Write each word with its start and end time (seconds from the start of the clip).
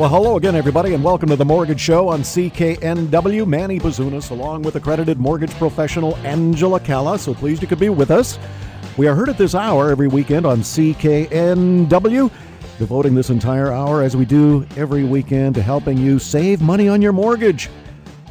Well, 0.00 0.08
hello 0.08 0.38
again, 0.38 0.54
everybody, 0.54 0.94
and 0.94 1.04
welcome 1.04 1.28
to 1.28 1.36
the 1.36 1.44
Mortgage 1.44 1.78
Show 1.78 2.08
on 2.08 2.22
CKNW. 2.22 3.46
Manny 3.46 3.78
Bazunas, 3.78 4.30
along 4.30 4.62
with 4.62 4.76
accredited 4.76 5.18
mortgage 5.18 5.52
professional 5.56 6.16
Angela 6.24 6.80
Calla. 6.80 7.18
So 7.18 7.34
pleased 7.34 7.60
you 7.60 7.68
could 7.68 7.78
be 7.78 7.90
with 7.90 8.10
us. 8.10 8.38
We 8.96 9.08
are 9.08 9.14
heard 9.14 9.28
at 9.28 9.36
this 9.36 9.54
hour 9.54 9.90
every 9.90 10.08
weekend 10.08 10.46
on 10.46 10.60
CKNW, 10.60 12.30
devoting 12.78 13.14
this 13.14 13.28
entire 13.28 13.72
hour, 13.72 14.00
as 14.00 14.16
we 14.16 14.24
do 14.24 14.66
every 14.74 15.04
weekend, 15.04 15.54
to 15.56 15.62
helping 15.62 15.98
you 15.98 16.18
save 16.18 16.62
money 16.62 16.88
on 16.88 17.02
your 17.02 17.12
mortgage. 17.12 17.68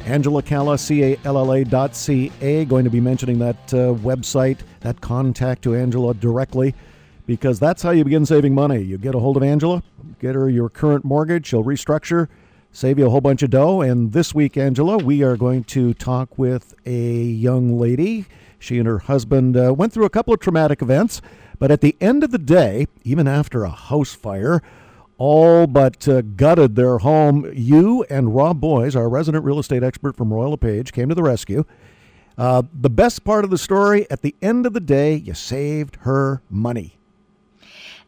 Angela 0.06 0.42
Calla, 0.42 0.76
C-A-L-L-A 0.76 1.62
dot 1.62 1.94
C-A, 1.94 2.64
going 2.64 2.82
to 2.82 2.90
be 2.90 3.00
mentioning 3.00 3.38
that 3.38 3.72
uh, 3.72 3.94
website, 3.94 4.58
that 4.80 5.00
contact 5.00 5.62
to 5.62 5.76
Angela 5.76 6.14
directly 6.14 6.74
because 7.26 7.58
that's 7.58 7.82
how 7.82 7.90
you 7.90 8.04
begin 8.04 8.26
saving 8.26 8.54
money. 8.54 8.80
You 8.80 8.98
get 8.98 9.14
a 9.14 9.18
hold 9.18 9.36
of 9.36 9.42
Angela, 9.42 9.82
get 10.18 10.34
her 10.34 10.48
your 10.48 10.68
current 10.68 11.04
mortgage, 11.04 11.46
she'll 11.46 11.64
restructure, 11.64 12.28
save 12.72 12.98
you 12.98 13.06
a 13.06 13.10
whole 13.10 13.20
bunch 13.20 13.42
of 13.42 13.50
dough. 13.50 13.80
And 13.80 14.12
this 14.12 14.34
week, 14.34 14.56
Angela, 14.56 14.98
we 14.98 15.22
are 15.22 15.36
going 15.36 15.64
to 15.64 15.94
talk 15.94 16.38
with 16.38 16.74
a 16.86 17.22
young 17.22 17.78
lady. 17.78 18.26
She 18.58 18.78
and 18.78 18.86
her 18.86 18.98
husband 18.98 19.56
uh, 19.56 19.72
went 19.74 19.92
through 19.92 20.04
a 20.04 20.10
couple 20.10 20.34
of 20.34 20.40
traumatic 20.40 20.82
events, 20.82 21.22
but 21.58 21.70
at 21.70 21.80
the 21.80 21.96
end 22.00 22.22
of 22.22 22.30
the 22.30 22.38
day, 22.38 22.86
even 23.04 23.26
after 23.26 23.64
a 23.64 23.70
house 23.70 24.14
fire, 24.14 24.62
all 25.16 25.66
but 25.66 26.06
uh, 26.08 26.22
gutted 26.22 26.76
their 26.76 26.98
home. 26.98 27.50
You 27.54 28.04
and 28.10 28.34
Rob 28.34 28.60
Boies, 28.60 28.96
our 28.96 29.08
resident 29.08 29.44
real 29.44 29.58
estate 29.58 29.82
expert 29.82 30.16
from 30.16 30.32
Royal 30.32 30.50
LePage, 30.50 30.92
came 30.92 31.08
to 31.08 31.14
the 31.14 31.22
rescue. 31.22 31.64
Uh, 32.38 32.62
the 32.72 32.90
best 32.90 33.24
part 33.24 33.44
of 33.44 33.50
the 33.50 33.58
story, 33.58 34.10
at 34.10 34.22
the 34.22 34.34
end 34.40 34.64
of 34.64 34.72
the 34.72 34.80
day, 34.80 35.14
you 35.14 35.34
saved 35.34 35.96
her 36.02 36.42
money 36.48 36.99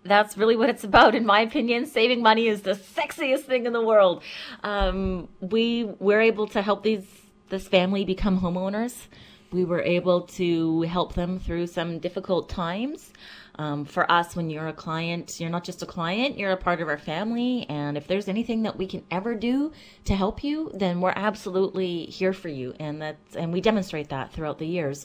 that's 0.05 0.37
really 0.37 0.57
what 0.57 0.69
it's 0.69 0.85
about 0.85 1.15
in 1.15 1.25
my 1.25 1.41
opinion. 1.41 1.87
Saving 1.87 2.23
money 2.23 2.49
is 2.49 2.63
the 2.63 2.73
sexiest 2.73 3.43
thing 3.43 3.67
in 3.67 3.73
the 3.73 3.83
world. 3.83 4.23
Um, 4.63 5.29
we 5.41 5.85
were 5.99 6.21
able 6.21 6.47
to 6.49 6.63
help 6.63 6.83
these 6.83 7.07
this 7.49 7.69
family 7.69 8.05
become 8.05 8.41
homeowners. 8.41 9.07
We 9.53 9.67
were 9.67 9.83
able 9.83 10.23
to 10.23 10.81
help 10.83 11.15
them 11.15 11.39
through 11.39 11.67
some 11.67 11.99
difficult 11.99 12.49
times. 12.49 13.13
Um, 13.57 13.85
for 13.85 14.11
us 14.11 14.35
when 14.35 14.49
you're 14.49 14.69
a 14.69 14.73
client 14.73 15.39
you're 15.39 15.51
not 15.51 15.63
just 15.63 15.83
a 15.83 15.87
client 15.87 16.39
you're 16.39 16.53
a 16.53 16.57
part 16.57 16.81
of 16.81 16.89
our 16.89 16.97
family. 16.97 17.67
And 17.69 17.99
if 17.99 18.07
there's 18.07 18.27
anything 18.27 18.63
that 18.63 18.79
we 18.79 18.87
can 18.87 19.05
ever 19.11 19.35
do 19.35 19.73
to 20.07 20.17
help 20.17 20.43
you 20.43 20.71
then 20.73 21.03
we're 21.03 21.13
absolutely 21.15 22.07
here 22.07 22.33
for 22.33 22.49
you. 22.49 22.75
And 22.81 23.03
that's 23.03 23.37
and 23.37 23.53
we 23.53 23.61
demonstrate 23.61 24.09
that 24.09 24.33
throughout 24.33 24.59
the 24.59 24.67
years. 24.67 25.05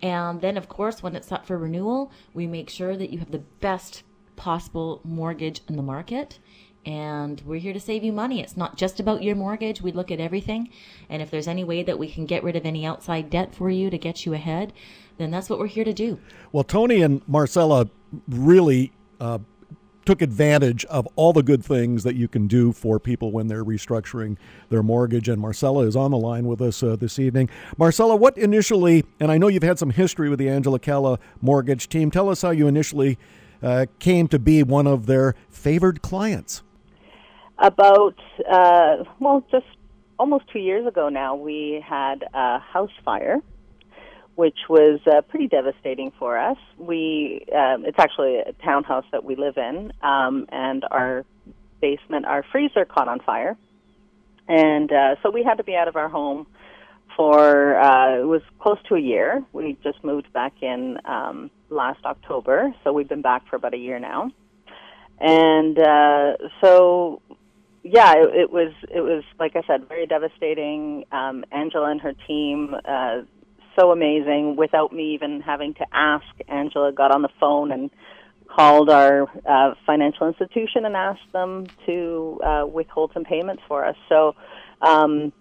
And 0.00 0.40
then 0.40 0.56
of 0.56 0.70
course 0.70 1.02
when 1.02 1.14
it's 1.14 1.30
up 1.30 1.44
for 1.44 1.58
renewal 1.58 2.10
we 2.32 2.46
make 2.46 2.70
sure 2.70 2.96
that 2.96 3.10
you 3.10 3.18
have 3.18 3.30
the 3.30 3.44
best 3.60 4.02
possible 4.36 5.00
mortgage 5.04 5.60
in 5.68 5.76
the 5.76 5.82
market 5.82 6.38
and 6.84 7.40
we're 7.44 7.60
here 7.60 7.72
to 7.72 7.80
save 7.80 8.02
you 8.02 8.12
money. 8.12 8.40
It's 8.40 8.56
not 8.56 8.76
just 8.76 8.98
about 8.98 9.22
your 9.22 9.36
mortgage. 9.36 9.80
We 9.80 9.92
look 9.92 10.10
at 10.10 10.20
everything. 10.20 10.70
And 11.08 11.22
if 11.22 11.30
there's 11.30 11.46
any 11.46 11.64
way 11.64 11.82
that 11.82 11.98
we 11.98 12.10
can 12.10 12.26
get 12.26 12.42
rid 12.42 12.56
of 12.56 12.66
any 12.66 12.84
outside 12.84 13.30
debt 13.30 13.54
for 13.54 13.70
you 13.70 13.88
to 13.90 13.98
get 13.98 14.26
you 14.26 14.34
ahead, 14.34 14.72
then 15.18 15.30
that's 15.30 15.48
what 15.48 15.58
we're 15.58 15.66
here 15.66 15.84
to 15.84 15.92
do. 15.92 16.18
Well, 16.50 16.64
Tony 16.64 17.02
and 17.02 17.22
Marcella 17.28 17.88
really 18.28 18.90
uh, 19.20 19.38
took 20.04 20.22
advantage 20.22 20.84
of 20.86 21.06
all 21.14 21.32
the 21.32 21.44
good 21.44 21.64
things 21.64 22.02
that 22.02 22.16
you 22.16 22.26
can 22.26 22.48
do 22.48 22.72
for 22.72 22.98
people 22.98 23.30
when 23.30 23.46
they're 23.46 23.64
restructuring 23.64 24.36
their 24.68 24.82
mortgage. 24.82 25.28
And 25.28 25.40
Marcella 25.40 25.86
is 25.86 25.94
on 25.94 26.10
the 26.10 26.18
line 26.18 26.46
with 26.48 26.60
us 26.60 26.82
uh, 26.82 26.96
this 26.96 27.20
evening. 27.20 27.48
Marcella, 27.78 28.16
what 28.16 28.36
initially, 28.36 29.04
and 29.20 29.30
I 29.30 29.38
know 29.38 29.46
you've 29.46 29.62
had 29.62 29.78
some 29.78 29.90
history 29.90 30.28
with 30.28 30.40
the 30.40 30.48
Angela 30.48 30.80
Calla 30.80 31.20
mortgage 31.40 31.88
team, 31.88 32.10
tell 32.10 32.28
us 32.28 32.42
how 32.42 32.50
you 32.50 32.66
initially 32.66 33.18
uh, 33.62 33.86
came 33.98 34.28
to 34.28 34.38
be 34.38 34.62
one 34.62 34.86
of 34.86 35.06
their 35.06 35.34
favored 35.48 36.02
clients? 36.02 36.62
About, 37.58 38.18
uh, 38.50 39.04
well, 39.20 39.44
just 39.50 39.66
almost 40.18 40.44
two 40.52 40.58
years 40.58 40.86
ago 40.86 41.08
now, 41.08 41.36
we 41.36 41.84
had 41.86 42.24
a 42.34 42.58
house 42.58 42.90
fire, 43.04 43.38
which 44.34 44.58
was 44.68 45.00
uh, 45.06 45.20
pretty 45.22 45.46
devastating 45.46 46.12
for 46.18 46.38
us. 46.38 46.56
We, 46.78 47.44
um, 47.54 47.84
it's 47.84 47.98
actually 47.98 48.38
a 48.38 48.52
townhouse 48.64 49.04
that 49.12 49.24
we 49.24 49.36
live 49.36 49.56
in, 49.58 49.92
um, 50.02 50.46
and 50.50 50.84
our 50.90 51.24
basement, 51.80 52.26
our 52.26 52.44
freezer 52.50 52.84
caught 52.84 53.08
on 53.08 53.20
fire. 53.20 53.56
And 54.48 54.90
uh, 54.92 55.16
so 55.22 55.30
we 55.30 55.44
had 55.44 55.58
to 55.58 55.64
be 55.64 55.76
out 55.76 55.88
of 55.88 55.96
our 55.96 56.08
home 56.08 56.46
for 57.16 57.76
uh, 57.78 58.20
it 58.20 58.26
was 58.26 58.42
close 58.60 58.78
to 58.88 58.94
a 58.94 59.00
year. 59.00 59.44
We 59.52 59.76
just 59.82 60.02
moved 60.04 60.32
back 60.32 60.54
in 60.62 60.98
um, 61.04 61.50
last 61.70 62.04
October, 62.04 62.74
so 62.82 62.92
we've 62.92 63.08
been 63.08 63.22
back 63.22 63.48
for 63.48 63.56
about 63.56 63.74
a 63.74 63.78
year 63.78 63.98
now. 63.98 64.30
And 65.20 65.78
uh, 65.78 66.36
so, 66.62 67.22
yeah, 67.82 68.14
it, 68.14 68.34
it 68.34 68.52
was 68.52 68.72
it 68.92 69.00
was 69.00 69.24
like 69.38 69.56
I 69.56 69.62
said, 69.66 69.88
very 69.88 70.06
devastating. 70.06 71.04
Um, 71.12 71.44
Angela 71.52 71.90
and 71.90 72.00
her 72.00 72.14
team, 72.26 72.74
uh, 72.84 73.22
so 73.78 73.92
amazing. 73.92 74.56
Without 74.56 74.92
me 74.92 75.14
even 75.14 75.40
having 75.40 75.74
to 75.74 75.86
ask, 75.92 76.26
Angela 76.48 76.92
got 76.92 77.12
on 77.14 77.22
the 77.22 77.30
phone 77.40 77.72
and 77.72 77.90
called 78.48 78.90
our 78.90 79.28
uh, 79.46 79.74
financial 79.86 80.28
institution 80.28 80.84
and 80.84 80.94
asked 80.94 81.32
them 81.32 81.66
to 81.86 82.40
uh, 82.44 82.66
withhold 82.66 83.10
some 83.14 83.24
payments 83.24 83.62
for 83.68 83.84
us. 83.84 83.96
So. 84.08 84.34
Um, 84.80 85.32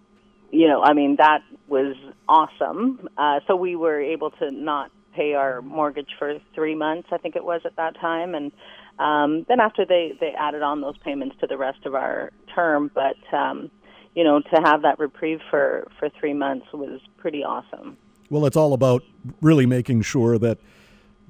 you 0.52 0.68
know, 0.68 0.82
I 0.82 0.94
mean, 0.94 1.16
that 1.18 1.42
was 1.68 1.96
awesome. 2.28 3.08
Uh, 3.18 3.40
so 3.48 3.56
we 3.56 3.76
were 3.76 4.00
able 4.00 4.32
to 4.32 4.52
not 4.52 4.92
pay 5.16 5.34
our 5.34 5.62
mortgage 5.62 6.10
for 6.18 6.40
three 6.54 6.76
months, 6.76 7.10
I 7.12 7.18
think 7.18 7.36
it 7.36 7.44
was 7.44 7.62
at 7.66 7.76
that 7.76 7.96
time, 8.00 8.34
and 8.36 8.52
um, 9.00 9.46
then 9.50 9.60
after 9.60 9.86
they 9.86 10.14
they 10.20 10.34
added 10.38 10.62
on 10.62 10.82
those 10.82 10.98
payments 11.00 11.36
to 11.42 11.48
the 11.48 11.58
rest 11.58 11.86
of 11.86 11.96
our 11.96 12.32
term, 12.54 12.92
but 12.94 13.18
um, 13.36 13.72
you 14.16 14.24
know, 14.24 14.40
to 14.40 14.62
have 14.64 14.84
that 14.84 15.00
reprieve 15.00 15.40
for 15.50 15.88
for 16.00 16.10
three 16.20 16.34
months 16.34 16.68
was 16.74 17.02
pretty 17.18 17.44
awesome. 17.44 17.98
Well, 18.30 18.46
it's 18.46 18.56
all 18.56 18.74
about 18.74 19.04
really 19.42 19.66
making 19.66 20.04
sure 20.04 20.38
that 20.38 20.60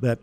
that 0.02 0.20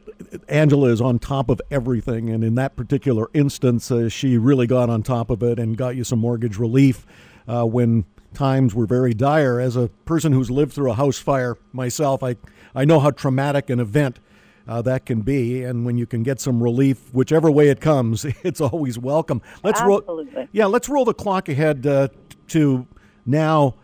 Angela 0.48 0.88
is 0.88 1.00
on 1.00 1.18
top 1.18 1.48
of 1.48 1.60
everything, 1.70 2.30
and 2.30 2.44
in 2.44 2.56
that 2.56 2.76
particular 2.76 3.28
instance, 3.32 3.90
uh, 3.90 4.08
she 4.08 4.36
really 4.36 4.66
got 4.66 4.90
on 4.90 5.02
top 5.02 5.30
of 5.30 5.42
it 5.42 5.58
and 5.58 5.76
got 5.76 5.96
you 5.96 6.04
some 6.04 6.18
mortgage 6.18 6.58
relief 6.58 7.06
uh, 7.46 7.64
when 7.64 8.04
times 8.34 8.74
were 8.74 8.86
very 8.86 9.14
dire. 9.14 9.60
As 9.60 9.76
a 9.76 9.88
person 10.04 10.32
who's 10.32 10.50
lived 10.50 10.72
through 10.72 10.90
a 10.90 10.94
house 10.94 11.18
fire 11.18 11.56
myself, 11.72 12.22
I, 12.22 12.36
I 12.74 12.84
know 12.84 13.00
how 13.00 13.10
traumatic 13.10 13.70
an 13.70 13.80
event 13.80 14.20
uh, 14.66 14.82
that 14.82 15.06
can 15.06 15.22
be. 15.22 15.64
And 15.64 15.84
when 15.84 15.96
you 15.96 16.06
can 16.06 16.22
get 16.22 16.40
some 16.40 16.62
relief, 16.62 17.12
whichever 17.12 17.50
way 17.50 17.68
it 17.68 17.80
comes, 17.80 18.24
it's 18.42 18.60
always 18.60 18.98
welcome. 18.98 19.40
Let's 19.64 19.80
Absolutely. 19.80 20.26
roll. 20.34 20.46
Yeah, 20.52 20.66
let's 20.66 20.88
roll 20.88 21.04
the 21.04 21.14
clock 21.14 21.48
ahead 21.48 21.86
uh, 21.86 22.08
to 22.48 22.86
now, 23.24 23.76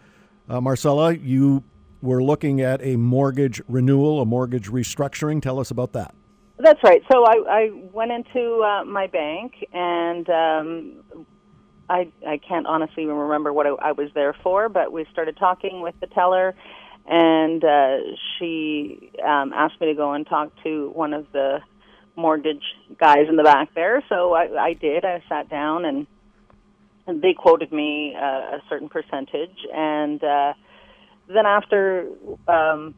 uh, 0.49 0.61
Marcella. 0.61 1.15
You 1.15 1.65
were 2.03 2.22
looking 2.22 2.61
at 2.61 2.82
a 2.82 2.97
mortgage 2.97 3.62
renewal, 3.66 4.21
a 4.21 4.26
mortgage 4.26 4.69
restructuring. 4.69 5.41
Tell 5.41 5.59
us 5.59 5.71
about 5.71 5.93
that. 5.94 6.15
That's 6.59 6.82
right. 6.84 7.03
So 7.11 7.25
I, 7.25 7.34
I 7.49 7.71
went 7.93 8.12
into 8.12 8.62
uh, 8.62 8.84
my 8.84 9.06
bank 9.09 9.55
and 9.72 10.28
um, 10.31 11.26
I 11.89 12.09
I 12.27 12.39
can't 12.39 12.67
honestly 12.67 13.05
remember 13.06 13.53
what 13.53 13.67
I, 13.67 13.71
I 13.71 13.93
was 13.93 14.11
there 14.15 14.34
for, 14.43 14.69
but 14.69 14.93
we 14.93 15.06
started 15.12 15.37
talking 15.37 15.83
with 15.83 15.95
the 16.00 16.06
teller, 16.06 16.55
and 17.06 17.65
uh, 17.65 17.97
she 18.39 19.11
um, 19.25 19.53
asked 19.53 19.81
me 19.81 19.89
to 19.89 19.94
go 19.94 20.12
and 20.12 20.27
talk 20.27 20.53
to 20.65 20.91
one 20.94 21.12
of 21.12 21.27
the 21.33 21.61
mortgage 22.17 22.62
guys 22.99 23.27
in 23.28 23.37
the 23.37 23.43
back 23.43 23.75
there. 23.75 24.03
So 24.09 24.33
I, 24.34 24.69
I 24.69 24.73
did. 24.75 25.05
I 25.05 25.23
sat 25.28 25.49
down 25.50 25.84
and, 25.84 26.06
they 27.06 27.34
quoted 27.34 27.71
me 27.73 28.15
uh, 28.17 28.56
a 28.56 28.62
certain 28.69 28.89
percentage, 28.89 29.59
and 29.75 30.23
uh, 30.25 30.55
then 31.28 31.47
after. 31.47 32.09
Um, 32.49 32.94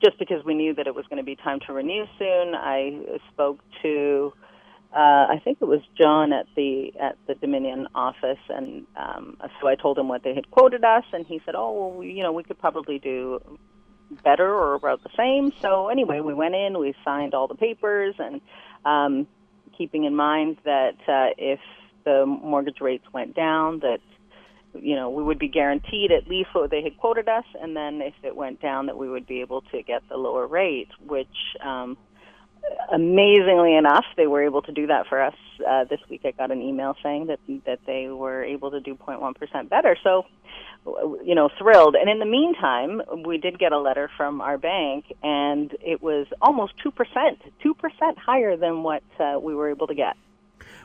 just 0.00 0.18
because 0.18 0.44
we 0.44 0.54
knew 0.54 0.74
that 0.74 0.86
it 0.86 0.94
was 0.94 1.04
going 1.06 1.16
to 1.16 1.24
be 1.24 1.34
time 1.34 1.58
to 1.66 1.72
renew 1.72 2.04
soon, 2.16 2.54
I 2.54 3.20
spoke 3.32 3.58
to 3.82 4.32
uh, 4.94 5.26
I 5.28 5.40
think 5.42 5.58
it 5.60 5.64
was 5.64 5.80
John 5.98 6.32
at 6.32 6.46
the 6.54 6.92
at 7.00 7.18
the 7.26 7.34
Dominion 7.34 7.88
office, 7.96 8.38
and 8.48 8.86
um, 8.96 9.36
so 9.60 9.66
I 9.66 9.74
told 9.74 9.98
him 9.98 10.06
what 10.06 10.22
they 10.22 10.34
had 10.34 10.48
quoted 10.52 10.84
us, 10.84 11.02
and 11.12 11.26
he 11.26 11.40
said, 11.44 11.56
"Oh, 11.56 11.72
well, 11.72 11.98
we, 11.98 12.12
you 12.12 12.22
know, 12.22 12.30
we 12.30 12.44
could 12.44 12.60
probably 12.60 13.00
do 13.00 13.58
better 14.22 14.48
or 14.48 14.74
about 14.74 15.02
the 15.02 15.10
same." 15.16 15.52
So 15.60 15.88
anyway, 15.88 16.20
we 16.20 16.32
went 16.32 16.54
in, 16.54 16.78
we 16.78 16.94
signed 17.04 17.34
all 17.34 17.48
the 17.48 17.56
papers, 17.56 18.14
and 18.20 18.40
um, 18.84 19.26
keeping 19.76 20.04
in 20.04 20.14
mind 20.14 20.58
that 20.64 20.96
uh, 21.08 21.34
if 21.38 21.58
the 22.04 22.24
mortgage 22.24 22.80
rates 22.80 23.04
went 23.12 23.34
down, 23.34 23.80
that 23.80 23.98
you 24.74 24.94
know 24.94 25.10
we 25.10 25.24
would 25.24 25.40
be 25.40 25.48
guaranteed 25.48 26.12
at 26.12 26.28
least 26.28 26.50
what 26.52 26.70
they 26.70 26.82
had 26.82 26.96
quoted 26.98 27.28
us, 27.28 27.44
and 27.60 27.76
then 27.76 28.00
if 28.00 28.14
it 28.22 28.36
went 28.36 28.62
down, 28.62 28.86
that 28.86 28.96
we 28.96 29.08
would 29.08 29.26
be 29.26 29.40
able 29.40 29.62
to 29.72 29.82
get 29.82 30.08
the 30.08 30.16
lower 30.16 30.46
rate, 30.46 30.90
which 31.04 31.26
um, 31.64 31.98
amazingly 32.92 33.76
enough, 33.76 34.04
they 34.16 34.26
were 34.26 34.42
able 34.42 34.62
to 34.62 34.72
do 34.72 34.86
that 34.86 35.06
for 35.08 35.22
us 35.22 35.34
uh, 35.68 35.84
this 35.84 36.00
week. 36.08 36.22
I 36.24 36.32
got 36.32 36.50
an 36.50 36.60
email 36.60 36.96
saying 37.02 37.26
that 37.26 37.40
that 37.66 37.80
they 37.86 38.08
were 38.08 38.42
able 38.44 38.70
to 38.70 38.80
do 38.80 38.94
0.1 38.94 39.34
percent 39.36 39.70
better. 39.70 39.96
So, 40.02 40.26
you 41.24 41.34
know, 41.34 41.48
thrilled. 41.58 41.96
And 41.96 42.08
in 42.08 42.18
the 42.18 42.26
meantime, 42.26 43.02
we 43.24 43.38
did 43.38 43.58
get 43.58 43.72
a 43.72 43.78
letter 43.78 44.10
from 44.16 44.40
our 44.40 44.58
bank, 44.58 45.06
and 45.22 45.74
it 45.80 46.02
was 46.02 46.26
almost 46.40 46.74
two 46.82 46.90
percent, 46.90 47.40
two 47.62 47.74
percent 47.74 48.18
higher 48.18 48.56
than 48.56 48.82
what 48.82 49.02
uh, 49.18 49.38
we 49.40 49.54
were 49.54 49.70
able 49.70 49.86
to 49.86 49.94
get. 49.94 50.16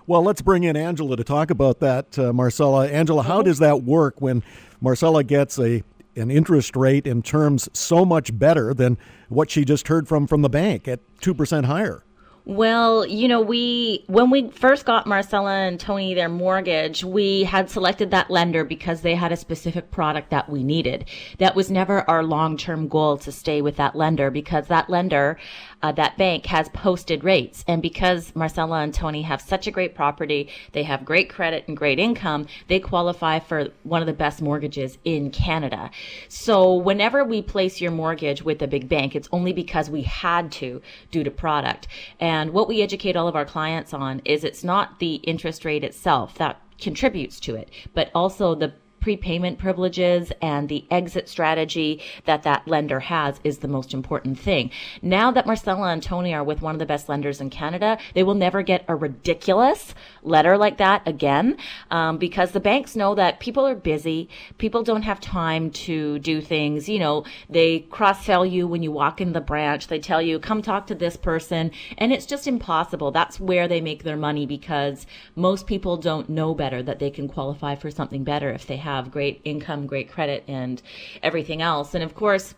Well, 0.08 0.24
let's 0.24 0.42
bring 0.42 0.64
in 0.64 0.76
Angela 0.76 1.16
to 1.18 1.24
talk 1.24 1.52
about 1.52 1.80
that, 1.80 2.18
uh, 2.18 2.34
Marcella. 2.34 2.88
Angela, 2.88 3.22
how 3.24 3.42
does 3.42 3.60
that 3.60 3.84
work 3.84 4.20
when 4.20 4.44
Marcella 4.81 5.24
gets 5.24 5.60
a 5.60 5.84
an 6.19 6.30
interest 6.30 6.75
rate 6.75 7.07
in 7.07 7.21
terms 7.21 7.69
so 7.74 8.06
much 8.06 8.38
better 8.38 8.74
than 8.74 8.98
what 9.30 9.50
she 9.50 9.66
just 9.66 9.88
heard 9.88 10.07
from 10.07 10.27
from 10.27 10.42
the 10.42 10.50
bank 10.50 10.88
at 10.88 11.00
2% 11.21 11.66
higher? 11.66 12.04
Well, 12.50 13.06
you 13.06 13.27
know, 13.27 13.42
we 13.42 14.06
when 14.07 14.31
we 14.31 14.50
first 14.50 14.83
got 14.83 15.06
Marcella 15.06 15.51
and 15.51 15.80
Tony 15.80 16.16
their 16.16 16.30
mortgage, 16.30 17.04
we 17.04 17.44
had 17.44 17.69
selected 17.69 18.10
that 18.10 18.31
lender 18.31 18.63
because 18.63 19.01
they 19.01 19.13
had 19.13 19.31
a 19.31 19.38
specific 19.38 19.92
product 19.92 20.31
that 20.31 20.50
we 20.50 20.63
needed. 20.63 21.06
That 21.38 21.56
was 21.56 21.69
never 21.69 22.10
our 22.10 22.24
long-term 22.24 22.88
goal 22.88 23.18
to 23.19 23.31
stay 23.31 23.62
with 23.62 23.75
that 23.75 23.95
lender 23.95 24.31
because 24.31 24.66
that 24.66 24.89
lender 24.89 25.38
uh, 25.81 25.92
that 25.94 26.18
bank 26.18 26.46
has 26.48 26.70
posted 26.70 27.24
rates. 27.24 27.64
And 27.68 27.81
because 27.81 28.36
Marcella 28.36 28.81
and 28.81 28.94
Tony 28.94 29.22
have 29.24 29.42
such 29.42 29.68
a 29.68 29.72
great 29.72 29.96
property, 29.96 30.50
they 30.74 30.84
have 30.84 31.06
great 31.06 31.30
credit 31.30 31.68
and 31.68 31.78
great 31.78 32.00
income, 32.00 32.48
they 32.68 32.80
qualify 32.80 33.40
for 33.40 33.70
one 33.84 34.02
of 34.02 34.08
the 34.08 34.14
best 34.14 34.42
mortgages 34.42 34.98
in 35.04 35.31
Canada. 35.31 35.90
So 36.28 36.74
whenever 36.74 37.24
we 37.24 37.42
place 37.42 37.81
your 37.81 37.92
mortgage 37.92 38.44
with 38.44 38.62
a 38.62 38.68
big 38.68 38.90
bank, 38.90 39.16
it's 39.16 39.30
only 39.31 39.54
because 39.54 39.90
we 39.90 40.04
had 40.04 40.52
to 40.54 40.81
due 41.12 41.24
to 41.24 41.31
product. 41.31 41.88
And 42.20 42.52
what 42.52 42.68
we 42.68 42.81
educate 42.81 43.16
all 43.16 43.28
of 43.28 43.36
our 43.36 43.46
clients 43.46 43.94
on 43.94 44.22
is 44.26 44.44
it's 44.44 44.64
not 44.64 45.00
the 45.00 45.16
interest 45.16 45.66
rate 45.66 45.84
itself 45.84 46.36
that 46.36 46.62
contributes 46.80 47.40
to 47.42 47.56
it, 47.56 47.70
but 47.94 48.10
also 48.16 48.56
the 48.56 48.74
prepayment 49.00 49.60
privileges 49.60 50.31
and 50.42 50.68
the 50.68 50.86
exit 50.92 51.30
strategy 51.30 52.01
that 52.25 52.44
that 52.44 52.68
lender 52.68 53.00
has 53.00 53.40
is 53.44 53.60
the 53.60 53.68
most 53.68 53.94
important 53.94 54.40
thing. 54.40 54.72
Now 55.01 55.31
that 55.31 55.46
Marcella 55.46 55.88
and 55.88 56.04
Tony 56.04 56.34
are 56.34 56.44
with 56.44 56.62
one 56.62 56.75
of 56.75 56.80
the 56.80 56.86
best 56.86 57.10
lenders 57.10 57.42
in 57.42 57.50
Canada, 57.50 57.98
they 58.13 58.24
will 58.24 58.36
never 58.36 58.62
get 58.62 58.86
a 58.88 58.96
ridiculous 58.96 59.94
letter 60.22 60.57
like 60.57 60.78
that 60.78 61.07
again 61.07 61.57
um, 61.92 62.18
because 62.18 62.51
the 62.51 62.60
banks 62.60 62.96
know 62.96 63.16
that 63.16 63.40
people 63.40 63.66
are 63.66 63.75
busy. 63.75 64.30
People 64.57 64.84
don't 64.84 65.04
have 65.04 65.22
time 65.22 65.72
to 65.72 66.19
do 66.19 66.42
things. 66.42 66.90
You 66.90 67.00
know, 67.00 67.25
they 67.50 67.80
cross 67.80 68.25
sell 68.25 68.45
you 68.45 68.68
when 68.68 68.84
you 68.84 68.92
walk 68.92 69.22
in 69.22 69.34
the 69.34 69.42
branch. 69.42 69.88
They 69.88 70.00
tell 70.00 70.22
you, 70.22 70.40
come 70.40 70.62
talk 70.62 70.88
to 70.88 70.95
this 70.95 71.16
person. 71.16 71.72
And 71.98 72.12
it's 72.12 72.25
just 72.25 72.48
impossible. 72.48 73.12
That's 73.12 73.40
where 73.40 73.68
they 73.68 73.81
make 73.81 74.04
their 74.04 74.18
money 74.18 74.45
because 74.45 75.06
most 75.36 75.68
people 75.68 75.98
don't 75.98 76.30
know 76.30 76.54
better 76.54 76.84
that 76.84 77.00
they 77.00 77.10
can 77.10 77.28
qualify 77.28 77.75
for 77.75 77.90
something 77.90 78.24
better 78.24 78.50
if 78.50 78.68
they 78.68 78.78
have 78.78 78.88
have 78.95 79.12
great 79.12 79.41
income, 79.44 79.88
great 79.88 80.12
credit, 80.12 80.44
and 80.47 80.81
everything 81.24 81.62
else. 81.62 81.94
And 81.95 82.03
of 82.03 82.15
course, 82.15 82.56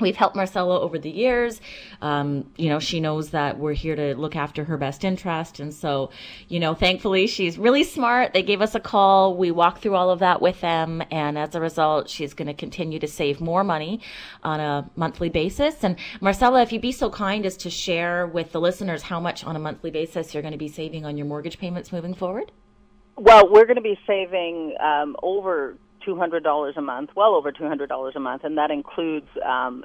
We've 0.00 0.16
helped 0.16 0.36
Marcella 0.36 0.80
over 0.80 0.96
the 0.96 1.10
years. 1.10 1.60
Um, 2.00 2.52
you 2.56 2.68
know, 2.68 2.78
she 2.78 3.00
knows 3.00 3.30
that 3.30 3.58
we're 3.58 3.72
here 3.72 3.96
to 3.96 4.14
look 4.14 4.36
after 4.36 4.64
her 4.64 4.76
best 4.76 5.02
interest. 5.02 5.58
And 5.58 5.74
so, 5.74 6.10
you 6.46 6.60
know, 6.60 6.74
thankfully 6.74 7.26
she's 7.26 7.58
really 7.58 7.82
smart. 7.82 8.32
They 8.32 8.44
gave 8.44 8.62
us 8.62 8.76
a 8.76 8.80
call. 8.80 9.36
We 9.36 9.50
walked 9.50 9.82
through 9.82 9.96
all 9.96 10.10
of 10.10 10.20
that 10.20 10.40
with 10.40 10.60
them. 10.60 11.02
And 11.10 11.36
as 11.36 11.56
a 11.56 11.60
result, 11.60 12.08
she's 12.08 12.32
going 12.32 12.46
to 12.46 12.54
continue 12.54 13.00
to 13.00 13.08
save 13.08 13.40
more 13.40 13.64
money 13.64 14.00
on 14.44 14.60
a 14.60 14.88
monthly 14.94 15.30
basis. 15.30 15.82
And 15.82 15.96
Marcella, 16.20 16.62
if 16.62 16.72
you'd 16.72 16.82
be 16.82 16.92
so 16.92 17.10
kind 17.10 17.44
as 17.44 17.56
to 17.58 17.70
share 17.70 18.28
with 18.28 18.52
the 18.52 18.60
listeners 18.60 19.02
how 19.02 19.18
much 19.18 19.42
on 19.42 19.56
a 19.56 19.60
monthly 19.60 19.90
basis 19.90 20.32
you're 20.32 20.42
going 20.42 20.52
to 20.52 20.58
be 20.58 20.68
saving 20.68 21.06
on 21.06 21.16
your 21.16 21.26
mortgage 21.26 21.58
payments 21.58 21.92
moving 21.92 22.14
forward. 22.14 22.52
Well, 23.18 23.50
we're 23.50 23.66
going 23.66 23.76
to 23.76 23.82
be 23.82 23.98
saving 24.06 24.76
um, 24.80 25.16
over 25.22 25.76
$200 26.06 26.76
a 26.76 26.80
month, 26.80 27.10
well 27.14 27.34
over 27.34 27.52
$200 27.52 28.14
a 28.14 28.20
month, 28.20 28.44
and 28.44 28.56
that 28.58 28.70
includes 28.70 29.26
um, 29.44 29.84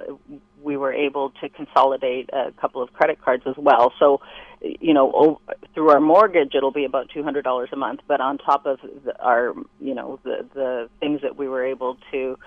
we 0.62 0.78
were 0.78 0.94
able 0.94 1.32
to 1.42 1.50
consolidate 1.50 2.30
a 2.32 2.52
couple 2.62 2.82
of 2.82 2.94
credit 2.94 3.22
cards 3.22 3.44
as 3.46 3.56
well. 3.58 3.92
So, 4.00 4.22
you 4.62 4.94
know, 4.94 5.12
over, 5.12 5.40
through 5.74 5.90
our 5.90 6.00
mortgage, 6.00 6.54
it'll 6.56 6.72
be 6.72 6.86
about 6.86 7.10
$200 7.10 7.72
a 7.72 7.76
month, 7.76 8.02
but 8.08 8.22
on 8.22 8.38
top 8.38 8.66
of 8.66 8.80
the, 9.04 9.20
our, 9.20 9.54
you 9.80 9.96
know, 9.96 10.20
the 10.24 10.46
the 10.54 10.90
things 11.00 11.22
that 11.22 11.36
we 11.36 11.48
were 11.48 11.66
able 11.66 11.98
to 12.12 12.38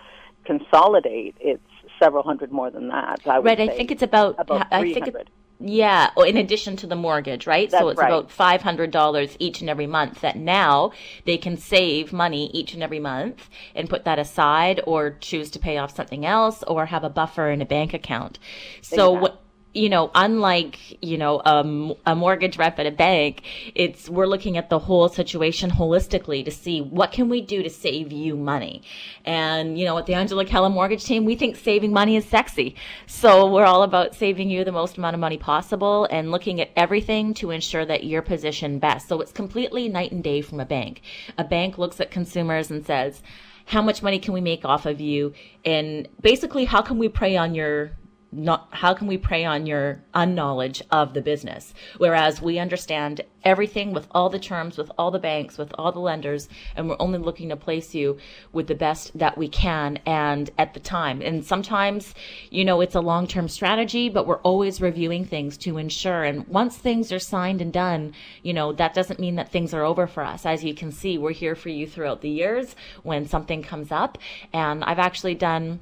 consolidate, 0.45 1.35
it's 1.41 1.63
several 2.01 2.23
hundred 2.23 2.53
more 2.53 2.71
than 2.71 2.89
that. 2.89 3.21
I 3.27 3.39
right, 3.39 3.61
I 3.61 3.69
think 3.69 3.91
it's 3.91 4.03
about, 4.03 4.37
about 4.39 4.69
I 4.71 4.83
think 4.95 5.09
it, 5.09 5.29
yeah, 5.59 6.11
oh, 6.17 6.23
in 6.23 6.37
addition 6.37 6.77
to 6.77 6.87
the 6.87 6.97
mortgage, 6.97 7.47
right? 7.47 7.71
That's 7.71 7.81
so 7.81 7.89
it's 7.89 7.99
right. 7.99 8.09
about 8.09 8.31
five 8.31 8.63
hundred 8.63 8.91
dollars 8.91 9.37
each 9.39 9.61
and 9.61 9.71
every 9.71 9.87
month. 9.87 10.21
That 10.21 10.37
now 10.37 10.93
they 11.25 11.39
can 11.39 11.57
save 11.57 12.13
money 12.13 12.51
each 12.53 12.75
and 12.75 12.83
every 12.83 13.01
month 13.01 13.49
and 13.75 13.89
put 13.89 14.05
that 14.05 14.19
aside, 14.19 14.81
or 14.87 15.17
choose 15.21 15.51
to 15.53 15.59
pay 15.59 15.79
off 15.79 15.95
something 15.95 16.27
else, 16.27 16.63
or 16.65 16.87
have 16.87 17.05
a 17.05 17.11
buffer 17.11 17.51
in 17.51 17.63
a 17.63 17.67
bank 17.67 17.95
account. 17.95 18.39
So 18.83 19.15
Exactly. 19.15 19.19
what 19.21 19.43
you 19.77 19.91
know, 19.91 20.11
unlike, 20.15 20.79
you 21.03 21.19
know, 21.19 21.43
um, 21.45 21.95
a 22.07 22.15
mortgage 22.15 22.57
rep 22.57 22.79
at 22.79 22.87
a 22.87 22.91
bank, 22.91 23.43
it's, 23.75 24.09
we're 24.09 24.27
looking 24.27 24.57
at 24.57 24.71
the 24.71 24.79
whole 24.79 25.09
situation 25.09 25.71
holistically 25.71 26.45
to 26.45 26.51
see 26.51 26.81
what 26.81 27.13
can 27.13 27.29
we 27.29 27.43
do 27.43 27.63
to 27.63 27.69
save 27.69 28.11
you 28.11 28.37
money. 28.37 28.83
And, 29.25 29.79
you 29.79 29.85
know, 29.85 29.99
at 29.99 30.07
the 30.07 30.15
Angela 30.15 30.47
Calla 30.47 30.71
mortgage 30.71 31.05
team, 31.05 31.27
we 31.27 31.37
think 31.37 31.57
saving 31.57 31.93
money 31.93 32.17
is 32.17 32.25
sexy. 32.25 32.75
So 33.07 33.53
we're 33.53 33.67
all 33.67 33.83
about 33.83 34.15
saving 34.15 34.49
you 34.49 34.65
the 34.65 34.73
most 34.73 34.97
amount 34.97 35.15
of 35.15 35.21
money 35.21 35.37
possible 35.37 36.07
and 36.11 36.31
looking 36.31 36.61
at 36.61 36.71
everything 36.75 37.35
to 37.35 37.51
ensure 37.51 37.85
that 37.85 38.05
you're 38.05 38.23
positioned 38.23 38.81
best. 38.81 39.09
So 39.09 39.21
it's 39.21 39.33
completely 39.33 39.89
night 39.89 40.11
and 40.11 40.25
day 40.25 40.41
from 40.41 40.59
a 40.59 40.65
bank. 40.65 41.03
A 41.37 41.45
bank 41.45 41.77
looks 41.77 42.01
at 42.01 42.11
consumers 42.11 42.71
and 42.71 42.85
says, 42.85 43.23
how 43.67 43.83
much 43.83 44.03
money 44.03 44.19
can 44.21 44.33
we 44.33 44.41
make 44.41 44.65
off 44.65 44.87
of 44.87 45.01
you? 45.01 45.35
And 45.65 46.09
basically, 46.21 46.65
how 46.65 46.83
can 46.83 46.99
we 46.99 47.09
prey 47.09 47.37
on 47.37 47.55
your 47.55 47.91
not 48.33 48.69
how 48.73 48.93
can 48.93 49.07
we 49.07 49.17
prey 49.17 49.45
on 49.45 49.67
your 49.67 50.03
unknowledge 50.15 50.83
of 50.91 51.15
the 51.15 51.23
business? 51.23 51.73
Whereas 51.99 52.43
we 52.43 52.59
understand 52.59 53.23
everything 53.45 53.93
with 53.93 54.09
all 54.11 54.29
the 54.29 54.39
terms 54.39 54.77
with 54.77 54.91
all 54.99 55.13
the 55.13 55.19
banks 55.19 55.57
with 55.57 55.73
all 55.79 55.93
the 55.93 56.01
lenders 56.01 56.49
and 56.75 56.89
we're 56.89 56.97
only 56.99 57.19
looking 57.19 57.49
to 57.49 57.57
place 57.57 57.95
you 57.95 58.19
with 58.53 58.67
the 58.67 58.75
best 58.75 59.17
that 59.17 59.39
we 59.39 59.49
can 59.49 59.97
and 60.05 60.51
at 60.59 60.75
the 60.75 60.81
time. 60.81 61.23
And 61.23 61.45
sometimes 61.45 62.15
you 62.51 62.65
know 62.65 62.81
it's 62.81 62.97
a 62.97 63.01
long-term 63.01 63.49
strategy 63.49 64.09
but 64.09 64.27
we're 64.27 64.41
always 64.41 64.81
reviewing 64.81 65.25
things 65.25 65.57
to 65.59 65.79
ensure. 65.79 66.25
And 66.25 66.47
once 66.49 66.77
things 66.77 67.13
are 67.13 67.21
signed 67.21 67.63
and 67.63 67.73
done 67.73 68.13
you 68.43 68.53
know 68.53 68.73
that 68.73 68.95
doesn't 68.95 69.21
mean 69.21 69.37
that 69.37 69.53
things 69.53 69.73
are 69.73 69.85
over 69.85 70.07
for 70.07 70.25
us. 70.25 70.45
As 70.45 70.65
you 70.65 70.75
can 70.75 70.91
see 70.91 71.17
we're 71.17 71.31
here 71.31 71.55
for 71.55 71.69
you 71.69 71.87
throughout 71.87 72.21
the 72.21 72.31
years 72.31 72.75
when 73.05 73.27
something 73.27 73.63
comes 73.63 73.93
up. 73.93 74.19
And 74.53 74.83
i've 74.85 74.99
actually 74.99 75.37
done 75.37 75.79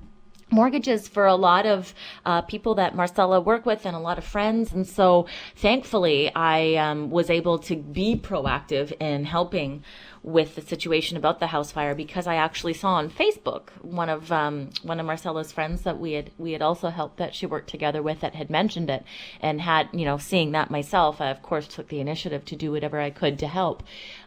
mortgages 0.50 1.08
for 1.08 1.26
a 1.26 1.35
lot 1.35 1.67
of 1.67 1.94
uh, 2.25 2.43
people 2.43 2.75
that 2.76 2.94
Marcella 2.94 3.41
worked 3.41 3.67
with 3.67 3.87
and 3.87 3.96
a 3.96 3.99
lot 4.00 4.19
of 4.19 4.25
friends. 4.25 4.73
And 4.73 4.87
so 4.87 5.26
thankfully, 5.56 6.35
I 6.35 6.75
um, 6.76 7.11
was 7.11 7.31
able 7.31 7.58
to 7.61 7.76
be 7.76 8.17
proactive 8.17 8.93
in 9.00 9.25
helping 9.25 9.84
with 10.24 10.55
the 10.55 10.63
situation 10.63 11.19
about 11.19 11.39
the 11.39 11.48
house 11.48 11.70
fire 11.70 11.94
because 11.94 12.27
I 12.27 12.36
actually 12.36 12.72
saw 12.72 12.94
on 12.94 13.10
Facebook 13.10 13.69
one 13.82 14.08
of 14.08 14.32
um, 14.32 14.70
one 14.82 14.98
of 14.98 15.05
Marcella's 15.05 15.53
friends 15.53 15.82
that 15.82 16.01
we 16.01 16.13
had 16.13 16.31
we 16.39 16.53
had 16.53 16.63
also 16.63 16.89
helped 16.89 17.19
that 17.19 17.34
she 17.34 17.44
worked 17.44 17.69
together 17.69 18.03
with 18.03 18.20
that 18.20 18.34
had 18.34 18.48
mentioned 18.48 18.89
it 18.89 19.05
and 19.43 19.60
had 19.60 19.91
you 19.93 20.06
know 20.06 20.17
seeing 20.17 20.53
that 20.53 20.70
myself 20.70 21.20
I 21.20 21.29
of 21.29 21.43
course 21.43 21.69
took 21.69 21.89
the 21.89 22.01
initiative 22.01 22.46
to 22.46 22.56
do 22.56 22.72
whatever 22.72 22.98
I 22.98 23.10
could 23.10 23.39
to 23.41 23.46
help 23.46 23.82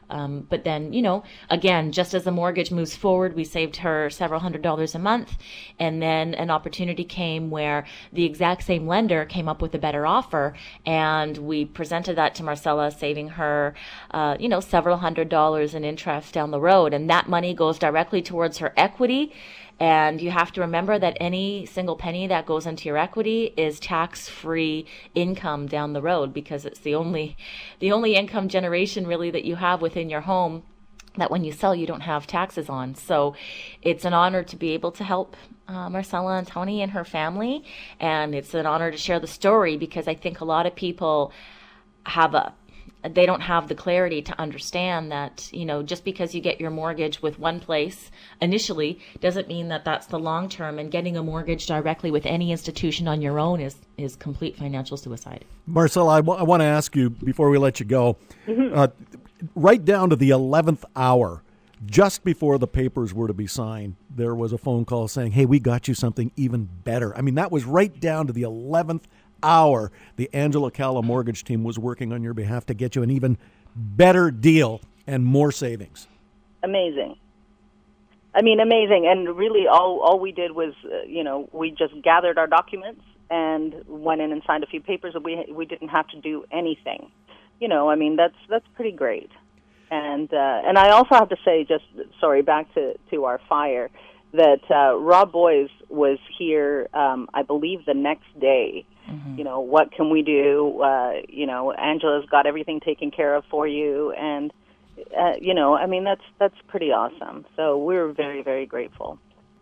um, 0.09 0.47
but 0.49 0.63
then, 0.63 0.93
you 0.93 1.01
know, 1.01 1.23
again, 1.49 1.91
just 1.91 2.13
as 2.13 2.23
the 2.23 2.31
mortgage 2.31 2.71
moves 2.71 2.95
forward, 2.95 3.35
we 3.35 3.43
saved 3.43 3.77
her 3.77 4.09
several 4.09 4.39
hundred 4.39 4.61
dollars 4.61 4.95
a 4.95 4.99
month. 4.99 5.37
And 5.79 6.01
then 6.01 6.33
an 6.33 6.49
opportunity 6.49 7.03
came 7.03 7.49
where 7.49 7.85
the 8.13 8.23
exact 8.23 8.63
same 8.63 8.87
lender 8.87 9.25
came 9.25 9.49
up 9.49 9.61
with 9.61 9.75
a 9.75 9.79
better 9.79 10.05
offer. 10.05 10.53
And 10.85 11.37
we 11.37 11.65
presented 11.65 12.15
that 12.15 12.35
to 12.35 12.43
Marcella, 12.43 12.91
saving 12.91 13.29
her, 13.29 13.73
uh, 14.11 14.37
you 14.39 14.49
know, 14.49 14.59
several 14.59 14.97
hundred 14.97 15.29
dollars 15.29 15.73
in 15.73 15.83
interest 15.83 16.33
down 16.33 16.51
the 16.51 16.59
road. 16.59 16.93
And 16.93 17.09
that 17.09 17.27
money 17.27 17.53
goes 17.53 17.77
directly 17.77 18.21
towards 18.21 18.59
her 18.59 18.73
equity. 18.77 19.33
And 19.79 20.19
you 20.19 20.31
have 20.31 20.51
to 20.53 20.61
remember 20.61 20.97
that 20.97 21.17
any 21.19 21.65
single 21.65 21.95
penny 21.95 22.25
that 22.27 22.47
goes 22.47 22.65
into 22.65 22.89
your 22.89 22.97
equity 22.97 23.53
is 23.55 23.79
tax-free 23.79 24.87
income 25.13 25.67
down 25.67 25.93
the 25.93 26.01
road 26.01 26.33
because 26.33 26.65
it's 26.65 26.79
the 26.79 26.95
only 26.95 27.37
the 27.79 27.91
only 27.91 28.15
income 28.15 28.47
generation 28.49 29.05
really 29.05 29.29
that 29.29 29.45
you 29.45 29.55
have 29.55 29.81
within 29.81 30.09
your 30.09 30.21
home 30.21 30.63
that 31.17 31.29
when 31.29 31.43
you 31.43 31.51
sell 31.51 31.75
you 31.75 31.85
don't 31.85 32.01
have 32.01 32.25
taxes 32.25 32.69
on. 32.69 32.95
So 32.95 33.35
it's 33.81 34.05
an 34.05 34.13
honor 34.13 34.43
to 34.43 34.55
be 34.55 34.71
able 34.71 34.91
to 34.93 35.03
help 35.03 35.35
uh, 35.67 35.89
Marcella 35.89 36.37
and 36.37 36.47
Tony 36.47 36.81
and 36.81 36.91
her 36.91 37.03
family 37.03 37.63
and 37.99 38.33
it's 38.33 38.53
an 38.55 38.65
honor 38.65 38.89
to 38.89 38.97
share 38.97 39.19
the 39.19 39.27
story 39.27 39.77
because 39.77 40.07
I 40.07 40.15
think 40.15 40.41
a 40.41 40.45
lot 40.45 40.65
of 40.65 40.75
people 40.75 41.31
have 42.05 42.33
a 42.33 42.53
they 43.13 43.25
don't 43.25 43.41
have 43.41 43.67
the 43.67 43.75
clarity 43.75 44.21
to 44.21 44.39
understand 44.39 45.11
that 45.11 45.49
you 45.51 45.65
know 45.65 45.83
just 45.83 46.03
because 46.03 46.33
you 46.33 46.41
get 46.41 46.59
your 46.59 46.69
mortgage 46.69 47.21
with 47.21 47.39
one 47.39 47.59
place 47.59 48.11
initially 48.41 48.99
doesn't 49.19 49.47
mean 49.47 49.67
that 49.67 49.85
that's 49.85 50.07
the 50.07 50.19
long 50.19 50.49
term 50.49 50.79
and 50.79 50.91
getting 50.91 51.17
a 51.17 51.23
mortgage 51.23 51.65
directly 51.65 52.11
with 52.11 52.25
any 52.25 52.51
institution 52.51 53.07
on 53.07 53.21
your 53.21 53.39
own 53.39 53.59
is 53.59 53.75
is 53.97 54.15
complete 54.15 54.55
financial 54.55 54.97
suicide 54.97 55.45
Marcella, 55.67 56.13
I, 56.13 56.21
w- 56.21 56.39
I 56.39 56.43
want 56.43 56.61
to 56.61 56.65
ask 56.65 56.95
you 56.95 57.09
before 57.09 57.49
we 57.49 57.57
let 57.57 57.79
you 57.81 57.85
go, 57.85 58.17
uh, 58.47 58.87
right 59.53 59.83
down 59.83 60.09
to 60.11 60.15
the 60.15 60.29
11th 60.29 60.83
hour, 60.95 61.43
just 61.85 62.23
before 62.23 62.57
the 62.57 62.67
papers 62.67 63.13
were 63.13 63.27
to 63.27 63.33
be 63.33 63.47
signed, 63.47 63.97
there 64.09 64.33
was 64.33 64.53
a 64.53 64.57
phone 64.57 64.85
call 64.85 65.07
saying, 65.07 65.33
Hey, 65.33 65.45
we 65.45 65.59
got 65.59 65.87
you 65.87 65.93
something 65.93 66.31
even 66.35 66.69
better. 66.83 67.15
I 67.17 67.21
mean, 67.21 67.35
that 67.35 67.51
was 67.51 67.65
right 67.65 67.97
down 67.99 68.27
to 68.27 68.33
the 68.33 68.43
11th 68.43 69.03
hour. 69.43 69.91
The 70.15 70.29
Angela 70.33 70.71
Calla 70.71 71.01
mortgage 71.03 71.43
team 71.43 71.63
was 71.63 71.77
working 71.77 72.11
on 72.13 72.23
your 72.23 72.33
behalf 72.33 72.65
to 72.67 72.73
get 72.73 72.95
you 72.95 73.03
an 73.03 73.11
even 73.11 73.37
better 73.75 74.31
deal 74.31 74.81
and 75.05 75.25
more 75.25 75.51
savings. 75.51 76.07
Amazing. 76.63 77.15
I 78.35 78.41
mean, 78.41 78.59
amazing. 78.59 79.07
And 79.07 79.35
really, 79.35 79.67
all 79.67 79.99
all 80.01 80.19
we 80.19 80.31
did 80.31 80.51
was, 80.51 80.73
uh, 80.85 81.03
you 81.07 81.23
know, 81.23 81.49
we 81.51 81.71
just 81.71 81.93
gathered 82.03 82.37
our 82.37 82.47
documents 82.47 83.01
and 83.29 83.73
went 83.87 84.21
in 84.21 84.31
and 84.31 84.41
signed 84.45 84.63
a 84.63 84.67
few 84.67 84.81
papers. 84.81 85.15
We 85.21 85.45
we 85.49 85.65
didn't 85.65 85.89
have 85.89 86.07
to 86.09 86.21
do 86.21 86.45
anything. 86.51 87.11
You 87.59 87.67
know, 87.67 87.89
I 87.89 87.95
mean, 87.95 88.15
that's 88.15 88.35
that's 88.49 88.65
pretty 88.75 88.91
great. 88.91 89.31
And 89.89 90.31
uh, 90.33 90.61
and 90.65 90.77
I 90.77 90.89
also 90.89 91.15
have 91.15 91.29
to 91.29 91.37
say, 91.43 91.63
just 91.63 91.85
sorry, 92.19 92.41
back 92.41 92.71
to 92.75 92.95
to 93.11 93.25
our 93.25 93.39
fire, 93.49 93.89
that 94.33 94.61
uh, 94.69 94.97
Rob 94.97 95.31
Boies 95.31 95.69
was 95.89 96.19
here. 96.37 96.89
Um, 96.93 97.29
I 97.33 97.43
believe 97.43 97.85
the 97.85 97.93
next 97.93 98.27
day. 98.39 98.85
Mm-hmm. 99.09 99.37
You 99.37 99.43
know, 99.43 99.59
what 99.59 99.91
can 99.91 100.09
we 100.09 100.21
do? 100.21 100.81
Uh, 100.81 101.21
you 101.29 101.45
know, 101.45 101.71
Angela's 101.71 102.25
got 102.29 102.45
everything 102.45 102.79
taken 102.79 103.11
care 103.11 103.35
of 103.35 103.43
for 103.49 103.67
you, 103.67 104.11
and 104.11 104.51
uh, 105.17 105.33
you 105.39 105.53
know, 105.53 105.75
I 105.75 105.85
mean, 105.85 106.03
that's 106.03 106.23
that's 106.39 106.55
pretty 106.67 106.91
awesome. 106.91 107.45
So 107.55 107.77
we're 107.77 108.11
very 108.11 108.43
very 108.43 108.65
grateful. 108.65 109.19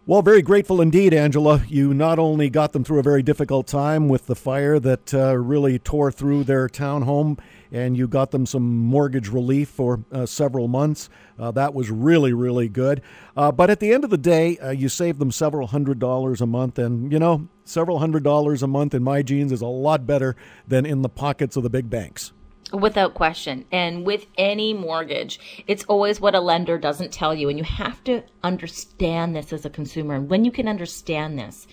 Well, 0.07 0.21
very 0.21 0.43
grateful 0.43 0.81
indeed, 0.81 1.15
Angela. 1.15 1.63
You 1.67 1.91
not 1.91 2.19
only 2.19 2.47
got 2.51 2.73
them 2.73 2.83
through 2.83 2.99
a 2.99 3.03
very 3.03 3.23
difficult 3.23 3.65
time 3.65 4.07
with 4.07 4.27
the 4.27 4.35
fire 4.35 4.79
that 4.79 5.11
uh, 5.11 5.35
really 5.35 5.79
tore 5.79 6.11
through 6.11 6.43
their 6.43 6.69
townhome, 6.69 7.39
and 7.71 7.97
you 7.97 8.07
got 8.07 8.29
them 8.29 8.45
some 8.45 8.77
mortgage 8.77 9.29
relief 9.29 9.67
for 9.67 10.05
uh, 10.11 10.27
several 10.27 10.67
months. 10.67 11.09
Uh, 11.39 11.49
that 11.49 11.73
was 11.73 11.89
really, 11.89 12.33
really 12.33 12.69
good. 12.69 13.01
Uh, 13.35 13.51
but 13.51 13.71
at 13.71 13.79
the 13.79 13.93
end 13.93 14.03
of 14.03 14.11
the 14.11 14.17
day, 14.17 14.59
uh, 14.59 14.69
you 14.69 14.89
saved 14.89 15.17
them 15.17 15.31
several 15.31 15.65
hundred 15.65 15.97
dollars 15.97 16.39
a 16.39 16.45
month, 16.45 16.77
and 16.77 17.11
you 17.11 17.17
know, 17.17 17.47
several 17.65 17.99
hundred 17.99 18.23
dollars 18.23 18.63
a 18.63 18.67
month 18.67 18.93
in 18.93 19.03
my 19.03 19.21
jeans 19.21 19.51
is 19.51 19.61
a 19.61 19.67
lot 19.67 20.07
better 20.07 20.35
than 20.67 20.85
in 20.85 21.01
the 21.01 21.09
pockets 21.09 21.57
of 21.57 21.63
the 21.63 21.69
big 21.69 21.89
banks. 21.89 22.31
Without 22.71 23.13
question. 23.13 23.65
And 23.71 24.05
with 24.05 24.25
any 24.37 24.73
mortgage, 24.73 25.63
it's 25.67 25.83
always 25.85 26.19
what 26.19 26.35
a 26.35 26.39
lender 26.39 26.77
doesn't 26.77 27.11
tell 27.11 27.33
you. 27.33 27.49
And 27.49 27.57
you 27.57 27.63
have 27.63 28.03
to 28.05 28.23
understand 28.43 29.35
this 29.35 29.53
as 29.53 29.65
a 29.65 29.69
consumer. 29.69 30.15
And 30.15 30.29
when 30.29 30.45
you 30.45 30.51
can 30.51 30.67
understand 30.67 31.37
this, 31.37 31.67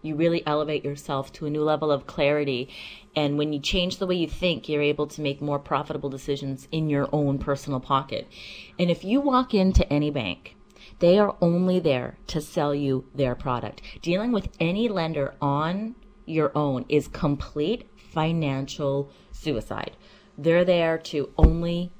you 0.00 0.14
really 0.14 0.46
elevate 0.46 0.84
yourself 0.84 1.32
to 1.34 1.46
a 1.46 1.50
new 1.50 1.62
level 1.62 1.90
of 1.90 2.06
clarity. 2.06 2.70
And 3.16 3.36
when 3.36 3.52
you 3.52 3.60
change 3.60 3.98
the 3.98 4.06
way 4.06 4.14
you 4.14 4.28
think, 4.28 4.68
you're 4.68 4.82
able 4.82 5.06
to 5.08 5.20
make 5.20 5.42
more 5.42 5.58
profitable 5.58 6.08
decisions 6.08 6.68
in 6.70 6.88
your 6.88 7.08
own 7.12 7.38
personal 7.38 7.80
pocket. 7.80 8.28
And 8.78 8.90
if 8.90 9.04
you 9.04 9.20
walk 9.20 9.54
into 9.54 9.90
any 9.92 10.10
bank, 10.10 10.56
they 10.98 11.18
are 11.18 11.36
only 11.40 11.78
there 11.78 12.18
to 12.28 12.40
sell 12.40 12.74
you 12.74 13.06
their 13.14 13.34
product. 13.34 13.82
Dealing 14.02 14.32
with 14.32 14.48
any 14.58 14.88
lender 14.88 15.34
on 15.40 15.94
your 16.26 16.50
own 16.56 16.84
is 16.88 17.08
complete 17.08 17.88
financial 18.12 19.10
suicide. 19.30 19.96
They're 20.36 20.64
there 20.64 20.98
to 20.98 21.32
only 21.36 21.92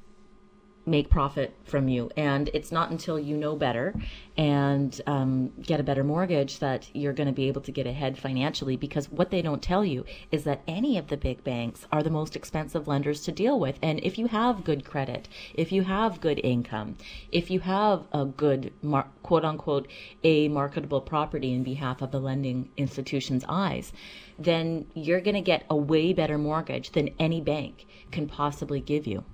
make 0.88 1.10
profit 1.10 1.54
from 1.64 1.88
you. 1.88 2.10
And 2.16 2.50
it's 2.54 2.72
not 2.72 2.90
until 2.90 3.18
you 3.18 3.36
know 3.36 3.56
better 3.56 3.94
and 4.36 5.00
um, 5.06 5.52
get 5.60 5.80
a 5.80 5.82
better 5.82 6.04
mortgage 6.04 6.58
that 6.60 6.88
you're 6.94 7.12
going 7.12 7.26
to 7.26 7.32
be 7.32 7.48
able 7.48 7.60
to 7.62 7.72
get 7.72 7.86
ahead 7.86 8.16
financially. 8.18 8.76
Because 8.76 9.10
what 9.10 9.30
they 9.30 9.42
don't 9.42 9.62
tell 9.62 9.84
you 9.84 10.04
is 10.30 10.44
that 10.44 10.62
any 10.66 10.96
of 10.96 11.08
the 11.08 11.16
big 11.16 11.44
banks 11.44 11.86
are 11.92 12.02
the 12.02 12.10
most 12.10 12.36
expensive 12.36 12.88
lenders 12.88 13.20
to 13.22 13.32
deal 13.32 13.58
with. 13.58 13.78
And 13.82 14.00
if 14.02 14.18
you 14.18 14.28
have 14.28 14.64
good 14.64 14.84
credit, 14.84 15.28
if 15.54 15.72
you 15.72 15.82
have 15.82 16.20
good 16.20 16.40
income, 16.42 16.96
if 17.32 17.50
you 17.50 17.60
have 17.60 18.06
a 18.12 18.24
good 18.24 18.72
mar- 18.82 19.10
quote 19.22 19.44
unquote 19.44 19.88
a 20.24 20.48
marketable 20.48 21.00
property 21.00 21.52
in 21.52 21.62
behalf 21.62 22.00
of 22.02 22.10
the 22.10 22.20
lending 22.20 22.70
institution's 22.76 23.44
eyes, 23.48 23.92
then 24.38 24.86
you're 24.94 25.20
going 25.20 25.34
to 25.34 25.40
get 25.40 25.64
a 25.68 25.76
way 25.76 26.12
better 26.12 26.38
mortgage 26.38 26.92
than 26.92 27.10
any 27.18 27.40
bank 27.40 27.86
can 28.10 28.28
possibly 28.28 28.80
give 28.80 29.06
you. 29.06 29.24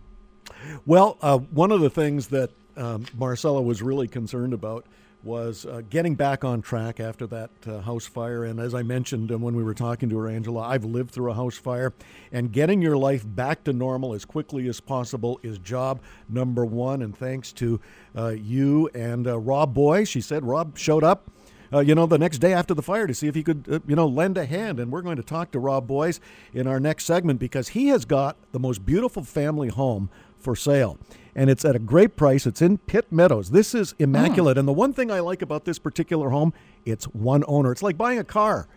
Well, 0.87 1.19
uh, 1.23 1.39
one 1.39 1.73
of 1.73 1.81
the 1.81 1.91
things 1.91 2.29
that 2.29 2.51
um, 2.77 3.07
Marcella 3.17 3.63
was 3.63 3.83
really 3.83 4.09
concerned 4.09 4.53
about 4.53 4.87
was 5.25 5.65
uh, 5.65 5.81
getting 5.89 6.15
back 6.15 6.45
on 6.45 6.61
track 6.61 7.01
after 7.01 7.27
that 7.27 7.51
uh, 7.67 7.81
house 7.81 8.07
fire. 8.07 8.45
And 8.45 8.61
as 8.61 8.75
I 8.75 8.83
mentioned 8.83 9.33
uh, 9.33 9.39
when 9.39 9.57
we 9.57 9.63
were 9.63 9.75
talking 9.75 10.11
to 10.11 10.19
her, 10.19 10.29
Angela, 10.29 10.61
I've 10.61 10.85
lived 10.85 11.11
through 11.11 11.31
a 11.31 11.35
house 11.35 11.57
fire, 11.57 11.95
and 12.31 12.53
getting 12.53 12.83
your 12.83 12.97
life 12.97 13.25
back 13.27 13.65
to 13.65 13.73
normal 13.73 14.15
as 14.15 14.25
quickly 14.25 14.69
as 14.69 14.81
possible 14.81 15.41
is 15.43 15.59
job 15.59 16.01
number 16.29 16.65
one. 16.65 17.01
And 17.03 17.17
thanks 17.17 17.53
to 17.55 17.81
uh, 18.17 18.29
you 18.29 18.91
and 18.95 19.27
uh, 19.27 19.39
Rob 19.39 19.73
Boy, 19.73 20.05
she 20.05 20.21
said 20.21 20.45
Rob 20.45 20.77
showed 20.77 21.05
up 21.05 21.31
uh, 21.73 21.81
you 21.81 21.95
know, 21.95 22.07
the 22.07 22.19
next 22.19 22.39
day 22.39 22.53
after 22.53 22.73
the 22.73 22.83
fire 22.83 23.07
to 23.07 23.15
see 23.15 23.27
if 23.27 23.35
he 23.35 23.43
could, 23.43 23.83
you 23.89 23.97
know, 23.97 24.07
lend 24.07 24.39
a 24.39 24.45
hand. 24.45 24.79
And 24.79 24.93
we're 24.93 25.03
going 25.03 25.17
to 25.17 25.25
talk 25.25 25.51
to 25.53 25.59
Rob 25.59 25.89
Boies 25.89 26.21
in 26.53 26.69
our 26.69 26.79
next 26.79 27.05
segment 27.05 27.41
because 27.41 27.69
he 27.69 27.89
has 27.89 28.05
got 28.05 28.37
the 28.53 28.61
most 28.61 28.87
beautiful 28.87 29.25
family 29.25 29.69
home 29.69 30.09
for 30.45 30.55
sale. 30.55 30.99
And 31.35 31.51
it's 31.51 31.65
at 31.65 31.75
a 31.75 31.81
great 31.81 32.15
price. 32.15 32.47
It's 32.47 32.63
in 32.63 32.79
Pitt 32.79 33.11
Meadows. 33.11 33.51
This 33.51 33.75
is 33.75 33.95
immaculate. 33.99 34.57
Mm. 34.57 34.61
And 34.61 34.69
the 34.69 34.73
one 34.73 34.93
thing 34.93 35.11
I 35.11 35.19
like 35.19 35.43
about 35.43 35.65
this 35.65 35.81
particular 35.81 36.31
home, 36.31 36.53
it's 36.85 37.07
one 37.07 37.43
owner. 37.49 37.73
It's 37.73 37.83
like 37.83 37.99
buying 37.99 38.21
a 38.21 38.25
car. 38.25 38.69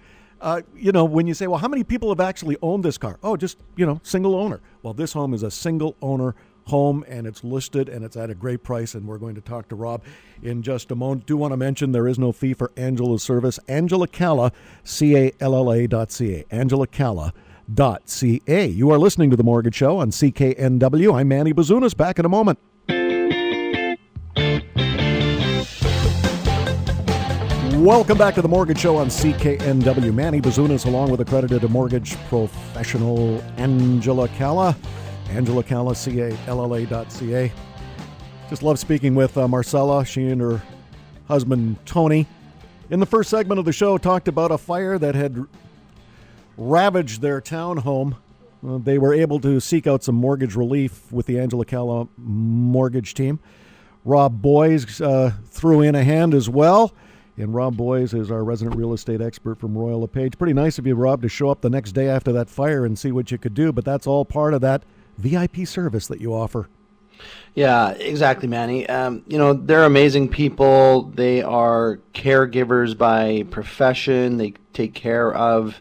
Uh, 0.42 0.62
you 0.76 0.92
know, 0.92 1.06
when 1.06 1.28
you 1.28 1.34
say, 1.34 1.48
well, 1.48 1.60
how 1.60 1.68
many 1.68 1.84
people 1.84 2.10
have 2.10 2.20
actually 2.20 2.58
owned 2.62 2.84
this 2.84 2.98
car? 2.98 3.20
Oh, 3.22 3.38
just, 3.38 3.60
you 3.76 3.86
know, 3.86 4.00
single 4.04 4.34
owner. 4.34 4.62
Well, 4.82 4.94
this 4.94 5.14
home 5.14 5.34
is 5.34 5.44
a 5.44 5.52
single 5.52 5.96
owner 6.02 6.36
home 6.66 7.04
and 7.08 7.26
it's 7.26 7.44
listed 7.44 7.90
and 7.90 8.04
it's 8.04 8.18
at 8.18 8.30
a 8.30 8.36
great 8.36 8.64
price. 8.64 8.94
And 8.96 9.08
we're 9.08 9.18
going 9.18 9.36
to 9.36 9.42
talk 9.42 9.68
to 9.70 9.76
Rob 9.76 10.04
in 10.42 10.62
just 10.64 10.92
a 10.92 10.96
moment. 10.96 11.26
Do 11.26 11.38
want 11.38 11.54
to 11.54 11.58
mention 11.58 11.92
there 11.92 12.08
is 12.08 12.20
no 12.20 12.32
fee 12.32 12.54
for 12.54 12.72
Angela's 12.76 13.24
service. 13.24 13.60
Angela 13.68 14.08
Calla, 14.08 14.52
C 14.84 15.16
A 15.16 15.32
L 15.40 15.56
L 15.56 15.72
A 15.72 15.88
dot 15.88 16.12
C 16.12 16.36
A. 16.36 16.46
Angela 16.54 16.88
Calla. 16.88 17.34
Dot 17.74 18.04
ca. 18.06 18.66
You 18.66 18.92
are 18.92 18.98
listening 18.98 19.30
to 19.30 19.36
The 19.36 19.44
Mortgage 19.44 19.76
Show 19.76 19.98
on 19.98 20.10
CKNW. 20.10 21.14
I'm 21.14 21.28
Manny 21.28 21.54
Bazunas. 21.54 21.96
Back 21.96 22.18
in 22.18 22.24
a 22.24 22.30
moment. 22.30 22.60
Welcome 27.84 28.18
back 28.18 28.36
to 28.36 28.42
the 28.42 28.48
Mortgage 28.48 28.80
Show 28.80 28.96
on 28.96 29.08
CKNW. 29.08 30.14
Manny 30.14 30.40
Bazunas, 30.40 30.86
along 30.86 31.12
with 31.12 31.20
accredited 31.20 31.70
mortgage 31.70 32.16
professional 32.30 33.44
Angela 33.58 34.30
Calla. 34.30 34.74
Angela 35.30 35.62
Calla, 35.62 35.94
C-A-L-L-A 35.94 36.86
dot 36.86 37.12
C-A. 37.12 37.52
Just 38.50 38.64
love 38.64 38.80
speaking 38.80 39.14
with 39.14 39.38
uh, 39.38 39.46
Marcella. 39.46 40.06
She 40.06 40.30
and 40.30 40.40
her 40.40 40.62
husband, 41.28 41.76
Tony. 41.86 42.28
In 42.92 43.02
the 43.02 43.06
first 43.06 43.30
segment 43.30 43.60
of 43.60 43.66
the 43.66 43.74
show, 43.74 43.98
talked 43.98 44.30
about 44.30 44.52
a 44.52 44.58
fire 44.58 44.98
that 44.98 45.16
had 45.16 45.46
ravaged 46.58 47.22
their 47.22 47.40
townhome. 47.40 48.18
Uh, 48.68 48.80
they 48.80 48.98
were 48.98 49.14
able 49.14 49.40
to 49.40 49.60
seek 49.60 49.88
out 49.88 50.04
some 50.04 50.16
mortgage 50.16 50.56
relief 50.56 51.12
with 51.12 51.26
the 51.28 51.40
Angela 51.40 51.64
Calla 51.66 52.08
mortgage 52.18 53.14
team. 53.14 53.40
Rob 54.04 54.42
Boies 54.42 55.00
uh, 55.00 55.34
threw 55.46 55.82
in 55.82 55.96
a 55.96 56.04
hand 56.04 56.34
as 56.34 56.50
well. 56.50 56.94
And 57.38 57.54
Rob 57.54 57.78
Boies 57.78 58.16
is 58.16 58.32
our 58.32 58.44
resident 58.44 58.76
real 58.76 58.94
estate 58.94 59.22
expert 59.22 59.60
from 59.60 59.78
Royal 59.78 60.02
LePage. 60.02 60.40
Pretty 60.40 60.54
nice 60.54 60.80
of 60.80 60.88
you, 60.88 60.96
Rob, 60.96 61.22
to 61.22 61.30
show 61.30 61.50
up 61.50 61.62
the 61.62 61.70
next 61.70 61.92
day 61.92 62.08
after 62.08 62.32
that 62.32 62.50
fire 62.50 62.84
and 62.84 62.98
see 62.98 63.12
what 63.12 63.30
you 63.32 63.38
could 63.38 63.54
do. 63.54 63.72
But 63.72 63.86
that's 63.86 64.08
all 64.08 64.26
part 64.26 64.56
of 64.56 64.62
that 64.62 64.84
VIP 65.20 65.68
service 65.68 66.08
that 66.08 66.20
you 66.20 66.34
offer. 66.34 66.68
Yeah, 67.54 67.92
exactly, 67.92 68.48
Manny. 68.48 68.88
Um, 68.90 69.24
you 69.28 69.38
know, 69.38 69.54
they're 69.54 69.84
amazing 69.84 70.30
people. 70.30 71.04
They 71.16 71.42
are 71.42 72.00
caregivers 72.14 72.98
by 72.98 73.46
profession. 73.50 74.38
They 74.38 74.54
take 74.74 74.94
care 74.94 75.34
of, 75.34 75.80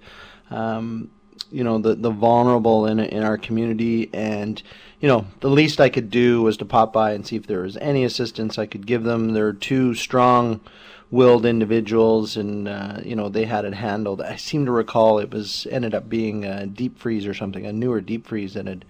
um, 0.50 1.10
you 1.50 1.64
know, 1.64 1.78
the, 1.78 1.94
the 1.94 2.10
vulnerable 2.10 2.86
in, 2.86 2.98
in 2.98 3.22
our 3.22 3.38
community. 3.38 4.10
And, 4.12 4.62
you 5.00 5.08
know, 5.08 5.26
the 5.40 5.50
least 5.50 5.80
I 5.80 5.88
could 5.88 6.10
do 6.10 6.42
was 6.42 6.56
to 6.58 6.64
pop 6.64 6.92
by 6.92 7.12
and 7.12 7.26
see 7.26 7.36
if 7.36 7.46
there 7.46 7.62
was 7.62 7.76
any 7.78 8.04
assistance 8.04 8.58
I 8.58 8.66
could 8.66 8.86
give 8.86 9.04
them. 9.04 9.32
They're 9.32 9.52
two 9.52 9.94
strong 9.94 10.60
willed 11.08 11.46
individuals 11.46 12.36
and 12.36 12.66
uh, 12.66 12.98
you 13.04 13.14
know 13.14 13.28
they 13.28 13.44
had 13.44 13.64
it 13.64 13.74
handled 13.74 14.20
i 14.20 14.34
seem 14.34 14.66
to 14.66 14.72
recall 14.72 15.20
it 15.20 15.30
was 15.30 15.64
ended 15.70 15.94
up 15.94 16.08
being 16.08 16.44
a 16.44 16.66
deep 16.66 16.98
freeze 16.98 17.28
or 17.28 17.32
something 17.32 17.64
a 17.64 17.72
newer 17.72 18.00
deep 18.00 18.26
freeze 18.26 18.54
that 18.54 18.66
had 18.66 18.84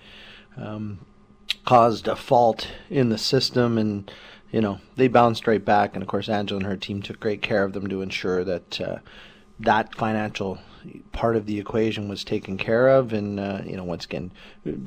um, 0.56 0.98
caused 1.64 2.08
a 2.08 2.16
fault 2.16 2.68
in 2.88 3.08
the 3.10 3.18
system, 3.18 3.78
and 3.78 4.10
you 4.50 4.60
know 4.60 4.80
they 4.96 5.08
bounced 5.08 5.46
right 5.46 5.64
back. 5.64 5.94
And 5.94 6.02
of 6.02 6.08
course, 6.08 6.28
Angela 6.28 6.58
and 6.58 6.66
her 6.66 6.76
team 6.76 7.02
took 7.02 7.20
great 7.20 7.42
care 7.42 7.64
of 7.64 7.72
them 7.72 7.88
to 7.88 8.02
ensure 8.02 8.44
that 8.44 8.80
uh, 8.80 8.98
that 9.60 9.94
financial 9.94 10.58
part 11.12 11.36
of 11.36 11.46
the 11.46 11.58
equation 11.58 12.08
was 12.08 12.24
taken 12.24 12.56
care 12.56 12.88
of. 12.88 13.12
And 13.12 13.38
uh, 13.38 13.60
you 13.64 13.76
know, 13.76 13.84
once 13.84 14.04
again, 14.04 14.30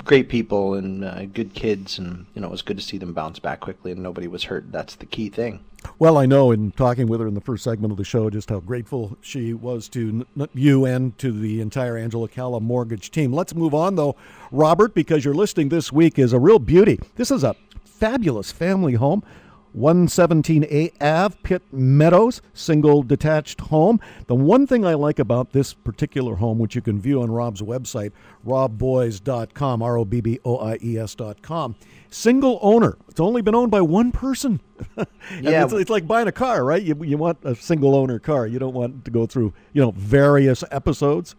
great 0.03 0.29
people 0.29 0.73
and 0.73 1.03
uh, 1.03 1.25
good 1.25 1.53
kids, 1.53 1.97
and 1.97 2.25
you 2.33 2.41
know, 2.41 2.47
it 2.47 2.51
was 2.51 2.61
good 2.61 2.77
to 2.77 2.83
see 2.83 2.97
them 2.97 3.13
bounce 3.13 3.39
back 3.39 3.59
quickly, 3.59 3.91
and 3.91 4.01
nobody 4.03 4.27
was 4.27 4.45
hurt. 4.45 4.71
That's 4.71 4.95
the 4.95 5.05
key 5.05 5.29
thing. 5.29 5.63
Well, 5.97 6.17
I 6.17 6.25
know 6.25 6.51
in 6.51 6.71
talking 6.71 7.07
with 7.07 7.21
her 7.21 7.27
in 7.27 7.33
the 7.33 7.41
first 7.41 7.63
segment 7.63 7.91
of 7.91 7.97
the 7.97 8.03
show 8.03 8.29
just 8.29 8.49
how 8.49 8.59
grateful 8.59 9.17
she 9.21 9.53
was 9.53 9.87
to 9.89 10.25
you 10.53 10.85
and 10.85 11.17
to 11.19 11.31
the 11.31 11.61
entire 11.61 11.97
Angela 11.97 12.27
Calla 12.27 12.59
mortgage 12.59 13.11
team. 13.11 13.31
Let's 13.31 13.55
move 13.55 13.73
on, 13.73 13.95
though, 13.95 14.15
Robert, 14.51 14.93
because 14.93 15.23
your 15.23 15.33
listing 15.33 15.69
this 15.69 15.91
week 15.91 16.19
is 16.19 16.33
a 16.33 16.39
real 16.39 16.59
beauty. 16.59 16.99
This 17.15 17.31
is 17.31 17.43
a 17.43 17.55
fabulous 17.85 18.51
family 18.51 18.93
home 18.93 19.23
117A 19.77 20.93
Ave, 21.01 21.37
Pitt 21.43 21.61
Meadows, 21.71 22.41
single 22.53 23.03
detached 23.03 23.61
home. 23.61 23.99
The 24.27 24.35
one 24.35 24.65
thing 24.67 24.85
I 24.85 24.93
like 24.95 25.19
about 25.19 25.51
this 25.51 25.73
particular 25.73 26.35
home, 26.35 26.59
which 26.59 26.75
you 26.75 26.81
can 26.81 26.99
view 26.99 27.21
on 27.21 27.31
Rob's 27.31 27.61
website, 27.61 28.11
robboies.com, 28.45 29.81
R 29.81 29.97
O 29.97 30.05
B 30.05 30.21
B 30.21 30.39
O 30.43 30.57
I 30.57 30.77
E 30.81 30.97
S.com, 30.97 31.75
single 32.09 32.59
owner. 32.61 32.97
It's 33.07 33.19
only 33.19 33.41
been 33.41 33.55
owned 33.55 33.71
by 33.71 33.81
one 33.81 34.11
person. 34.11 34.59
yeah. 35.41 35.63
It's, 35.63 35.73
it's, 35.73 35.89
like 35.89 36.07
buying 36.07 36.27
a 36.27 36.31
car, 36.31 36.63
right? 36.63 36.81
You, 36.81 37.01
you 37.03 37.17
want 37.17 37.37
a 37.43 37.55
single 37.55 37.95
owner 37.95 38.19
car. 38.19 38.47
You 38.47 38.59
don't 38.59 38.73
want 38.73 39.05
to 39.05 39.11
go 39.11 39.25
through, 39.25 39.53
you 39.73 39.81
know, 39.81 39.91
various 39.91 40.63
episodes. 40.71 41.35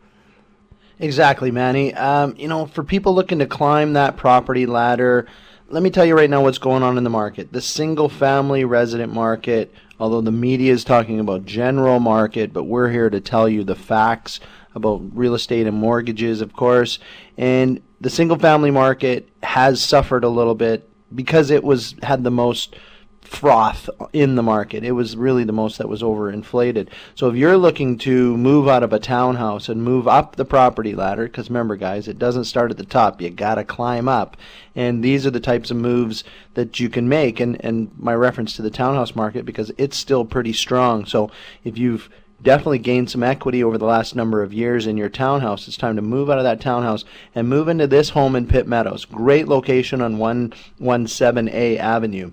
Exactly, 0.99 1.51
Manny. 1.51 1.95
Um, 1.95 2.35
you 2.37 2.47
know, 2.47 2.67
for 2.67 2.85
people 2.85 3.15
looking 3.15 3.39
to 3.39 3.47
climb 3.47 3.95
that 3.95 4.19
property 4.19 4.67
ladder, 4.67 5.27
let 5.71 5.85
me 5.85 5.91
tell 5.91 6.05
you 6.05 6.17
right 6.17 6.29
now 6.29 6.43
what's 6.43 6.59
going 6.59 6.83
on 6.83 6.99
in 6.99 7.05
the 7.05 7.11
market. 7.11 7.53
The 7.53 7.61
single 7.61 8.09
family 8.09 8.65
resident 8.65 9.13
market, 9.13 9.73
although 10.01 10.21
the 10.21 10.33
media 10.33 10.73
is 10.73 10.83
talking 10.83 11.21
about 11.21 11.47
general 11.47 12.01
market, 12.01 12.53
but 12.53 12.65
we're 12.65 12.91
here 12.91 13.09
to 13.09 13.21
tell 13.21 13.49
you 13.49 13.63
the 13.63 13.77
facts 13.77 14.41
about 14.75 15.01
real 15.15 15.35
estate 15.35 15.69
and 15.69 15.77
mortgages, 15.77 16.41
of 16.41 16.53
course. 16.53 16.99
And 17.39 17.81
the 18.01 18.11
single 18.11 18.37
family 18.37 18.73
market 18.73 19.29
has 19.45 19.81
suffered 19.81 20.25
a 20.25 20.29
little 20.29 20.57
bit 20.57 20.89
because 21.15 21.51
it 21.51 21.63
was 21.63 21.95
had 22.03 22.25
the 22.25 22.31
most 22.33 22.75
froth 23.23 23.89
in 24.13 24.35
the 24.35 24.43
market. 24.43 24.83
It 24.83 24.93
was 24.93 25.17
really 25.17 25.45
the 25.45 25.53
most 25.53 25.79
that 25.79 25.89
was 25.89 26.03
overinflated. 26.03 26.89
So 27.15 27.29
if 27.29 27.37
you're 27.37 27.57
looking 27.57 27.97
to 27.99 28.37
move 28.37 28.67
out 28.67 28.83
of 28.83 28.93
a 28.93 28.99
townhouse 28.99 29.69
and 29.69 29.83
move 29.83 30.09
up 30.09 30.37
the 30.37 30.45
property 30.45 30.95
ladder, 30.95 31.25
because 31.25 31.49
remember, 31.49 31.77
guys, 31.77 32.09
it 32.09 32.19
doesn't 32.19 32.45
start 32.45 32.71
at 32.71 32.77
the 32.77 32.85
top. 32.85 33.21
You 33.21 33.31
got 33.31 33.55
to 33.55 33.65
climb 33.65 34.09
up. 34.09 34.37
And 34.75 35.05
these 35.05 35.27
are 35.27 35.31
the 35.31 35.41
types 35.41 35.71
of 35.71 35.77
moves 35.77 36.25
that 36.55 36.81
you 36.81 36.89
can 36.89 37.09
make. 37.09 37.41
And, 37.41 37.63
and 37.65 37.91
my 37.99 38.15
reference 38.15 38.57
to 38.57 38.63
the 38.63 38.71
townhouse 38.71 39.15
market, 39.15 39.45
because 39.45 39.71
it's 39.79 39.97
still 39.97 40.25
pretty 40.25 40.53
strong. 40.53 41.05
So 41.07 41.31
if 41.63 41.79
you've 41.79 42.09
definitely 42.43 42.79
gained 42.79 43.11
some 43.11 43.23
equity 43.23 43.63
over 43.63 43.77
the 43.79 43.85
last 43.85 44.17
number 44.17 44.43
of 44.43 44.53
years 44.53 44.87
in 44.87 44.97
your 44.97 45.11
townhouse. 45.11 45.69
It's 45.69 45.77
time 45.77 45.97
to 45.97 46.03
move 46.03 46.31
out 46.31 46.39
of 46.39 46.45
that 46.45 46.61
townhouse 46.61 47.05
and 47.35 47.49
move 47.49 47.69
into 47.69 47.87
this 47.87 48.11
home 48.11 48.35
in 48.35 48.47
Pitt 48.47 48.67
Meadows. 48.67 49.05
Great 49.05 49.47
location 49.47 50.01
on 50.01 50.17
117A 50.17 51.77
Avenue. 51.77 52.33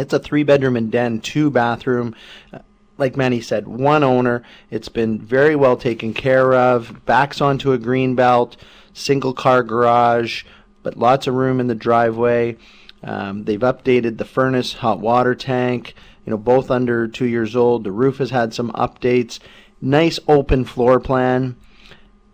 It's 0.00 0.14
a 0.14 0.18
three 0.18 0.44
bedroom 0.44 0.76
and 0.76 0.90
den, 0.90 1.20
two 1.20 1.50
bathroom. 1.50 2.14
Like 2.96 3.18
Manny 3.18 3.42
said, 3.42 3.68
one 3.68 4.02
owner. 4.02 4.42
It's 4.70 4.88
been 4.88 5.18
very 5.18 5.54
well 5.54 5.76
taken 5.76 6.14
care 6.14 6.54
of. 6.54 7.04
Backs 7.04 7.40
onto 7.42 7.72
a 7.72 7.78
green 7.78 8.14
belt, 8.14 8.56
single 8.94 9.34
car 9.34 9.62
garage, 9.62 10.44
but 10.82 10.96
lots 10.96 11.26
of 11.26 11.34
room 11.34 11.60
in 11.60 11.66
the 11.66 11.74
driveway. 11.74 12.56
Um, 13.02 13.44
they've 13.44 13.60
updated 13.60 14.16
the 14.16 14.24
furnace, 14.24 14.72
hot 14.72 15.00
water 15.00 15.34
tank. 15.34 15.94
You 16.24 16.30
know, 16.30 16.38
both 16.38 16.70
under 16.70 17.06
two 17.06 17.26
years 17.26 17.54
old. 17.54 17.84
The 17.84 17.92
roof 17.92 18.18
has 18.18 18.30
had 18.30 18.54
some 18.54 18.70
updates. 18.72 19.38
Nice 19.82 20.18
open 20.28 20.64
floor 20.64 20.98
plan. 20.98 21.56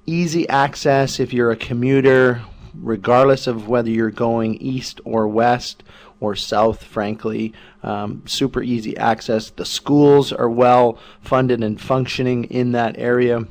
Easy 0.07 0.49
access 0.49 1.19
if 1.19 1.33
you're 1.33 1.51
a 1.51 1.57
commuter, 1.57 2.43
regardless 2.75 3.49
of 3.49 3.67
whether 3.67 3.91
you're 3.91 4.11
going 4.11 4.55
east 4.57 5.01
or 5.05 5.27
west 5.27 5.83
or 6.21 6.35
south, 6.35 6.83
frankly. 6.83 7.53
Um, 7.83 8.23
super 8.27 8.63
easy 8.63 8.97
access. 8.97 9.51
The 9.51 9.65
schools 9.65 10.33
are 10.33 10.49
well 10.49 10.99
funded 11.21 11.63
and 11.63 11.81
functioning 11.81 12.45
in 12.45 12.73
that 12.73 12.97
area. 12.99 13.47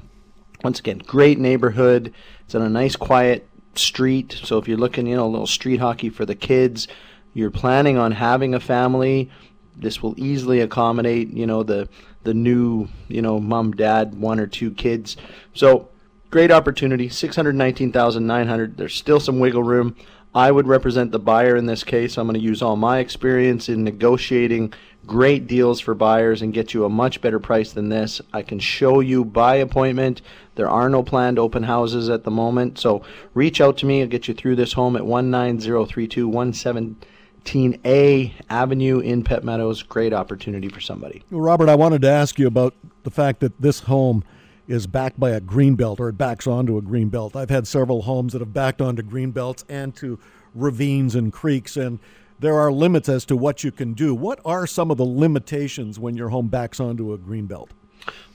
Once 0.64 0.80
again, 0.80 1.00
great 1.00 1.38
neighborhood. 1.38 2.14
It's 2.46 2.56
on 2.56 2.62
a 2.62 2.70
nice, 2.70 2.96
quiet 2.96 3.48
street. 3.76 4.40
So 4.44 4.58
if 4.58 4.68
you're 4.68 4.78
looking, 4.78 5.08
you 5.08 5.16
know, 5.16 5.26
a 5.26 5.28
little 5.28 5.48
street 5.48 5.80
hockey 5.80 6.10
for 6.10 6.26
the 6.26 6.36
kids, 6.36 6.88
you're 7.34 7.52
planning 7.52 7.98
on 7.98 8.14
having 8.14 8.56
a 8.56 8.60
family, 8.60 9.30
this 9.76 10.02
will 10.02 10.16
easily 10.18 10.62
accommodate, 10.62 11.32
you 11.32 11.46
know, 11.46 11.64
the 11.64 11.90
the 12.24 12.34
new, 12.34 12.88
you 13.08 13.22
know, 13.22 13.40
mom, 13.40 13.74
dad, 13.74 14.16
one 14.16 14.40
or 14.40 14.48
two 14.48 14.72
kids. 14.72 15.16
So 15.54 15.90
great 16.32 16.50
opportunity. 16.52 17.10
Six 17.10 17.36
hundred 17.36 17.56
nineteen 17.56 17.92
thousand 17.92 18.26
nine 18.26 18.48
hundred. 18.48 18.78
There's 18.78 18.96
still 18.96 19.20
some 19.20 19.40
wiggle 19.40 19.64
room. 19.64 19.96
I 20.36 20.52
would 20.52 20.68
represent 20.68 21.14
the 21.14 21.20
buyer 21.20 21.56
in 21.56 21.66
this 21.66 21.86
case. 21.86 22.18
I'm 22.18 22.28
going 22.28 22.38
to 22.38 22.46
use 22.46 22.62
all 22.62 22.76
my 22.76 23.00
experience 23.00 23.70
in 23.70 23.86
negotiating 23.86 24.74
great 25.08 25.48
deals 25.48 25.80
for 25.80 25.94
buyers 25.94 26.42
and 26.42 26.54
get 26.54 26.74
you 26.74 26.84
a 26.84 26.90
much 26.90 27.22
better 27.22 27.40
price 27.40 27.72
than 27.72 27.88
this. 27.88 28.20
I 28.34 28.42
can 28.42 28.60
show 28.60 29.00
you 29.00 29.24
by 29.24 29.56
appointment. 29.56 30.22
There 30.56 30.70
are 30.70 30.90
no 30.90 31.04
planned 31.04 31.40
open 31.40 31.64
houses 31.64 32.10
at 32.10 32.26
the 32.26 32.32
moment. 32.32 32.80
So 32.80 33.02
reach 33.34 33.62
out 33.62 33.78
to 33.78 33.86
me. 33.86 34.02
I'll 34.02 34.10
get 34.10 34.28
you 34.28 34.34
through 34.34 34.58
this 34.58 34.74
home 34.74 34.98
at 34.98 35.06
19032 35.06 36.30
117A 36.30 38.34
Avenue 38.50 39.00
in 39.00 39.24
Pitt 39.24 39.46
Meadows. 39.46 39.84
Great 39.84 40.12
opportunity 40.12 40.68
for 40.68 40.82
somebody. 40.82 41.24
Robert, 41.32 41.70
I 41.70 41.76
wanted 41.76 42.02
to 42.02 42.10
ask 42.10 42.38
you 42.38 42.48
about 42.48 42.74
the 43.04 43.12
fact 43.12 43.40
that 43.40 43.62
this 43.62 43.80
home 43.82 44.26
is 44.68 44.88
backed 44.88 45.20
by 45.20 45.32
a 45.32 45.40
green 45.40 45.76
belt 45.76 46.00
or 46.00 46.10
it 46.10 46.18
backs 46.18 46.48
onto 46.48 46.78
a 46.78 46.82
green 46.82 47.10
belt. 47.10 47.36
I've 47.36 47.50
had 47.50 47.68
several 47.68 48.04
homes 48.04 48.34
that 48.34 48.42
have 48.42 48.54
backed 48.54 48.82
onto 48.82 49.04
green 49.04 49.32
belts 49.32 49.64
and 49.70 49.96
to 49.98 50.20
ravines 50.54 51.16
and 51.16 51.32
creeks, 51.32 51.78
and 51.78 52.00
there 52.40 52.56
are 52.56 52.72
limits 52.72 53.10
as 53.10 53.26
to 53.26 53.36
what 53.36 53.64
you 53.64 53.72
can 53.72 53.94
do. 53.94 54.16
What 54.16 54.40
are 54.46 54.66
some 54.68 54.92
of 54.92 54.98
the 54.98 55.06
limitations 55.06 56.00
when 56.00 56.16
your 56.16 56.30
home 56.30 56.48
backs 56.48 56.80
onto 56.80 57.14
a 57.14 57.18
green 57.18 57.46
belt? 57.46 57.72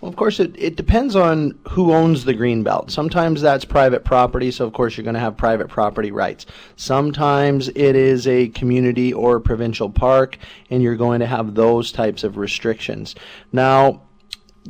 Well, 0.01 0.09
of 0.09 0.17
course, 0.17 0.41
it, 0.41 0.55
it 0.59 0.77
depends 0.77 1.15
on 1.15 1.59
who 1.69 1.93
owns 1.93 2.25
the 2.25 2.35
green 2.35 2.63
belt. 2.63 2.91
Sometimes 2.91 3.41
that's 3.41 3.65
private 3.65 4.05
property, 4.05 4.51
so 4.51 4.67
of 4.67 4.73
course 4.73 4.97
you're 4.97 5.05
going 5.05 5.15
to 5.15 5.21
have 5.21 5.37
private 5.37 5.69
property 5.69 6.11
rights. 6.11 6.47
Sometimes 6.77 7.69
it 7.69 7.95
is 7.95 8.27
a 8.27 8.49
community 8.49 9.13
or 9.13 9.39
provincial 9.39 9.91
park, 9.91 10.39
and 10.71 10.83
you're 10.83 10.97
going 10.97 11.21
to 11.21 11.27
have 11.27 11.55
those 11.55 11.93
types 11.93 12.25
of 12.25 12.37
restrictions. 12.37 13.15
Now, 13.53 14.03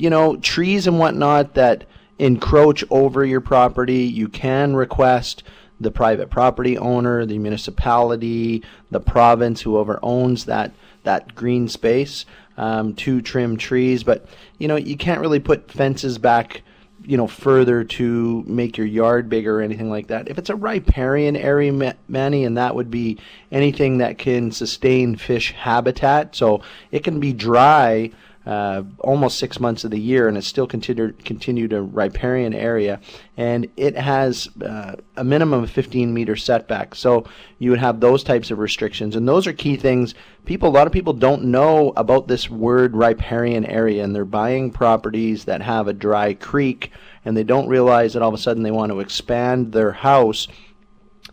you 0.01 0.09
know, 0.09 0.37
trees 0.37 0.87
and 0.87 0.99
whatnot 0.99 1.55
that 1.55 1.85
encroach 2.19 2.83
over 2.91 3.25
your 3.25 3.41
property, 3.41 4.03
you 4.05 4.29
can 4.29 4.75
request 4.75 5.43
the 5.79 5.91
private 5.91 6.31
property 6.31 6.77
owner, 6.79 7.25
the 7.27 7.39
municipality, 7.39 8.63
the 8.91 9.01
province, 9.01 9.61
whoever 9.63 9.99
owns 10.03 10.47
that 10.47 10.73
that 11.03 11.35
green 11.35 11.69
space, 11.69 12.27
um, 12.57 12.95
to 12.95 13.23
trim 13.23 13.57
trees. 13.57 14.03
But 14.03 14.27
you 14.59 14.69
know, 14.69 14.77
you 14.77 14.97
can't 14.97 15.21
really 15.21 15.39
put 15.39 15.71
fences 15.71 16.19
back, 16.19 16.63
you 17.05 17.17
know, 17.17 17.27
further 17.27 17.85
to 17.85 18.45
make 18.47 18.79
your 18.79 18.87
yard 18.87 19.29
bigger 19.29 19.59
or 19.59 19.63
anything 19.63 19.91
like 19.91 20.07
that. 20.09 20.29
If 20.29 20.39
it's 20.39 20.51
a 20.51 20.57
riparian 20.57 21.37
area, 21.37 21.95
Manny, 22.09 22.45
and 22.45 22.57
that 22.57 22.75
would 22.75 22.91
be 22.91 23.19
anything 23.53 23.99
that 23.99 24.19
can 24.19 24.51
sustain 24.51 25.17
fish 25.17 25.53
habitat, 25.53 26.37
so 26.37 26.63
it 26.91 27.05
can 27.05 27.21
be 27.21 27.33
dry 27.33 28.11
uh, 28.47 28.83
almost 29.01 29.39
six 29.39 29.61
months 29.61 29.85
of 29.85 29.91
the 29.91 30.01
year, 30.01 30.27
and 30.27 30.39
it's 30.39 30.47
still 30.47 30.67
considered 30.67 31.25
continued 31.25 31.75
a 31.75 31.83
riparian 31.83 32.55
area, 32.55 32.99
and 33.37 33.69
it 33.77 33.95
has 33.97 34.49
uh, 34.65 34.97
a 35.17 35.23
minimum 35.23 35.63
of 35.63 35.71
15 35.71 36.15
meter 36.15 36.37
setback. 36.37 36.95
So 36.95 37.27
you 37.59 37.71
would 37.71 37.81
have 37.81 38.01
those 38.01 38.25
types 38.25 38.51
of 38.51 38.59
restrictions, 38.59 39.15
and 39.15 39.29
those 39.29 39.47
are 39.47 39.53
key 39.53 39.77
things. 39.77 40.15
People, 40.47 40.71
a 40.71 40.73
lot 40.73 40.87
of 40.87 40.93
people 40.93 41.13
don't 41.13 41.45
know 41.45 41.93
about 41.97 42.29
this 42.29 42.49
word 42.49 42.97
riparian 42.97 43.67
area, 43.67 44.03
and 44.03 44.15
they're 44.15 44.25
buying 44.25 44.71
properties 44.71 45.45
that 45.45 45.61
have 45.61 45.87
a 45.87 45.93
dry 45.93 46.33
creek, 46.33 46.93
and 47.27 47.37
they 47.37 47.45
don't 47.45 47.69
realize 47.69 48.15
that 48.15 48.23
all 48.23 48.31
of 48.31 48.35
a 48.35 48.39
sudden 48.39 48.63
they 48.63 48.71
want 48.71 48.91
to 48.91 49.01
expand 49.01 49.73
their 49.73 49.93
house. 49.93 50.49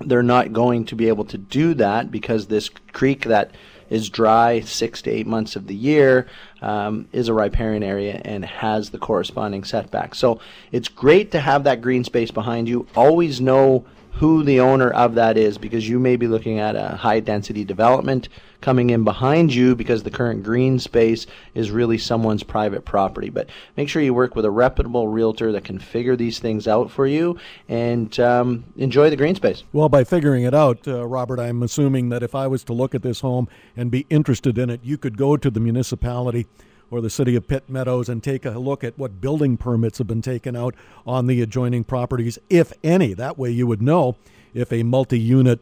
They're 0.01 0.21
not 0.23 0.51
going 0.51 0.83
to 0.85 0.95
be 0.95 1.07
able 1.07 1.25
to 1.25 1.37
do 1.37 1.73
that 1.75 2.11
because 2.11 2.47
this 2.47 2.69
creek 2.69 3.23
that 3.23 3.51
is 3.89 4.09
dry 4.09 4.59
six 4.61 5.01
to 5.03 5.11
eight 5.11 5.27
months 5.27 5.55
of 5.55 5.67
the 5.67 5.75
year, 5.75 6.27
um, 6.61 7.07
is 7.11 7.27
a 7.27 7.33
riparian 7.33 7.83
area 7.83 8.21
and 8.25 8.43
has 8.45 8.89
the 8.89 8.97
corresponding 8.97 9.63
setback. 9.63 10.15
So 10.15 10.39
it's 10.71 10.87
great 10.87 11.31
to 11.31 11.39
have 11.39 11.63
that 11.65 11.81
green 11.81 12.03
space 12.03 12.31
behind 12.31 12.67
you. 12.67 12.87
Always 12.95 13.39
know 13.39 13.85
who 14.13 14.43
the 14.43 14.59
owner 14.59 14.89
of 14.89 15.15
that 15.15 15.37
is 15.37 15.57
because 15.57 15.87
you 15.87 15.99
may 15.99 16.15
be 16.15 16.27
looking 16.27 16.59
at 16.59 16.75
a 16.75 16.97
high 16.97 17.19
density 17.19 17.63
development 17.63 18.29
coming 18.61 18.89
in 18.89 19.03
behind 19.03 19.53
you 19.53 19.75
because 19.75 20.03
the 20.03 20.11
current 20.11 20.43
green 20.43 20.79
space 20.79 21.27
is 21.53 21.71
really 21.71 21.97
someone's 21.97 22.43
private 22.43 22.85
property. 22.85 23.29
But 23.29 23.49
make 23.75 23.89
sure 23.89 24.01
you 24.01 24.13
work 24.13 24.35
with 24.35 24.45
a 24.45 24.51
reputable 24.51 25.07
realtor 25.07 25.51
that 25.51 25.63
can 25.63 25.79
figure 25.79 26.15
these 26.15 26.39
things 26.39 26.67
out 26.67 26.89
for 26.89 27.05
you 27.05 27.37
and 27.69 28.19
um, 28.19 28.63
enjoy 28.77 29.09
the 29.09 29.15
green 29.15 29.35
space. 29.35 29.63
Well, 29.73 29.89
by 29.89 30.03
figuring 30.03 30.43
it 30.43 30.53
out, 30.53 30.87
uh, 30.87 31.05
Robert, 31.05 31.39
I'm 31.39 31.63
assuming 31.63 32.09
that 32.09 32.23
if 32.23 32.33
I 32.33 32.47
was 32.47 32.63
to 32.65 32.73
look 32.73 32.95
at 32.95 33.03
this 33.03 33.21
home 33.21 33.47
and 33.75 33.91
be 33.91 34.05
interested 34.09 34.57
in 34.57 34.69
it, 34.69 34.81
you 34.83 34.97
could 34.97 35.17
go 35.17 35.37
to 35.37 35.49
the 35.49 35.59
municipality 35.59 36.47
or 36.89 37.01
the 37.01 37.09
city 37.09 37.35
of 37.35 37.47
Pitt 37.47 37.69
Meadows 37.69 38.09
and 38.09 38.23
take 38.23 38.45
a 38.45 38.51
look 38.51 38.83
at 38.83 38.97
what 38.97 39.19
building 39.19 39.57
permits 39.57 39.97
have 39.97 40.07
been 40.07 40.21
taken 40.21 40.55
out 40.55 40.73
on 41.05 41.27
the 41.27 41.41
adjoining 41.41 41.83
properties, 41.83 42.39
if 42.49 42.71
any. 42.83 43.13
That 43.13 43.37
way 43.37 43.51
you 43.51 43.67
would 43.67 43.81
know 43.81 44.15
if 44.53 44.71
a 44.71 44.83
multi 44.83 45.19
unit 45.19 45.59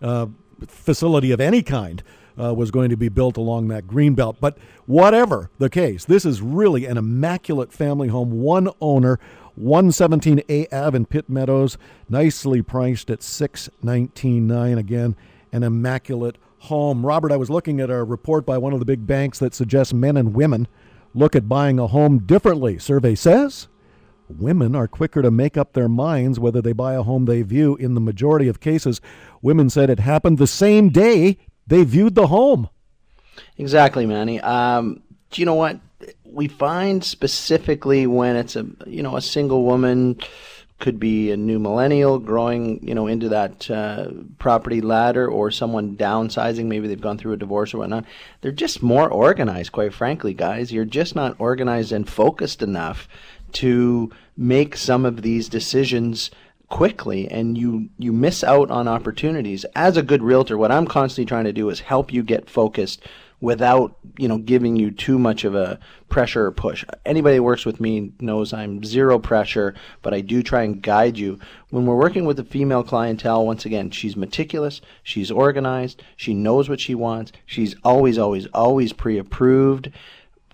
uh, 0.00 0.26
facility 0.66 1.30
of 1.30 1.40
any 1.40 1.62
kind 1.62 2.02
uh, 2.40 2.54
was 2.54 2.70
going 2.70 2.90
to 2.90 2.96
be 2.96 3.08
built 3.08 3.36
along 3.36 3.68
that 3.68 3.86
green 3.86 4.14
belt. 4.14 4.36
But 4.40 4.58
whatever 4.86 5.50
the 5.58 5.70
case, 5.70 6.04
this 6.04 6.24
is 6.24 6.40
really 6.40 6.84
an 6.86 6.96
immaculate 6.96 7.72
family 7.72 8.08
home, 8.08 8.30
one 8.30 8.68
owner, 8.80 9.18
117A 9.60 10.72
Ave 10.72 10.96
in 10.96 11.06
Pitt 11.06 11.28
Meadows, 11.28 11.76
nicely 12.08 12.62
priced 12.62 13.10
at 13.10 13.20
619.9 13.20 14.78
again, 14.78 15.16
an 15.52 15.62
immaculate 15.62 16.36
home. 16.60 17.04
Robert, 17.04 17.32
I 17.32 17.36
was 17.36 17.50
looking 17.50 17.80
at 17.80 17.90
a 17.90 18.04
report 18.04 18.46
by 18.46 18.58
one 18.58 18.72
of 18.72 18.78
the 18.78 18.84
big 18.84 19.06
banks 19.06 19.38
that 19.38 19.54
suggests 19.54 19.92
men 19.92 20.16
and 20.16 20.34
women 20.34 20.68
look 21.14 21.34
at 21.34 21.48
buying 21.48 21.78
a 21.78 21.86
home 21.88 22.18
differently. 22.18 22.78
Survey 22.78 23.14
says 23.14 23.68
women 24.30 24.74
are 24.74 24.88
quicker 24.88 25.22
to 25.22 25.30
make 25.30 25.56
up 25.56 25.72
their 25.72 25.88
minds 25.88 26.38
whether 26.38 26.60
they 26.60 26.72
buy 26.72 26.94
a 26.94 27.02
home 27.02 27.24
they 27.24 27.42
view. 27.42 27.76
In 27.76 27.94
the 27.94 28.00
majority 28.00 28.48
of 28.48 28.60
cases, 28.60 29.00
women 29.42 29.70
said 29.70 29.90
it 29.90 30.00
happened 30.00 30.38
the 30.38 30.46
same 30.46 30.90
day 30.90 31.38
they 31.66 31.84
viewed 31.84 32.14
the 32.14 32.28
home. 32.28 32.68
Exactly, 33.56 34.06
Manny. 34.06 34.40
Um, 34.40 35.02
do 35.30 35.40
you 35.40 35.46
know 35.46 35.54
what? 35.54 35.78
We 36.24 36.48
find 36.48 37.04
specifically 37.04 38.06
when 38.06 38.36
it's 38.36 38.56
a 38.56 38.66
you 38.86 39.02
know 39.02 39.16
a 39.16 39.20
single 39.20 39.64
woman 39.64 40.20
could 40.78 41.00
be 41.00 41.32
a 41.32 41.36
new 41.36 41.58
millennial 41.58 42.20
growing, 42.20 42.86
you 42.86 42.94
know, 42.94 43.08
into 43.08 43.28
that 43.30 43.68
uh, 43.68 44.10
property 44.38 44.80
ladder, 44.80 45.28
or 45.28 45.50
someone 45.50 45.96
downsizing. 45.96 46.66
Maybe 46.66 46.86
they've 46.86 47.00
gone 47.00 47.18
through 47.18 47.32
a 47.32 47.36
divorce 47.36 47.74
or 47.74 47.78
whatnot. 47.78 48.04
They're 48.40 48.52
just 48.52 48.80
more 48.80 49.08
organized, 49.08 49.72
quite 49.72 49.92
frankly, 49.92 50.34
guys. 50.34 50.72
You're 50.72 50.84
just 50.84 51.16
not 51.16 51.34
organized 51.40 51.90
and 51.90 52.08
focused 52.08 52.62
enough 52.62 53.08
to 53.52 54.10
make 54.36 54.76
some 54.76 55.04
of 55.04 55.22
these 55.22 55.48
decisions 55.48 56.30
quickly 56.68 57.30
and 57.30 57.56
you 57.56 57.88
you 57.98 58.12
miss 58.12 58.44
out 58.44 58.70
on 58.70 58.86
opportunities 58.86 59.64
as 59.74 59.96
a 59.96 60.02
good 60.02 60.22
realtor 60.22 60.58
what 60.58 60.70
i'm 60.70 60.86
constantly 60.86 61.24
trying 61.26 61.44
to 61.44 61.52
do 61.52 61.70
is 61.70 61.80
help 61.80 62.12
you 62.12 62.22
get 62.22 62.50
focused 62.50 63.02
without 63.40 63.96
you 64.18 64.28
know 64.28 64.38
giving 64.38 64.76
you 64.76 64.90
too 64.90 65.18
much 65.18 65.44
of 65.44 65.54
a 65.54 65.78
pressure 66.08 66.46
or 66.46 66.52
push. 66.52 66.84
Anybody 67.04 67.36
that 67.36 67.42
works 67.42 67.66
with 67.66 67.80
me 67.80 68.12
knows 68.18 68.52
I'm 68.52 68.82
zero 68.82 69.18
pressure, 69.18 69.74
but 70.02 70.14
I 70.14 70.20
do 70.20 70.42
try 70.42 70.62
and 70.62 70.82
guide 70.82 71.18
you. 71.18 71.38
When 71.70 71.86
we're 71.86 71.96
working 71.96 72.24
with 72.24 72.36
the 72.38 72.44
female 72.44 72.82
clientele, 72.82 73.44
once 73.46 73.64
again, 73.64 73.90
she's 73.90 74.16
meticulous, 74.16 74.80
she's 75.02 75.30
organized, 75.30 76.02
she 76.16 76.34
knows 76.34 76.68
what 76.68 76.80
she 76.80 76.94
wants, 76.94 77.32
she's 77.46 77.76
always, 77.84 78.18
always, 78.18 78.46
always 78.48 78.92
pre-approved 78.92 79.90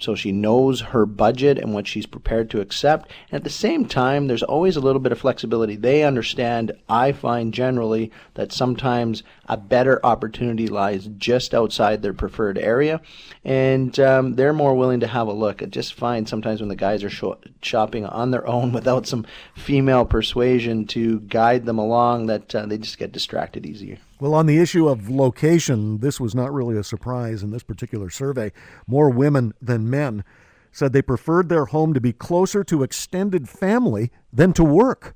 so 0.04 0.14
she 0.14 0.30
knows 0.30 0.80
her 0.80 1.06
budget 1.06 1.58
and 1.58 1.72
what 1.72 1.86
she's 1.86 2.06
prepared 2.06 2.50
to 2.50 2.60
accept. 2.60 3.10
And 3.30 3.36
at 3.36 3.44
the 3.44 3.50
same 3.50 3.86
time, 3.86 4.26
there's 4.26 4.42
always 4.42 4.76
a 4.76 4.80
little 4.80 5.00
bit 5.00 5.12
of 5.12 5.18
flexibility. 5.18 5.76
They 5.76 6.04
understand, 6.04 6.72
I 6.88 7.12
find 7.12 7.54
generally, 7.54 8.12
that 8.34 8.52
sometimes 8.52 9.22
a 9.48 9.56
better 9.56 10.04
opportunity 10.04 10.68
lies 10.68 11.08
just 11.18 11.54
outside 11.54 12.02
their 12.02 12.12
preferred 12.12 12.58
area. 12.58 13.00
And 13.44 13.98
um, 13.98 14.34
they're 14.34 14.52
more 14.52 14.74
willing 14.74 15.00
to 15.00 15.06
have 15.06 15.26
a 15.26 15.32
look. 15.32 15.62
I 15.62 15.66
just 15.66 15.94
find 15.94 16.28
sometimes 16.28 16.60
when 16.60 16.68
the 16.68 16.76
guys 16.76 17.02
are 17.02 17.10
sh- 17.10 17.24
shopping 17.62 18.06
on 18.06 18.30
their 18.30 18.46
own 18.46 18.72
without 18.74 19.06
some 19.06 19.26
female 19.56 20.04
persuasion 20.04 20.86
to 20.88 21.20
guide 21.20 21.64
them 21.64 21.78
along, 21.78 22.26
that 22.26 22.54
uh, 22.54 22.66
they 22.66 22.78
just 22.78 22.98
get 22.98 23.12
distracted 23.12 23.66
easier. 23.66 23.98
Well, 24.20 24.34
on 24.34 24.46
the 24.46 24.58
issue 24.58 24.88
of 24.88 25.10
location, 25.10 25.98
this 25.98 26.20
was 26.20 26.34
not 26.34 26.52
really 26.52 26.76
a 26.76 26.84
surprise 26.84 27.42
in 27.42 27.50
this 27.50 27.62
particular 27.62 28.10
survey. 28.10 28.52
More 28.86 29.10
women 29.10 29.52
than 29.60 29.90
men 29.90 30.24
said 30.70 30.92
they 30.92 31.02
preferred 31.02 31.48
their 31.48 31.66
home 31.66 31.94
to 31.94 32.00
be 32.00 32.12
closer 32.12 32.64
to 32.64 32.82
extended 32.82 33.48
family 33.48 34.10
than 34.32 34.52
to 34.52 34.64
work. 34.64 35.14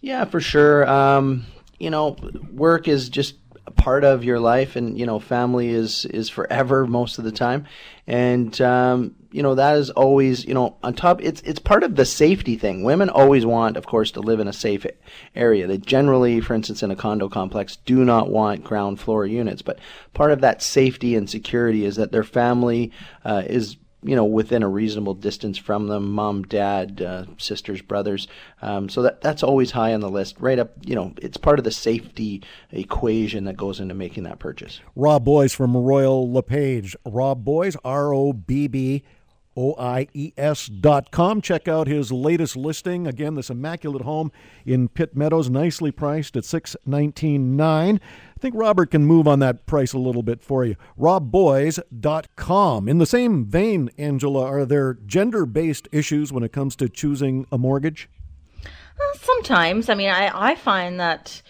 Yeah, 0.00 0.24
for 0.24 0.40
sure. 0.40 0.88
Um, 0.88 1.46
you 1.78 1.90
know, 1.90 2.16
work 2.52 2.88
is 2.88 3.08
just 3.08 3.36
part 3.76 4.04
of 4.04 4.24
your 4.24 4.38
life, 4.38 4.76
and 4.76 4.98
you 4.98 5.06
know, 5.06 5.18
family 5.18 5.70
is 5.70 6.04
is 6.06 6.28
forever 6.28 6.86
most 6.86 7.18
of 7.18 7.24
the 7.24 7.32
time, 7.32 7.66
and 8.06 8.60
um, 8.60 9.14
you 9.32 9.42
know 9.42 9.54
that 9.54 9.76
is 9.76 9.90
always 9.90 10.44
you 10.44 10.54
know 10.54 10.76
on 10.82 10.94
top 10.94 11.22
it's 11.22 11.40
it's 11.42 11.58
part 11.58 11.82
of 11.82 11.96
the 11.96 12.04
safety 12.04 12.56
thing. 12.56 12.84
Women 12.84 13.08
always 13.08 13.46
want 13.46 13.76
of 13.76 13.86
course 13.86 14.10
to 14.12 14.20
live 14.20 14.40
in 14.40 14.48
a 14.48 14.52
safe 14.52 14.86
area. 15.34 15.66
They 15.66 15.78
generally 15.78 16.40
for 16.40 16.54
instance 16.54 16.82
in 16.82 16.90
a 16.90 16.96
condo 16.96 17.28
complex 17.28 17.76
do 17.76 18.04
not 18.04 18.30
want 18.30 18.64
ground 18.64 19.00
floor 19.00 19.26
units. 19.26 19.62
But 19.62 19.78
part 20.12 20.30
of 20.30 20.40
that 20.42 20.62
safety 20.62 21.16
and 21.16 21.28
security 21.28 21.84
is 21.84 21.96
that 21.96 22.12
their 22.12 22.24
family 22.24 22.92
uh, 23.24 23.42
is 23.46 23.76
you 24.04 24.14
know 24.14 24.24
within 24.24 24.62
a 24.62 24.68
reasonable 24.68 25.14
distance 25.14 25.58
from 25.58 25.88
them 25.88 26.12
mom 26.12 26.42
dad 26.42 27.02
uh, 27.02 27.24
sisters 27.38 27.82
brothers. 27.82 28.28
Um, 28.62 28.88
so 28.88 29.02
that 29.02 29.20
that's 29.20 29.42
always 29.42 29.72
high 29.72 29.94
on 29.94 30.00
the 30.00 30.10
list 30.10 30.36
right 30.38 30.58
up 30.58 30.72
you 30.84 30.94
know 30.94 31.14
it's 31.20 31.36
part 31.36 31.58
of 31.58 31.64
the 31.64 31.70
safety 31.70 32.42
equation 32.70 33.44
that 33.44 33.56
goes 33.56 33.80
into 33.80 33.94
making 33.94 34.24
that 34.24 34.38
purchase. 34.38 34.80
Rob 34.94 35.24
boies 35.24 35.52
from 35.52 35.76
royal 35.76 36.30
lepage. 36.30 36.96
Rob 37.04 37.44
boies 37.44 37.76
r-o-b-b 37.84 39.02
OIES.com. 39.56 41.40
Check 41.40 41.68
out 41.68 41.86
his 41.86 42.10
latest 42.12 42.56
listing. 42.56 43.06
Again, 43.06 43.34
this 43.34 43.50
immaculate 43.50 44.02
home 44.02 44.32
in 44.64 44.88
Pitt 44.88 45.16
Meadows, 45.16 45.48
nicely 45.50 45.90
priced 45.90 46.36
at 46.36 46.44
six 46.44 46.76
nineteen 46.84 47.56
nine. 47.56 48.00
I 48.36 48.40
think 48.40 48.54
Robert 48.56 48.90
can 48.90 49.06
move 49.06 49.26
on 49.26 49.38
that 49.38 49.64
price 49.66 49.92
a 49.92 49.98
little 49.98 50.22
bit 50.22 50.42
for 50.42 50.64
you. 50.64 50.76
RobBoies.com. 50.98 52.88
In 52.88 52.98
the 52.98 53.06
same 53.06 53.46
vein, 53.46 53.90
Angela, 53.96 54.44
are 54.44 54.66
there 54.66 54.94
gender 55.06 55.46
based 55.46 55.88
issues 55.92 56.32
when 56.32 56.42
it 56.42 56.52
comes 56.52 56.76
to 56.76 56.88
choosing 56.88 57.46
a 57.50 57.56
mortgage? 57.56 58.08
Uh, 58.64 59.18
sometimes. 59.18 59.88
I 59.88 59.94
mean, 59.94 60.10
I, 60.10 60.50
I 60.50 60.54
find 60.56 61.00
that 61.00 61.42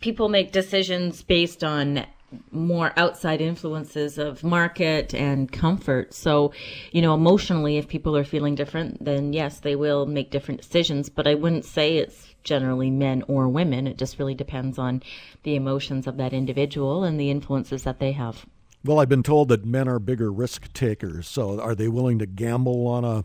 people 0.00 0.28
make 0.28 0.52
decisions 0.52 1.22
based 1.22 1.64
on 1.64 2.06
more 2.50 2.92
outside 2.96 3.40
influences 3.40 4.18
of 4.18 4.42
market 4.42 5.14
and 5.14 5.50
comfort. 5.50 6.14
So, 6.14 6.52
you 6.92 7.02
know, 7.02 7.14
emotionally, 7.14 7.76
if 7.76 7.88
people 7.88 8.16
are 8.16 8.24
feeling 8.24 8.54
different, 8.54 9.04
then 9.04 9.32
yes, 9.32 9.60
they 9.60 9.76
will 9.76 10.06
make 10.06 10.30
different 10.30 10.60
decisions. 10.60 11.08
But 11.08 11.26
I 11.26 11.34
wouldn't 11.34 11.64
say 11.64 11.96
it's 11.96 12.34
generally 12.44 12.90
men 12.90 13.24
or 13.28 13.48
women. 13.48 13.86
It 13.86 13.98
just 13.98 14.18
really 14.18 14.34
depends 14.34 14.78
on 14.78 15.02
the 15.42 15.56
emotions 15.56 16.06
of 16.06 16.16
that 16.18 16.32
individual 16.32 17.04
and 17.04 17.18
the 17.18 17.30
influences 17.30 17.82
that 17.84 17.98
they 17.98 18.12
have. 18.12 18.46
Well, 18.84 19.00
I've 19.00 19.08
been 19.08 19.22
told 19.22 19.48
that 19.48 19.64
men 19.64 19.88
are 19.88 19.98
bigger 19.98 20.30
risk 20.30 20.72
takers. 20.74 21.26
So, 21.26 21.58
are 21.58 21.74
they 21.74 21.88
willing 21.88 22.18
to 22.18 22.26
gamble 22.26 22.86
on 22.86 23.04
a 23.04 23.24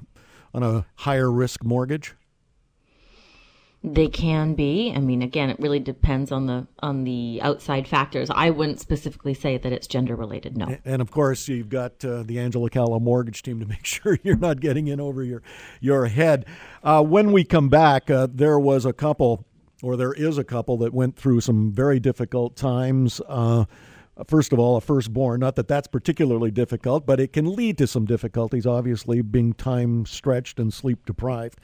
on 0.53 0.63
a 0.63 0.85
higher 0.95 1.31
risk 1.31 1.63
mortgage? 1.63 2.15
They 3.83 4.07
can 4.09 4.55
be. 4.55 4.91
I 4.93 4.99
mean 4.99 5.21
again 5.21 5.49
it 5.49 5.59
really 5.59 5.79
depends 5.79 6.31
on 6.31 6.47
the 6.47 6.67
on 6.79 7.03
the 7.05 7.39
outside 7.41 7.87
factors. 7.87 8.29
I 8.29 8.49
wouldn't 8.49 8.79
specifically 8.79 9.33
say 9.33 9.57
that 9.57 9.71
it's 9.71 9.87
gender 9.87 10.15
related 10.15 10.57
no 10.57 10.77
and 10.83 11.01
of 11.01 11.11
course 11.11 11.47
you've 11.47 11.69
got 11.69 12.03
uh, 12.03 12.23
the 12.23 12.39
angela 12.39 12.69
calla 12.69 12.99
mortgage 12.99 13.41
team 13.41 13.59
to 13.59 13.65
make 13.65 13.85
sure 13.85 14.17
you're 14.23 14.37
not 14.37 14.59
getting 14.59 14.87
in 14.87 14.99
over 14.99 15.23
your 15.23 15.41
your 15.79 16.07
head. 16.07 16.45
Uh, 16.83 17.03
when 17.03 17.31
we 17.31 17.43
come 17.43 17.69
back 17.69 18.09
uh, 18.09 18.27
there 18.29 18.59
was 18.59 18.85
a 18.85 18.93
couple 18.93 19.45
or 19.81 19.95
there 19.95 20.13
is 20.13 20.37
a 20.37 20.43
couple 20.43 20.77
that 20.77 20.93
went 20.93 21.15
through 21.15 21.39
some 21.39 21.71
very 21.71 21.99
difficult 21.99 22.55
times. 22.55 23.21
Uh, 23.27 23.65
First 24.27 24.51
of 24.51 24.59
all, 24.59 24.75
a 24.75 24.81
firstborn, 24.81 25.39
not 25.39 25.55
that 25.55 25.69
that's 25.69 25.87
particularly 25.87 26.51
difficult, 26.51 27.05
but 27.05 27.21
it 27.21 27.31
can 27.31 27.55
lead 27.55 27.77
to 27.77 27.87
some 27.87 28.05
difficulties, 28.05 28.65
obviously, 28.65 29.21
being 29.21 29.53
time 29.53 30.05
stretched 30.05 30.59
and 30.59 30.73
sleep 30.73 31.05
deprived. 31.05 31.61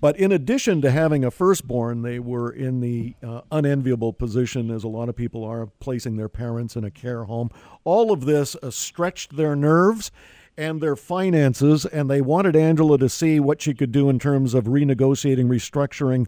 But 0.00 0.16
in 0.18 0.32
addition 0.32 0.80
to 0.82 0.90
having 0.90 1.24
a 1.24 1.30
firstborn, 1.30 2.02
they 2.02 2.18
were 2.18 2.50
in 2.50 2.80
the 2.80 3.14
uh, 3.22 3.42
unenviable 3.50 4.12
position, 4.12 4.70
as 4.70 4.84
a 4.84 4.88
lot 4.88 5.08
of 5.08 5.16
people 5.16 5.44
are, 5.44 5.62
of 5.62 5.78
placing 5.80 6.16
their 6.16 6.28
parents 6.28 6.76
in 6.76 6.84
a 6.84 6.90
care 6.90 7.24
home. 7.24 7.50
All 7.84 8.12
of 8.12 8.24
this 8.24 8.56
uh, 8.62 8.70
stretched 8.70 9.36
their 9.36 9.56
nerves 9.56 10.10
and 10.56 10.80
their 10.80 10.96
finances, 10.96 11.86
and 11.86 12.10
they 12.10 12.20
wanted 12.20 12.56
Angela 12.56 12.98
to 12.98 13.08
see 13.08 13.38
what 13.38 13.62
she 13.62 13.74
could 13.74 13.92
do 13.92 14.08
in 14.08 14.18
terms 14.18 14.54
of 14.54 14.64
renegotiating, 14.64 15.46
restructuring 15.46 16.26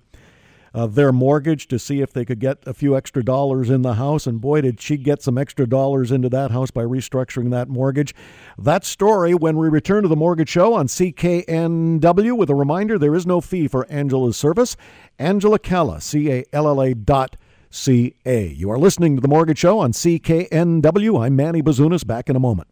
uh, 0.74 0.86
their 0.86 1.12
mortgage 1.12 1.66
to 1.68 1.78
see 1.78 2.00
if 2.00 2.12
they 2.12 2.24
could 2.24 2.38
get 2.38 2.58
a 2.66 2.74
few 2.74 2.96
extra 2.96 3.24
dollars 3.24 3.70
in 3.70 3.82
the 3.82 3.94
house. 3.94 4.26
And 4.26 4.40
boy, 4.40 4.60
did 4.60 4.80
she 4.80 4.96
get 4.96 5.22
some 5.22 5.38
extra 5.38 5.66
dollars 5.66 6.12
into 6.12 6.28
that 6.30 6.50
house 6.50 6.70
by 6.70 6.82
restructuring 6.82 7.50
that 7.50 7.68
mortgage. 7.68 8.14
That 8.58 8.84
story 8.84 9.34
when 9.34 9.56
we 9.56 9.68
return 9.68 10.02
to 10.02 10.08
the 10.08 10.16
Mortgage 10.16 10.48
Show 10.48 10.74
on 10.74 10.86
CKNW 10.86 12.36
with 12.36 12.50
a 12.50 12.54
reminder 12.54 12.98
there 12.98 13.14
is 13.14 13.26
no 13.26 13.40
fee 13.40 13.68
for 13.68 13.86
Angela's 13.90 14.36
service. 14.36 14.76
Angela 15.18 15.58
Calla, 15.58 16.00
C 16.00 16.30
A 16.30 16.44
L 16.52 16.68
L 16.68 16.82
A 16.82 16.94
dot 16.94 17.36
C 17.70 18.14
A. 18.26 18.48
You 18.48 18.70
are 18.70 18.78
listening 18.78 19.16
to 19.16 19.22
the 19.22 19.28
Mortgage 19.28 19.58
Show 19.58 19.78
on 19.78 19.92
CKNW. 19.92 21.24
I'm 21.24 21.36
Manny 21.36 21.62
Bazunas. 21.62 22.06
Back 22.06 22.28
in 22.28 22.36
a 22.36 22.40
moment. 22.40 22.68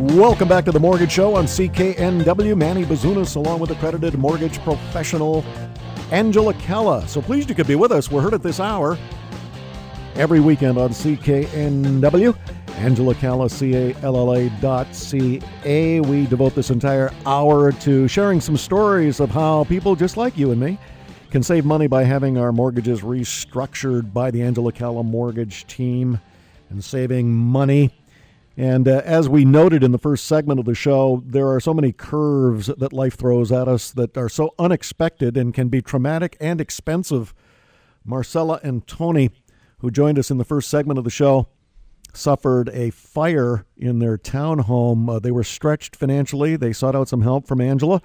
Welcome 0.00 0.48
back 0.48 0.64
to 0.64 0.72
the 0.72 0.80
Mortgage 0.80 1.12
Show 1.12 1.34
on 1.36 1.44
CKNW. 1.44 2.56
Manny 2.56 2.86
Bazunas, 2.86 3.36
along 3.36 3.60
with 3.60 3.70
accredited 3.70 4.18
mortgage 4.18 4.58
professional 4.60 5.44
Angela 6.10 6.54
Calla. 6.54 7.06
So 7.06 7.20
pleased 7.20 7.50
you 7.50 7.54
could 7.54 7.66
be 7.66 7.74
with 7.74 7.92
us. 7.92 8.10
We're 8.10 8.22
heard 8.22 8.32
at 8.32 8.42
this 8.42 8.60
hour 8.60 8.96
every 10.14 10.40
weekend 10.40 10.78
on 10.78 10.88
CKNW. 10.88 12.34
Angela 12.76 13.14
Calla, 13.14 13.50
C 13.50 13.76
A 13.76 13.94
L 13.96 14.16
L 14.16 14.32
A 14.32 14.48
dot 14.62 14.94
C 14.94 15.42
A. 15.66 16.00
We 16.00 16.24
devote 16.24 16.54
this 16.54 16.70
entire 16.70 17.12
hour 17.26 17.70
to 17.70 18.08
sharing 18.08 18.40
some 18.40 18.56
stories 18.56 19.20
of 19.20 19.28
how 19.28 19.64
people 19.64 19.96
just 19.96 20.16
like 20.16 20.38
you 20.38 20.50
and 20.50 20.58
me 20.58 20.78
can 21.30 21.42
save 21.42 21.66
money 21.66 21.88
by 21.88 22.04
having 22.04 22.38
our 22.38 22.52
mortgages 22.52 23.02
restructured 23.02 24.14
by 24.14 24.30
the 24.30 24.40
Angela 24.40 24.72
Calla 24.72 25.04
mortgage 25.04 25.66
team 25.66 26.18
and 26.70 26.82
saving 26.82 27.34
money 27.34 27.90
and 28.60 28.86
uh, 28.86 29.00
as 29.06 29.26
we 29.26 29.46
noted 29.46 29.82
in 29.82 29.90
the 29.90 29.96
first 29.96 30.26
segment 30.26 30.60
of 30.60 30.66
the 30.66 30.74
show, 30.74 31.22
there 31.24 31.48
are 31.48 31.60
so 31.60 31.72
many 31.72 31.92
curves 31.92 32.66
that 32.66 32.92
life 32.92 33.14
throws 33.14 33.50
at 33.50 33.68
us 33.68 33.90
that 33.92 34.18
are 34.18 34.28
so 34.28 34.54
unexpected 34.58 35.38
and 35.38 35.54
can 35.54 35.70
be 35.70 35.80
traumatic 35.80 36.36
and 36.40 36.60
expensive 36.60 37.32
Marcella 38.04 38.60
and 38.62 38.86
Tony, 38.86 39.30
who 39.78 39.90
joined 39.90 40.18
us 40.18 40.30
in 40.30 40.36
the 40.36 40.44
first 40.44 40.68
segment 40.68 40.98
of 40.98 41.04
the 41.04 41.10
show, 41.10 41.48
suffered 42.12 42.68
a 42.74 42.90
fire 42.90 43.64
in 43.78 43.98
their 43.98 44.18
townhome. 44.18 45.08
Uh, 45.08 45.18
they 45.18 45.30
were 45.30 45.42
stretched 45.42 45.96
financially. 45.96 46.54
They 46.54 46.74
sought 46.74 46.94
out 46.94 47.08
some 47.08 47.22
help 47.22 47.46
from 47.46 47.62
Angela. 47.62 48.02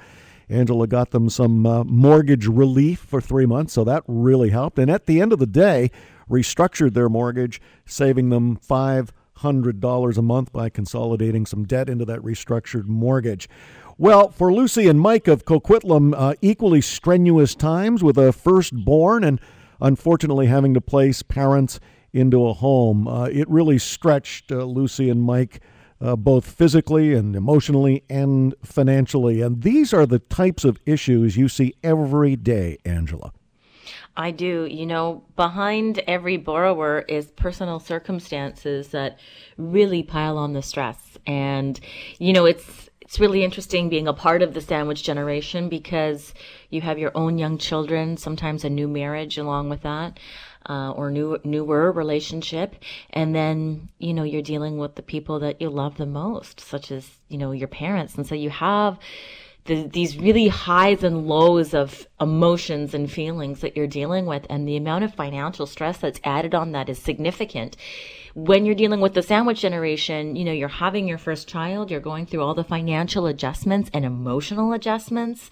Angela 0.47 0.87
got 0.87 1.11
them 1.11 1.29
some 1.29 1.65
uh, 1.65 1.83
mortgage 1.83 2.47
relief 2.47 2.99
for 2.99 3.19
three 3.19 3.45
months, 3.45 3.73
so 3.73 3.83
that 3.83 4.03
really 4.07 4.51
helped. 4.51 4.79
And 4.79 4.89
at 4.89 5.05
the 5.05 5.19
end 5.19 5.33
of 5.33 5.39
the 5.39 5.47
day, 5.47 5.91
restructured 6.29 6.93
their 6.93 7.09
mortgage, 7.09 7.59
saving 7.85 8.29
them 8.29 8.55
five 8.55 9.11
hundred 9.37 9.79
dollars 9.79 10.17
a 10.17 10.21
month 10.21 10.51
by 10.51 10.69
consolidating 10.69 11.45
some 11.45 11.65
debt 11.65 11.89
into 11.89 12.05
that 12.05 12.19
restructured 12.19 12.85
mortgage. 12.85 13.49
Well, 13.97 14.29
for 14.29 14.53
Lucy 14.53 14.87
and 14.87 14.99
Mike 14.99 15.27
of 15.27 15.45
Coquitlam, 15.45 16.13
uh, 16.17 16.33
equally 16.41 16.81
strenuous 16.81 17.55
times 17.55 18.03
with 18.03 18.17
a 18.17 18.33
firstborn 18.33 19.23
and 19.23 19.39
unfortunately 19.79 20.47
having 20.47 20.73
to 20.73 20.81
place 20.81 21.21
parents 21.21 21.79
into 22.11 22.45
a 22.45 22.53
home. 22.53 23.07
Uh, 23.07 23.25
it 23.25 23.49
really 23.49 23.77
stretched 23.77 24.51
uh, 24.51 24.63
Lucy 24.63 25.09
and 25.09 25.23
Mike 25.23 25.61
uh, 26.01 26.15
both 26.15 26.49
physically 26.49 27.13
and 27.13 27.35
emotionally 27.35 28.03
and 28.09 28.53
financially. 28.63 29.41
And 29.41 29.63
these 29.63 29.93
are 29.93 30.05
the 30.05 30.19
types 30.19 30.63
of 30.63 30.79
issues 30.85 31.37
you 31.37 31.47
see 31.47 31.73
every 31.83 32.35
day, 32.35 32.77
Angela. 32.85 33.31
I 34.17 34.31
do. 34.31 34.65
You 34.65 34.85
know, 34.85 35.23
behind 35.35 35.99
every 36.07 36.37
borrower 36.37 36.99
is 37.07 37.27
personal 37.31 37.79
circumstances 37.79 38.89
that 38.89 39.19
really 39.57 40.03
pile 40.03 40.37
on 40.37 40.53
the 40.53 40.61
stress. 40.61 41.17
And, 41.27 41.79
you 42.19 42.33
know, 42.33 42.45
it's, 42.45 42.89
it's 43.01 43.19
really 43.19 43.43
interesting 43.43 43.89
being 43.89 44.07
a 44.07 44.13
part 44.13 44.41
of 44.41 44.53
the 44.53 44.61
sandwich 44.61 45.03
generation 45.03 45.69
because 45.69 46.33
you 46.69 46.81
have 46.81 46.97
your 46.97 47.11
own 47.15 47.37
young 47.37 47.57
children, 47.57 48.17
sometimes 48.17 48.63
a 48.63 48.69
new 48.69 48.87
marriage 48.87 49.37
along 49.37 49.69
with 49.69 49.81
that 49.83 50.19
uh, 50.69 50.91
or 50.91 51.11
new 51.11 51.37
newer 51.43 51.91
relationship, 51.91 52.75
and 53.11 53.35
then 53.35 53.89
you 53.99 54.13
know 54.13 54.23
you're 54.23 54.41
dealing 54.41 54.77
with 54.77 54.95
the 54.95 55.03
people 55.03 55.39
that 55.39 55.61
you 55.61 55.69
love 55.69 55.97
the 55.97 56.05
most, 56.05 56.59
such 56.59 56.91
as 56.91 57.09
you 57.29 57.37
know 57.37 57.51
your 57.51 57.67
parents, 57.67 58.15
and 58.15 58.25
so 58.25 58.35
you 58.35 58.49
have. 58.49 58.97
The, 59.65 59.87
these 59.87 60.17
really 60.17 60.47
highs 60.47 61.03
and 61.03 61.27
lows 61.27 61.73
of 61.73 62.07
emotions 62.21 62.93
and 62.93 63.11
feelings 63.11 63.61
that 63.61 63.75
you're 63.75 63.87
dealing 63.87 64.27
with, 64.27 64.45
and 64.47 64.67
the 64.67 64.77
amount 64.77 65.03
of 65.03 65.15
financial 65.15 65.65
stress 65.65 65.97
that's 65.97 66.19
added 66.23 66.53
on 66.53 66.71
that 66.73 66.87
is 66.87 66.99
significant. 66.99 67.75
When 68.35 68.65
you're 68.65 68.75
dealing 68.75 69.01
with 69.01 69.15
the 69.15 69.23
sandwich 69.23 69.61
generation, 69.61 70.35
you 70.35 70.45
know, 70.45 70.51
you're 70.51 70.67
having 70.67 71.07
your 71.07 71.17
first 71.17 71.47
child, 71.47 71.89
you're 71.89 71.99
going 71.99 72.27
through 72.27 72.43
all 72.43 72.53
the 72.53 72.63
financial 72.63 73.25
adjustments 73.25 73.89
and 73.91 74.05
emotional 74.05 74.71
adjustments 74.71 75.49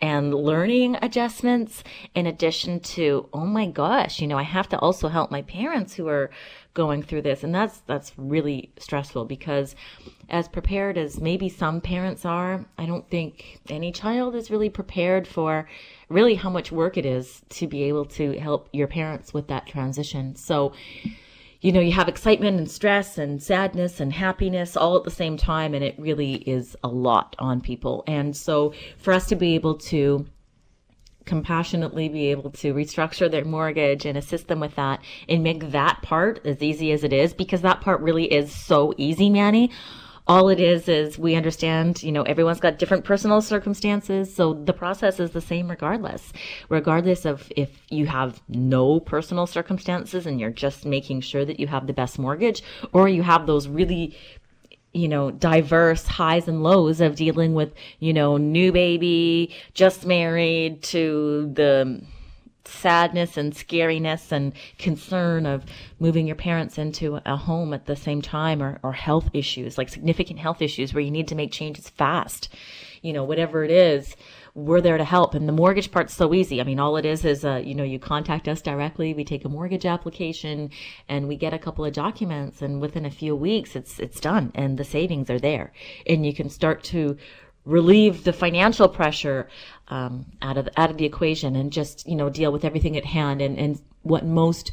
and 0.00 0.34
learning 0.34 0.98
adjustments 1.00 1.82
in 2.14 2.26
addition 2.26 2.80
to, 2.80 3.28
oh 3.32 3.46
my 3.46 3.66
gosh, 3.66 4.20
you 4.20 4.26
know, 4.26 4.36
I 4.36 4.42
have 4.42 4.68
to 4.70 4.78
also 4.78 5.08
help 5.08 5.30
my 5.30 5.42
parents 5.42 5.94
who 5.94 6.08
are 6.08 6.30
going 6.76 7.02
through 7.02 7.22
this. 7.22 7.42
And 7.42 7.52
that's, 7.52 7.78
that's 7.86 8.12
really 8.16 8.70
stressful 8.78 9.24
because 9.24 9.74
as 10.28 10.46
prepared 10.46 10.98
as 10.98 11.20
maybe 11.20 11.48
some 11.48 11.80
parents 11.80 12.24
are, 12.24 12.66
I 12.78 12.84
don't 12.86 13.08
think 13.08 13.60
any 13.68 13.90
child 13.90 14.36
is 14.36 14.50
really 14.50 14.68
prepared 14.68 15.26
for 15.26 15.68
really 16.08 16.34
how 16.34 16.50
much 16.50 16.70
work 16.70 16.96
it 16.96 17.06
is 17.06 17.42
to 17.48 17.66
be 17.66 17.84
able 17.84 18.04
to 18.04 18.38
help 18.38 18.68
your 18.72 18.86
parents 18.86 19.32
with 19.32 19.48
that 19.48 19.66
transition. 19.66 20.36
So, 20.36 20.74
you 21.62 21.72
know, 21.72 21.80
you 21.80 21.92
have 21.92 22.08
excitement 22.08 22.58
and 22.58 22.70
stress 22.70 23.16
and 23.16 23.42
sadness 23.42 23.98
and 23.98 24.12
happiness 24.12 24.76
all 24.76 24.96
at 24.98 25.04
the 25.04 25.10
same 25.10 25.38
time. 25.38 25.72
And 25.72 25.82
it 25.82 25.98
really 25.98 26.34
is 26.34 26.76
a 26.84 26.88
lot 26.88 27.34
on 27.38 27.62
people. 27.62 28.04
And 28.06 28.36
so 28.36 28.74
for 28.98 29.14
us 29.14 29.26
to 29.28 29.34
be 29.34 29.54
able 29.54 29.76
to 29.78 30.26
compassionately 31.26 32.08
be 32.08 32.30
able 32.30 32.50
to 32.50 32.72
restructure 32.72 33.30
their 33.30 33.44
mortgage 33.44 34.06
and 34.06 34.16
assist 34.16 34.48
them 34.48 34.60
with 34.60 34.74
that 34.76 35.00
and 35.28 35.42
make 35.42 35.70
that 35.70 36.00
part 36.02 36.40
as 36.46 36.62
easy 36.62 36.92
as 36.92 37.04
it 37.04 37.12
is, 37.12 37.34
because 37.34 37.60
that 37.60 37.80
part 37.82 38.00
really 38.00 38.32
is 38.32 38.54
so 38.54 38.94
easy, 38.96 39.28
Manny 39.28 39.70
all 40.28 40.48
it 40.48 40.58
is 40.58 40.88
is 40.88 41.18
we 41.18 41.36
understand, 41.36 42.02
you 42.02 42.10
know, 42.10 42.22
everyone's 42.22 42.58
got 42.58 42.78
different 42.78 43.04
personal 43.04 43.40
circumstances. 43.40 44.34
So 44.34 44.54
the 44.54 44.72
process 44.72 45.20
is 45.20 45.30
the 45.30 45.40
same 45.40 45.70
regardless, 45.70 46.32
regardless 46.68 47.24
of 47.24 47.50
if 47.56 47.70
you 47.90 48.06
have 48.06 48.42
no 48.48 48.98
personal 48.98 49.46
circumstances 49.46 50.26
and 50.26 50.40
you're 50.40 50.50
just 50.50 50.84
making 50.84 51.20
sure 51.20 51.44
that 51.44 51.60
you 51.60 51.68
have 51.68 51.86
the 51.86 51.92
best 51.92 52.18
mortgage 52.18 52.62
or 52.92 53.08
you 53.08 53.22
have 53.22 53.46
those 53.46 53.68
really 53.68 54.16
you 54.96 55.08
know, 55.08 55.30
diverse 55.30 56.06
highs 56.06 56.48
and 56.48 56.62
lows 56.62 57.00
of 57.00 57.16
dealing 57.16 57.54
with, 57.54 57.74
you 57.98 58.12
know, 58.12 58.36
new 58.36 58.72
baby, 58.72 59.54
just 59.74 60.06
married 60.06 60.82
to 60.82 61.50
the 61.52 62.02
sadness 62.64 63.36
and 63.36 63.52
scariness 63.52 64.32
and 64.32 64.52
concern 64.78 65.46
of 65.46 65.64
moving 66.00 66.26
your 66.26 66.36
parents 66.36 66.78
into 66.78 67.20
a 67.24 67.36
home 67.36 67.72
at 67.72 67.86
the 67.86 67.94
same 67.94 68.22
time 68.22 68.62
or, 68.62 68.80
or 68.82 68.92
health 68.92 69.28
issues, 69.32 69.78
like 69.78 69.88
significant 69.88 70.38
health 70.38 70.62
issues 70.62 70.92
where 70.92 71.02
you 71.02 71.10
need 71.10 71.28
to 71.28 71.34
make 71.34 71.52
changes 71.52 71.88
fast. 71.90 72.48
You 73.02 73.12
know, 73.12 73.22
whatever 73.22 73.62
it 73.62 73.70
is, 73.70 74.16
we're 74.56 74.80
there 74.80 74.96
to 74.96 75.04
help. 75.04 75.34
And 75.34 75.46
the 75.46 75.52
mortgage 75.52 75.90
part's 75.90 76.14
so 76.14 76.32
easy. 76.32 76.62
I 76.62 76.64
mean, 76.64 76.80
all 76.80 76.96
it 76.96 77.04
is 77.04 77.26
is, 77.26 77.44
uh, 77.44 77.56
you 77.62 77.74
know, 77.74 77.84
you 77.84 77.98
contact 77.98 78.48
us 78.48 78.62
directly. 78.62 79.12
We 79.12 79.22
take 79.22 79.44
a 79.44 79.50
mortgage 79.50 79.84
application 79.84 80.70
and 81.10 81.28
we 81.28 81.36
get 81.36 81.52
a 81.52 81.58
couple 81.58 81.84
of 81.84 81.92
documents 81.92 82.62
and 82.62 82.80
within 82.80 83.04
a 83.04 83.10
few 83.10 83.36
weeks 83.36 83.76
it's, 83.76 83.98
it's 83.98 84.18
done 84.18 84.52
and 84.54 84.78
the 84.78 84.84
savings 84.84 85.28
are 85.28 85.38
there 85.38 85.72
and 86.06 86.24
you 86.24 86.32
can 86.32 86.48
start 86.48 86.82
to 86.84 87.18
relieve 87.66 88.24
the 88.24 88.32
financial 88.32 88.88
pressure 88.88 89.46
um, 89.88 90.24
out 90.40 90.56
of 90.56 90.68
out 90.76 90.90
of 90.90 90.96
the 90.96 91.04
equation 91.04 91.54
and 91.54 91.70
just 91.72 92.06
you 92.08 92.14
know 92.14 92.30
deal 92.30 92.52
with 92.52 92.64
everything 92.64 92.96
at 92.96 93.04
hand 93.04 93.42
and 93.42 93.58
and 93.58 93.82
what 94.02 94.24
most 94.24 94.72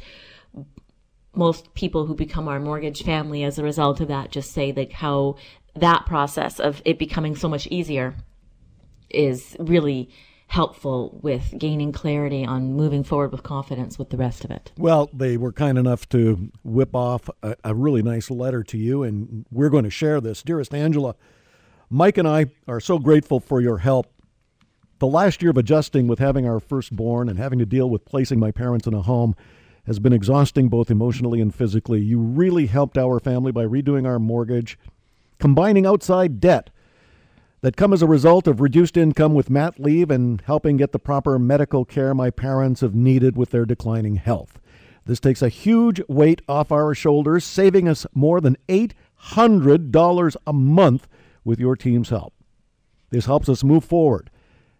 most 1.33 1.73
people 1.73 2.05
who 2.05 2.13
become 2.13 2.47
our 2.47 2.59
mortgage 2.59 3.03
family 3.03 3.43
as 3.43 3.57
a 3.57 3.63
result 3.63 3.99
of 3.99 4.07
that 4.07 4.31
just 4.31 4.51
say 4.51 4.71
like 4.71 4.91
how 4.91 5.35
that 5.75 6.05
process 6.05 6.59
of 6.59 6.81
it 6.85 6.99
becoming 6.99 7.35
so 7.35 7.49
much 7.49 7.65
easier 7.67 8.15
is 9.13 9.55
really 9.59 10.09
helpful 10.47 11.19
with 11.23 11.53
gaining 11.57 11.91
clarity 11.91 12.45
on 12.45 12.73
moving 12.73 13.03
forward 13.03 13.31
with 13.31 13.41
confidence 13.41 13.97
with 13.97 14.11
the 14.11 14.17
rest 14.17 14.45
of 14.45 14.51
it. 14.51 14.71
Well, 14.77 15.09
they 15.11 15.35
were 15.35 15.51
kind 15.51 15.77
enough 15.79 16.07
to 16.09 16.51
whip 16.63 16.95
off 16.95 17.27
a, 17.41 17.55
a 17.63 17.73
really 17.73 18.03
nice 18.03 18.29
letter 18.29 18.61
to 18.63 18.77
you, 18.77 19.01
and 19.01 19.45
we're 19.49 19.69
going 19.69 19.85
to 19.85 19.89
share 19.89 20.21
this. 20.21 20.43
Dearest 20.43 20.73
Angela, 20.75 21.15
Mike 21.89 22.19
and 22.19 22.27
I 22.27 22.47
are 22.67 22.79
so 22.79 22.99
grateful 22.99 23.39
for 23.39 23.61
your 23.61 23.79
help. 23.79 24.13
The 24.99 25.07
last 25.07 25.41
year 25.41 25.51
of 25.51 25.57
adjusting 25.57 26.07
with 26.07 26.19
having 26.19 26.47
our 26.47 26.59
firstborn 26.59 27.29
and 27.29 27.39
having 27.39 27.57
to 27.59 27.65
deal 27.65 27.89
with 27.89 28.05
placing 28.05 28.39
my 28.39 28.51
parents 28.51 28.85
in 28.85 28.93
a 28.93 29.01
home 29.01 29.35
has 29.85 29.99
been 29.99 30.13
exhausting 30.13 30.69
both 30.69 30.91
emotionally 30.91 31.41
and 31.41 31.53
physically. 31.53 31.99
You 31.99 32.19
really 32.19 32.67
helped 32.67 32.97
our 32.97 33.19
family 33.19 33.51
by 33.51 33.65
redoing 33.65 34.05
our 34.05 34.19
mortgage, 34.19 34.77
combining 35.39 35.85
outside 35.85 36.39
debt 36.39 36.69
that 37.63 37.77
come 37.77 37.93
as 37.93 38.01
a 38.01 38.07
result 38.07 38.45
of 38.45 38.59
reduced 38.59 38.97
income 38.97 39.33
with 39.33 39.49
mat 39.49 39.79
leave 39.79 40.11
and 40.11 40.41
helping 40.41 40.75
get 40.75 40.91
the 40.91 40.99
proper 40.99 41.39
medical 41.39 41.85
care 41.85 42.13
my 42.13 42.29
parents 42.29 42.81
have 42.81 42.93
needed 42.93 43.37
with 43.37 43.51
their 43.51 43.65
declining 43.65 44.17
health. 44.17 44.59
This 45.05 45.21
takes 45.21 45.41
a 45.41 45.47
huge 45.47 46.01
weight 46.09 46.41
off 46.49 46.73
our 46.73 46.93
shoulders, 46.93 47.45
saving 47.45 47.87
us 47.87 48.05
more 48.13 48.41
than 48.41 48.57
$800 48.67 50.35
a 50.45 50.53
month 50.53 51.07
with 51.45 51.57
your 51.57 51.77
team's 51.77 52.09
help. 52.09 52.33
This 53.11 53.27
helps 53.27 53.47
us 53.47 53.63
move 53.63 53.85
forward. 53.85 54.29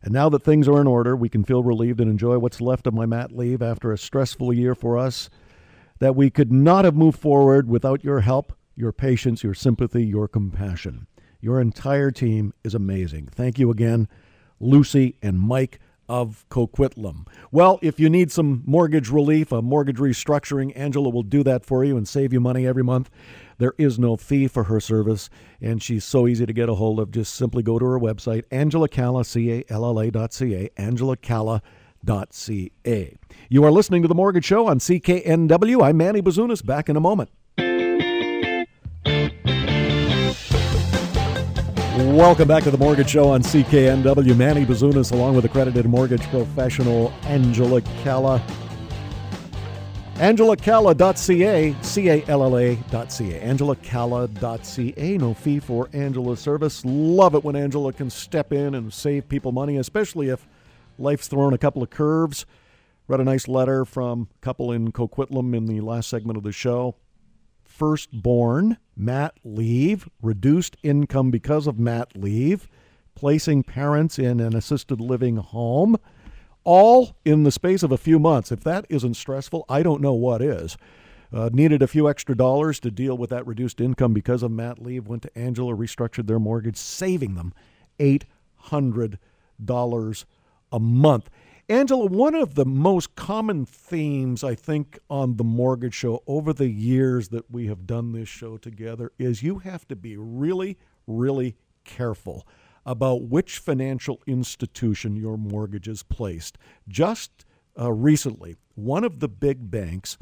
And 0.02 0.12
now 0.12 0.28
that 0.28 0.44
things 0.44 0.68
are 0.68 0.82
in 0.82 0.88
order, 0.88 1.16
we 1.16 1.30
can 1.30 1.46
feel 1.46 1.64
relieved 1.64 2.02
and 2.02 2.12
enjoy 2.12 2.38
what's 2.38 2.60
left 2.60 2.86
of 2.86 2.94
my 2.94 3.06
mat 3.06 3.32
leave 3.32 3.62
after 3.62 3.94
a 3.94 3.98
stressful 3.98 4.52
year 4.52 4.76
for 4.76 4.98
us 4.98 5.30
that 6.00 6.18
we 6.18 6.30
could 6.30 6.52
not 6.52 6.84
have 6.84 6.98
moved 6.98 7.18
forward 7.18 7.70
without 7.70 8.04
your 8.04 8.20
help, 8.20 8.52
your 8.76 8.92
patience, 8.92 9.42
your 9.42 9.54
sympathy, 9.54 10.06
your 10.06 10.28
compassion. 10.28 11.08
Your 11.44 11.60
entire 11.60 12.10
team 12.10 12.54
is 12.64 12.74
amazing. 12.74 13.28
Thank 13.30 13.60
you 13.60 13.70
again, 13.70 14.08
Lucy 14.62 15.18
and 15.22 15.38
Mike 15.38 15.82
of 16.08 16.46
Coquitlam. 16.50 17.28
Well, 17.52 17.80
if 17.82 18.00
you 18.00 18.10
need 18.10 18.32
some 18.32 18.64
mortgage 18.66 19.10
relief, 19.10 19.52
a 19.52 19.62
mortgage 19.62 19.98
restructuring, 19.98 20.72
Angela 20.74 21.10
will 21.10 21.22
do 21.22 21.44
that 21.44 21.66
for 21.66 21.84
you 21.84 21.98
and 21.98 22.08
save 22.08 22.32
you 22.32 22.40
money 22.40 22.66
every 22.66 22.82
month. 22.82 23.10
There 23.58 23.74
is 23.78 24.00
no 24.00 24.16
fee 24.16 24.48
for 24.48 24.64
her 24.64 24.80
service, 24.80 25.30
and 25.60 25.84
she's 25.84 26.06
so 26.06 26.28
easy 26.28 26.46
to 26.46 26.54
get 26.54 26.70
a 26.70 26.76
hold 26.76 27.02
of. 27.02 27.12
Just 27.12 27.34
simply 27.34 27.62
go 27.62 27.78
to 27.78 27.86
her 27.88 28.00
website, 28.00 28.46
Angela 28.50 28.88
C-A-L-L-A 28.90 29.26
C-A-L-L-A 29.26 30.12
dot 30.12 30.32
C-A, 30.32 30.70
angelacalla.ca. 30.82 33.18
You 33.50 33.66
are 33.66 33.72
listening 33.72 34.02
to 34.02 34.08
The 34.08 34.16
Mortgage 34.16 34.46
Show 34.46 34.68
on 34.68 34.80
CKNW. 34.80 35.84
I'm 35.84 35.98
Manny 35.98 36.22
Bazunas. 36.22 36.66
Back 36.66 36.88
in 36.88 36.96
a 36.96 37.02
moment. 37.02 37.32
Welcome 41.96 42.48
back 42.48 42.64
to 42.64 42.72
the 42.72 42.78
Mortgage 42.80 43.12
Show 43.12 43.30
on 43.30 43.44
CKNW. 43.44 44.36
Manny 44.36 44.66
Bazunas, 44.66 45.12
along 45.12 45.36
with 45.36 45.46
accredited 45.46 45.86
mortgage 45.86 46.24
professional 46.24 47.14
Angela 47.26 47.82
Calla. 48.02 48.42
AngelaCalla.ca, 50.16 51.76
C-A-L-L-A.ca, 51.84 53.40
AngelaCalla.ca. 53.40 55.18
No 55.20 55.36
fee 55.36 55.60
for 55.60 55.88
Angela's 55.94 56.40
service. 56.40 56.84
Love 56.84 57.36
it 57.36 57.44
when 57.44 57.56
Angela 57.56 57.94
can 57.94 58.10
step 58.10 58.52
in 58.52 58.74
and 58.74 58.92
save 58.92 59.30
people 59.30 59.52
money, 59.52 59.78
especially 59.78 60.30
if 60.30 60.48
life's 60.98 61.28
thrown 61.28 61.54
a 61.54 61.60
couple 61.60 61.84
of 61.84 61.92
curves. 61.92 62.48
Read 63.08 63.20
a 63.20 63.24
nice 63.24 63.48
letter 63.48 63.86
from 63.86 64.30
a 64.42 64.44
couple 64.44 64.72
in 64.72 64.92
Coquitlam 64.92 65.56
in 65.56 65.68
the 65.68 65.82
last 65.82 66.10
segment 66.10 66.38
of 66.38 66.44
the 66.44 66.52
show. 66.52 66.96
Firstborn, 67.74 68.78
mat 68.96 69.34
leave, 69.44 70.08
reduced 70.22 70.78
income 70.84 71.32
because 71.32 71.66
of 71.66 71.80
mat 71.80 72.16
leave, 72.16 72.70
placing 73.16 73.64
parents 73.64 74.20
in 74.20 74.40
an 74.40 74.56
assisted 74.56 75.02
living 75.02 75.38
home, 75.38 75.98
all 76.64 77.16
in 77.26 77.42
the 77.42 77.52
space 77.52 77.82
of 77.82 77.92
a 77.92 77.98
few 77.98 78.20
months. 78.20 78.52
If 78.52 78.64
that 78.64 78.86
isn't 78.90 79.16
stressful, 79.16 79.66
I 79.68 79.82
don't 79.82 80.02
know 80.02 80.14
what 80.14 80.44
is. 80.44 80.78
Uh, 81.34 81.50
needed 81.52 81.82
a 81.82 81.88
few 81.88 82.08
extra 82.08 82.38
dollars 82.38 82.80
to 82.82 82.92
deal 82.92 83.18
with 83.18 83.32
that 83.32 83.48
reduced 83.48 83.82
income 83.82 84.14
because 84.14 84.44
of 84.44 84.52
mat 84.52 84.80
leave. 84.80 85.08
Went 85.08 85.24
to 85.24 85.36
Angela, 85.36 85.76
restructured 85.76 86.28
their 86.28 86.38
mortgage, 86.38 86.78
saving 86.78 87.34
them 87.34 87.56
$800 88.00 89.18
a 90.72 90.80
month. 90.80 91.30
Angela, 91.70 92.08
one 92.08 92.36
of 92.36 92.56
the 92.56 92.66
most 92.66 93.16
common 93.16 93.66
themes, 93.66 94.44
I 94.44 94.54
think, 94.54 95.00
on 95.10 95.38
the 95.38 95.46
mortgage 95.46 95.94
show 95.94 96.22
over 96.28 96.52
the 96.52 96.68
years 96.68 97.30
that 97.30 97.50
we 97.50 97.68
have 97.68 97.88
done 97.88 98.12
this 98.12 98.28
show 98.28 98.58
together 98.58 99.14
is 99.18 99.44
you 99.44 99.60
have 99.60 99.88
to 99.88 99.96
be 99.96 100.18
really, 100.18 100.78
really 101.08 101.56
careful 101.86 102.46
about 102.86 103.24
which 103.24 103.60
financial 103.60 104.22
institution 104.28 105.16
your 105.16 105.38
mortgage 105.38 105.88
is 105.88 106.04
placed. 106.04 106.58
Just 106.90 107.46
uh, 107.80 107.94
recently, 107.94 108.58
one 108.76 109.06
of 109.06 109.22
the 109.22 109.30
big 109.30 109.72
banks 109.72 110.18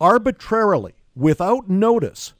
arbitrarily, 0.00 0.94
without 1.14 1.68
notice, 1.68 2.32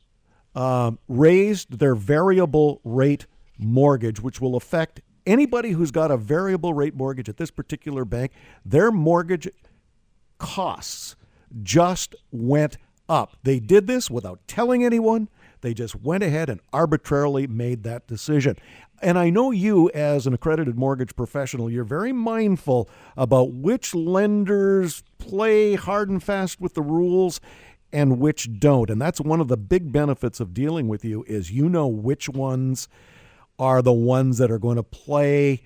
uh, 0.55 0.93
raised 1.07 1.79
their 1.81 1.95
variable 1.95 2.81
rate 2.83 3.27
mortgage, 3.59 4.21
which 4.21 4.41
will 4.41 4.57
affect 4.57 5.03
anybody 5.27 5.71
who's 5.71 5.91
got 5.91 6.11
a 6.11 6.17
variable 6.17 6.75
rate 6.75 6.95
mortgage 6.95 7.29
at 7.29 7.37
this 7.37 7.51
particular 7.51 8.05
bank, 8.05 8.33
their 8.65 8.91
mortgage 8.91 9.49
costs 10.39 11.17
just 11.63 12.15
went 12.31 12.77
up. 13.09 13.37
They 13.43 13.61
did 13.61 13.87
this 13.87 14.11
without 14.11 14.41
telling 14.47 14.85
anyone. 14.85 15.29
They 15.61 15.75
just 15.75 15.95
went 15.95 16.23
ahead 16.23 16.51
and 16.51 16.61
arbitrarily 16.73 17.47
made 17.47 17.85
that 17.85 18.07
decision. 18.07 18.57
And 19.01 19.19
I 19.19 19.31
know 19.31 19.51
you, 19.51 19.91
as 19.91 20.27
an 20.27 20.35
accredited 20.35 20.79
mortgage 20.79 21.17
professional, 21.17 21.71
you're 21.71 21.85
very 21.85 22.13
mindful 22.13 22.89
about 23.17 23.53
which 23.53 23.95
lenders 23.95 25.03
play 25.19 25.75
hard 25.75 26.09
and 26.09 26.23
fast 26.23 26.61
with 26.61 26.75
the 26.75 26.83
rules 26.83 27.41
and 27.93 28.19
which 28.19 28.59
don't. 28.59 28.91
And 28.91 29.01
that's 29.01 29.21
one 29.21 29.41
of 29.41 29.49
the 29.49 29.57
big 29.57 29.93
benefits 29.93 30.41
of 30.41 30.53
dealing 30.53 30.89
with 30.89 31.05
you 31.05 31.25
is 31.27 31.51
you 31.51 31.69
know 31.69 31.87
which 31.87 32.29
ones 32.29 32.89
are 33.59 33.83
the 33.83 33.93
ones 33.93 34.39
that 34.39 34.51
are 34.51 34.59
going 34.59 34.77
to 34.77 34.83
play 34.83 35.63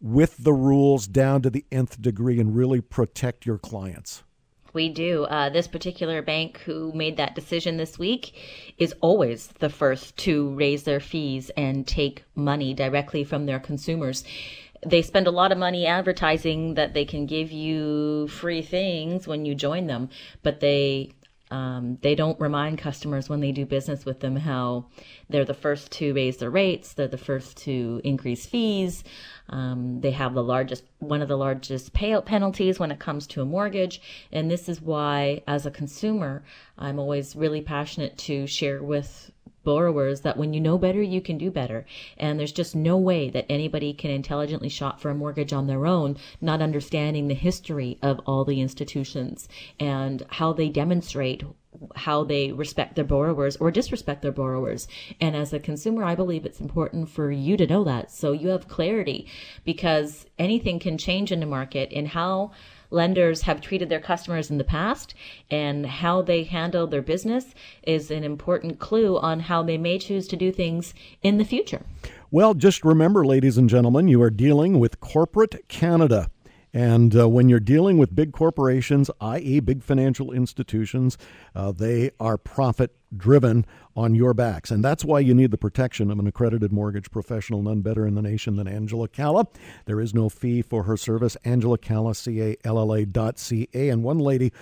with 0.00 0.36
the 0.38 0.52
rules 0.52 1.06
down 1.06 1.42
to 1.42 1.50
the 1.50 1.64
nth 1.72 2.00
degree 2.00 2.38
and 2.38 2.56
really 2.56 2.80
protect 2.80 3.44
your 3.44 3.58
clients. 3.58 4.22
We 4.72 4.90
do. 4.90 5.24
Uh, 5.24 5.48
this 5.48 5.66
particular 5.66 6.22
bank 6.22 6.58
who 6.58 6.92
made 6.92 7.16
that 7.16 7.34
decision 7.34 7.78
this 7.78 7.98
week 7.98 8.34
is 8.76 8.94
always 9.00 9.48
the 9.58 9.70
first 9.70 10.16
to 10.18 10.50
raise 10.54 10.84
their 10.84 11.00
fees 11.00 11.50
and 11.56 11.86
take 11.86 12.24
money 12.34 12.74
directly 12.74 13.24
from 13.24 13.46
their 13.46 13.58
consumers. 13.58 14.24
They 14.86 15.02
spend 15.02 15.26
a 15.26 15.32
lot 15.32 15.50
of 15.50 15.58
money 15.58 15.86
advertising 15.86 16.74
that 16.74 16.94
they 16.94 17.04
can 17.04 17.26
give 17.26 17.50
you 17.50 18.28
free 18.28 18.62
things 18.62 19.26
when 19.26 19.44
you 19.44 19.54
join 19.56 19.86
them, 19.88 20.10
but 20.42 20.60
they 20.60 21.14
um, 21.50 21.98
they 22.02 22.14
don't 22.14 22.38
remind 22.40 22.78
customers 22.78 23.28
when 23.28 23.40
they 23.40 23.52
do 23.52 23.64
business 23.64 24.04
with 24.04 24.20
them 24.20 24.36
how 24.36 24.86
they're 25.28 25.44
the 25.44 25.54
first 25.54 25.90
to 25.92 26.12
raise 26.14 26.36
their 26.36 26.50
rates, 26.50 26.92
they're 26.92 27.08
the 27.08 27.16
first 27.18 27.56
to 27.58 28.00
increase 28.04 28.46
fees. 28.46 29.04
Um, 29.50 30.00
they 30.02 30.10
have 30.10 30.34
the 30.34 30.42
largest, 30.42 30.84
one 30.98 31.22
of 31.22 31.28
the 31.28 31.38
largest 31.38 31.94
payout 31.94 32.26
penalties 32.26 32.78
when 32.78 32.90
it 32.90 32.98
comes 32.98 33.26
to 33.28 33.40
a 33.40 33.46
mortgage. 33.46 34.00
And 34.30 34.50
this 34.50 34.68
is 34.68 34.82
why, 34.82 35.42
as 35.46 35.64
a 35.64 35.70
consumer, 35.70 36.42
I'm 36.76 36.98
always 36.98 37.34
really 37.34 37.62
passionate 37.62 38.18
to 38.18 38.46
share 38.46 38.82
with 38.82 39.30
borrowers 39.64 40.22
that 40.22 40.36
when 40.36 40.52
you 40.54 40.60
know 40.60 40.78
better, 40.78 41.02
you 41.02 41.20
can 41.20 41.38
do 41.38 41.50
better. 41.50 41.84
And 42.16 42.38
there's 42.38 42.52
just 42.52 42.74
no 42.74 42.96
way 42.96 43.30
that 43.30 43.46
anybody 43.48 43.92
can 43.92 44.10
intelligently 44.10 44.68
shop 44.68 45.00
for 45.00 45.10
a 45.10 45.14
mortgage 45.14 45.52
on 45.52 45.66
their 45.66 45.86
own, 45.86 46.16
not 46.40 46.62
understanding 46.62 47.28
the 47.28 47.34
history 47.34 47.98
of 48.02 48.20
all 48.26 48.44
the 48.44 48.60
institutions 48.60 49.48
and 49.78 50.24
how 50.30 50.52
they 50.52 50.68
demonstrate 50.68 51.42
how 51.94 52.24
they 52.24 52.50
respect 52.50 52.96
their 52.96 53.04
borrowers 53.04 53.56
or 53.56 53.70
disrespect 53.70 54.22
their 54.22 54.32
borrowers. 54.32 54.88
And 55.20 55.36
as 55.36 55.52
a 55.52 55.60
consumer, 55.60 56.02
I 56.02 56.14
believe 56.14 56.44
it's 56.44 56.60
important 56.60 57.08
for 57.08 57.30
you 57.30 57.56
to 57.56 57.66
know 57.66 57.84
that 57.84 58.10
so 58.10 58.32
you 58.32 58.48
have 58.48 58.68
clarity 58.68 59.26
because 59.64 60.26
anything 60.38 60.78
can 60.78 60.98
change 60.98 61.30
in 61.30 61.40
the 61.40 61.46
market 61.46 61.92
and 61.92 62.08
how 62.08 62.52
lenders 62.90 63.42
have 63.42 63.60
treated 63.60 63.88
their 63.88 64.00
customers 64.00 64.50
in 64.50 64.58
the 64.58 64.64
past 64.64 65.14
and 65.50 65.86
how 65.86 66.22
they 66.22 66.44
handle 66.44 66.86
their 66.86 67.02
business 67.02 67.54
is 67.82 68.10
an 68.10 68.24
important 68.24 68.78
clue 68.78 69.18
on 69.18 69.40
how 69.40 69.62
they 69.62 69.78
may 69.78 69.98
choose 69.98 70.28
to 70.28 70.36
do 70.36 70.52
things 70.52 70.94
in 71.22 71.38
the 71.38 71.44
future. 71.44 71.82
Well, 72.30 72.54
just 72.54 72.84
remember, 72.84 73.24
ladies 73.24 73.56
and 73.56 73.70
gentlemen, 73.70 74.08
you 74.08 74.20
are 74.22 74.30
dealing 74.30 74.78
with 74.78 75.00
corporate 75.00 75.66
Canada. 75.68 76.28
And 76.72 77.16
uh, 77.16 77.28
when 77.28 77.48
you're 77.48 77.60
dealing 77.60 77.98
with 77.98 78.14
big 78.14 78.32
corporations, 78.32 79.10
i.e., 79.20 79.60
big 79.60 79.82
financial 79.82 80.32
institutions, 80.32 81.16
uh, 81.54 81.72
they 81.72 82.10
are 82.20 82.36
profit 82.36 82.94
driven 83.16 83.64
on 83.96 84.14
your 84.14 84.34
backs. 84.34 84.70
And 84.70 84.84
that's 84.84 85.04
why 85.04 85.20
you 85.20 85.34
need 85.34 85.50
the 85.50 85.58
protection 85.58 86.10
of 86.10 86.18
an 86.18 86.26
accredited 86.26 86.72
mortgage 86.72 87.10
professional, 87.10 87.62
none 87.62 87.80
better 87.80 88.06
in 88.06 88.14
the 88.14 88.22
nation 88.22 88.56
than 88.56 88.68
Angela 88.68 89.08
Calla. 89.08 89.46
There 89.86 90.00
is 90.00 90.14
no 90.14 90.28
fee 90.28 90.62
for 90.62 90.82
her 90.82 90.96
service. 90.96 91.36
Angela 91.44 91.78
Calla, 91.78 92.14
C 92.14 92.42
A 92.42 92.56
L 92.64 92.78
L 92.78 92.92
A 92.92 93.06
dot 93.06 93.38
C 93.38 93.68
A. 93.72 93.88
And 93.88 94.02
one 94.02 94.18
lady 94.18 94.52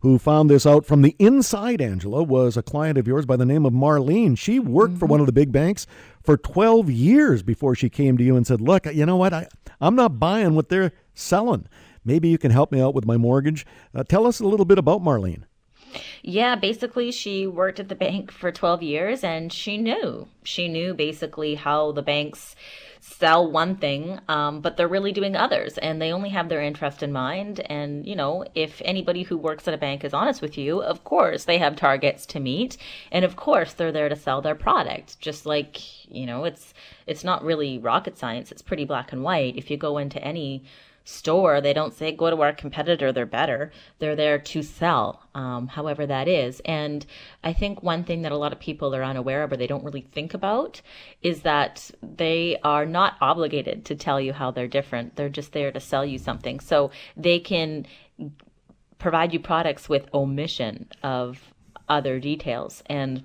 who 0.00 0.18
found 0.18 0.50
this 0.50 0.66
out 0.66 0.84
from 0.84 1.02
the 1.02 1.16
inside, 1.18 1.80
Angela, 1.80 2.22
was 2.22 2.56
a 2.56 2.62
client 2.62 2.98
of 2.98 3.06
yours 3.06 3.26
by 3.26 3.36
the 3.36 3.46
name 3.46 3.64
of 3.66 3.72
Marlene. 3.72 4.36
She 4.36 4.58
worked 4.58 4.92
mm-hmm. 4.92 4.98
for 4.98 5.06
one 5.06 5.20
of 5.20 5.26
the 5.26 5.32
big 5.32 5.52
banks 5.52 5.86
for 6.22 6.36
12 6.36 6.90
years 6.90 7.42
before 7.42 7.74
she 7.74 7.88
came 7.88 8.16
to 8.18 8.24
you 8.24 8.36
and 8.36 8.46
said, 8.46 8.60
Look, 8.60 8.86
you 8.86 9.06
know 9.06 9.16
what? 9.16 9.32
I, 9.32 9.48
I'm 9.80 9.94
not 9.94 10.18
buying 10.18 10.54
what 10.54 10.68
they're 10.68 10.92
selling. 11.14 11.68
Maybe 12.04 12.28
you 12.28 12.38
can 12.38 12.52
help 12.52 12.70
me 12.70 12.80
out 12.80 12.94
with 12.94 13.04
my 13.04 13.16
mortgage. 13.16 13.66
Uh, 13.94 14.04
tell 14.04 14.26
us 14.26 14.40
a 14.40 14.46
little 14.46 14.66
bit 14.66 14.78
about 14.78 15.02
Marlene. 15.02 15.42
Yeah, 16.22 16.56
basically, 16.56 17.10
she 17.12 17.46
worked 17.46 17.80
at 17.80 17.88
the 17.88 17.94
bank 17.94 18.30
for 18.30 18.50
12 18.50 18.82
years 18.82 19.24
and 19.24 19.52
she 19.52 19.78
knew. 19.78 20.28
She 20.44 20.68
knew 20.68 20.94
basically 20.94 21.54
how 21.54 21.92
the 21.92 22.02
banks 22.02 22.56
sell 23.00 23.50
one 23.50 23.76
thing, 23.76 24.18
um, 24.28 24.60
but 24.60 24.76
they're 24.76 24.88
really 24.88 25.12
doing 25.12 25.36
others 25.36 25.78
and 25.78 26.02
they 26.02 26.12
only 26.12 26.30
have 26.30 26.48
their 26.48 26.60
interest 26.60 27.02
in 27.02 27.12
mind. 27.12 27.60
And, 27.70 28.06
you 28.06 28.16
know, 28.16 28.44
if 28.54 28.82
anybody 28.84 29.22
who 29.22 29.38
works 29.38 29.68
at 29.68 29.74
a 29.74 29.78
bank 29.78 30.04
is 30.04 30.12
honest 30.12 30.42
with 30.42 30.58
you, 30.58 30.82
of 30.82 31.04
course 31.04 31.44
they 31.44 31.58
have 31.58 31.76
targets 31.76 32.26
to 32.26 32.40
meet. 32.40 32.76
And 33.12 33.24
of 33.24 33.36
course 33.36 33.72
they're 33.72 33.92
there 33.92 34.08
to 34.08 34.16
sell 34.16 34.42
their 34.42 34.56
product. 34.56 35.20
Just 35.20 35.46
like, 35.46 36.10
you 36.12 36.26
know, 36.26 36.44
it's, 36.44 36.74
it's 37.06 37.24
not 37.24 37.44
really 37.44 37.78
rocket 37.78 38.18
science. 38.18 38.50
It's 38.50 38.62
pretty 38.62 38.84
black 38.84 39.12
and 39.12 39.22
white. 39.22 39.56
If 39.56 39.70
you 39.70 39.76
go 39.76 39.98
into 39.98 40.22
any 40.22 40.64
store, 41.06 41.60
they 41.60 41.72
don't 41.72 41.94
say 41.94 42.10
go 42.10 42.28
to 42.30 42.42
our 42.42 42.52
competitor, 42.52 43.12
they're 43.12 43.26
better. 43.26 43.70
They're 44.00 44.16
there 44.16 44.40
to 44.40 44.62
sell, 44.62 45.22
um, 45.36 45.68
however 45.68 46.04
that 46.04 46.26
is. 46.26 46.60
And 46.64 47.06
I 47.44 47.52
think 47.52 47.82
one 47.82 48.02
thing 48.02 48.22
that 48.22 48.32
a 48.32 48.36
lot 48.36 48.52
of 48.52 48.58
people 48.58 48.92
are 48.94 49.04
unaware 49.04 49.44
of 49.44 49.52
or 49.52 49.56
they 49.56 49.68
don't 49.68 49.84
really 49.84 50.00
think 50.00 50.34
about 50.34 50.82
is 51.22 51.42
that 51.42 51.92
they 52.02 52.58
are 52.64 52.84
not 52.84 53.14
obligated 53.20 53.84
to 53.84 53.94
tell 53.94 54.20
you 54.20 54.32
how 54.32 54.50
they're 54.50 54.66
different. 54.66 55.14
They're 55.14 55.28
just 55.28 55.52
there 55.52 55.70
to 55.70 55.80
sell 55.80 56.04
you 56.04 56.18
something. 56.18 56.58
So 56.58 56.90
they 57.16 57.38
can 57.38 57.86
provide 58.98 59.32
you 59.32 59.38
products 59.38 59.88
with 59.88 60.12
omission 60.12 60.88
of 61.04 61.52
other 61.88 62.18
details. 62.18 62.82
And 62.86 63.22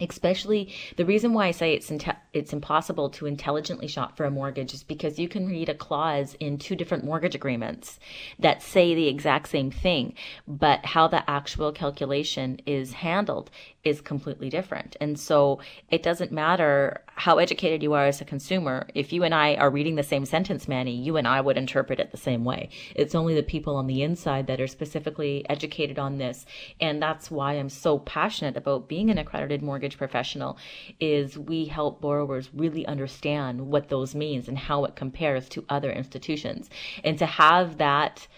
especially 0.00 0.72
the 0.96 1.04
reason 1.04 1.32
why 1.32 1.48
I 1.48 1.50
say 1.50 1.74
it's 1.74 1.90
inte- 1.90 2.16
it's 2.32 2.52
impossible 2.52 3.10
to 3.10 3.26
intelligently 3.26 3.86
shop 3.86 4.16
for 4.16 4.24
a 4.24 4.30
mortgage 4.30 4.74
is 4.74 4.82
because 4.82 5.18
you 5.18 5.28
can 5.28 5.46
read 5.46 5.68
a 5.68 5.74
clause 5.74 6.34
in 6.40 6.58
two 6.58 6.76
different 6.76 7.04
mortgage 7.04 7.34
agreements 7.34 7.98
that 8.38 8.62
say 8.62 8.94
the 8.94 9.08
exact 9.08 9.48
same 9.48 9.70
thing, 9.70 10.14
but 10.46 10.84
how 10.84 11.08
the 11.08 11.28
actual 11.28 11.72
calculation 11.72 12.60
is 12.66 12.92
handled 12.92 13.50
is 13.82 14.00
completely 14.00 14.50
different. 14.50 14.96
And 15.00 15.18
so 15.18 15.60
it 15.90 16.02
doesn't 16.02 16.30
matter 16.30 17.02
how 17.06 17.38
educated 17.38 17.82
you 17.82 17.94
are 17.94 18.06
as 18.06 18.20
a 18.20 18.26
consumer. 18.26 18.86
If 18.94 19.12
you 19.12 19.24
and 19.24 19.34
I 19.34 19.54
are 19.54 19.70
reading 19.70 19.94
the 19.94 20.02
same 20.02 20.26
sentence, 20.26 20.68
Manny, 20.68 20.94
you 20.94 21.16
and 21.16 21.26
I 21.26 21.40
would 21.40 21.56
interpret 21.56 21.98
it 21.98 22.10
the 22.10 22.18
same 22.18 22.44
way. 22.44 22.68
It's 22.94 23.14
only 23.14 23.34
the 23.34 23.42
people 23.42 23.76
on 23.76 23.86
the 23.86 24.02
inside 24.02 24.46
that 24.48 24.60
are 24.60 24.66
specifically 24.66 25.46
educated 25.48 25.98
on 25.98 26.18
this. 26.18 26.44
And 26.80 27.00
that's 27.00 27.30
why 27.30 27.54
I'm 27.54 27.70
so 27.70 27.98
passionate 27.98 28.56
about 28.56 28.88
being 28.88 29.10
an 29.10 29.18
accredited 29.18 29.62
mortgage 29.62 29.96
professional 29.96 30.58
is 30.98 31.38
we 31.38 31.64
help 31.64 32.02
borrowers 32.02 32.50
really 32.52 32.86
understand 32.86 33.60
what 33.62 33.88
those 33.88 34.14
means 34.14 34.46
and 34.46 34.58
how 34.58 34.84
it 34.84 34.96
compares 34.96 35.48
to 35.50 35.64
other 35.70 35.90
institutions. 35.90 36.68
And 37.02 37.18
to 37.18 37.26
have 37.26 37.78
that 37.78 38.28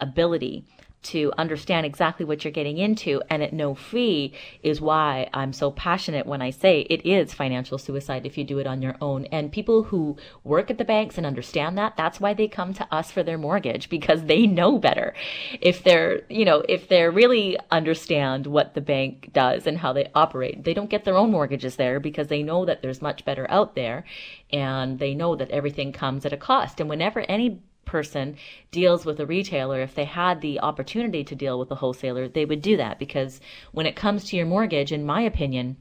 ability 0.00 0.64
to 1.02 1.32
understand 1.38 1.86
exactly 1.86 2.26
what 2.26 2.44
you're 2.44 2.52
getting 2.52 2.78
into 2.78 3.22
and 3.30 3.42
at 3.42 3.52
no 3.52 3.74
fee 3.74 4.34
is 4.62 4.80
why 4.80 5.28
I'm 5.32 5.52
so 5.52 5.70
passionate 5.70 6.26
when 6.26 6.42
I 6.42 6.50
say 6.50 6.80
it 6.82 7.04
is 7.06 7.32
financial 7.32 7.78
suicide 7.78 8.26
if 8.26 8.36
you 8.36 8.44
do 8.44 8.58
it 8.58 8.66
on 8.66 8.82
your 8.82 8.96
own. 9.00 9.24
And 9.26 9.50
people 9.50 9.84
who 9.84 10.16
work 10.44 10.70
at 10.70 10.78
the 10.78 10.84
banks 10.84 11.16
and 11.16 11.26
understand 11.26 11.78
that, 11.78 11.96
that's 11.96 12.20
why 12.20 12.34
they 12.34 12.48
come 12.48 12.74
to 12.74 12.94
us 12.94 13.10
for 13.10 13.22
their 13.22 13.38
mortgage 13.38 13.88
because 13.88 14.24
they 14.24 14.46
know 14.46 14.78
better. 14.78 15.14
If 15.60 15.82
they're, 15.82 16.22
you 16.28 16.44
know, 16.44 16.62
if 16.68 16.88
they 16.88 17.04
really 17.04 17.56
understand 17.70 18.46
what 18.46 18.74
the 18.74 18.80
bank 18.80 19.30
does 19.32 19.66
and 19.66 19.78
how 19.78 19.92
they 19.92 20.10
operate, 20.14 20.64
they 20.64 20.74
don't 20.74 20.90
get 20.90 21.04
their 21.04 21.16
own 21.16 21.30
mortgages 21.30 21.76
there 21.76 22.00
because 22.00 22.28
they 22.28 22.42
know 22.42 22.64
that 22.66 22.82
there's 22.82 23.00
much 23.00 23.24
better 23.24 23.50
out 23.50 23.74
there 23.74 24.04
and 24.52 24.98
they 24.98 25.14
know 25.14 25.34
that 25.36 25.50
everything 25.50 25.92
comes 25.92 26.26
at 26.26 26.32
a 26.32 26.36
cost. 26.36 26.80
And 26.80 26.88
whenever 26.88 27.20
any 27.20 27.62
person 27.90 28.36
deals 28.70 29.04
with 29.04 29.18
a 29.18 29.26
retailer, 29.26 29.80
if 29.80 29.94
they 29.96 30.04
had 30.04 30.40
the 30.40 30.60
opportunity 30.60 31.24
to 31.24 31.34
deal 31.34 31.58
with 31.58 31.70
a 31.72 31.74
wholesaler, 31.74 32.28
they 32.28 32.44
would 32.44 32.62
do 32.62 32.76
that. 32.76 32.98
Because 32.98 33.40
when 33.72 33.86
it 33.86 33.96
comes 33.96 34.24
to 34.24 34.36
your 34.36 34.46
mortgage, 34.46 34.92
in 34.92 35.04
my 35.04 35.22
opinion, 35.22 35.76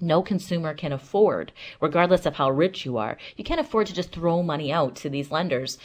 no 0.00 0.22
consumer 0.22 0.74
can 0.74 0.92
afford, 0.92 1.52
regardless 1.80 2.26
of 2.26 2.34
how 2.34 2.50
rich 2.50 2.84
you 2.86 2.96
are, 2.96 3.18
you 3.36 3.44
can't 3.44 3.60
afford 3.60 3.86
to 3.86 3.94
just 3.94 4.10
throw 4.10 4.42
money 4.42 4.72
out 4.72 4.96
to 4.96 5.10
these 5.10 5.30
lenders 5.30 5.78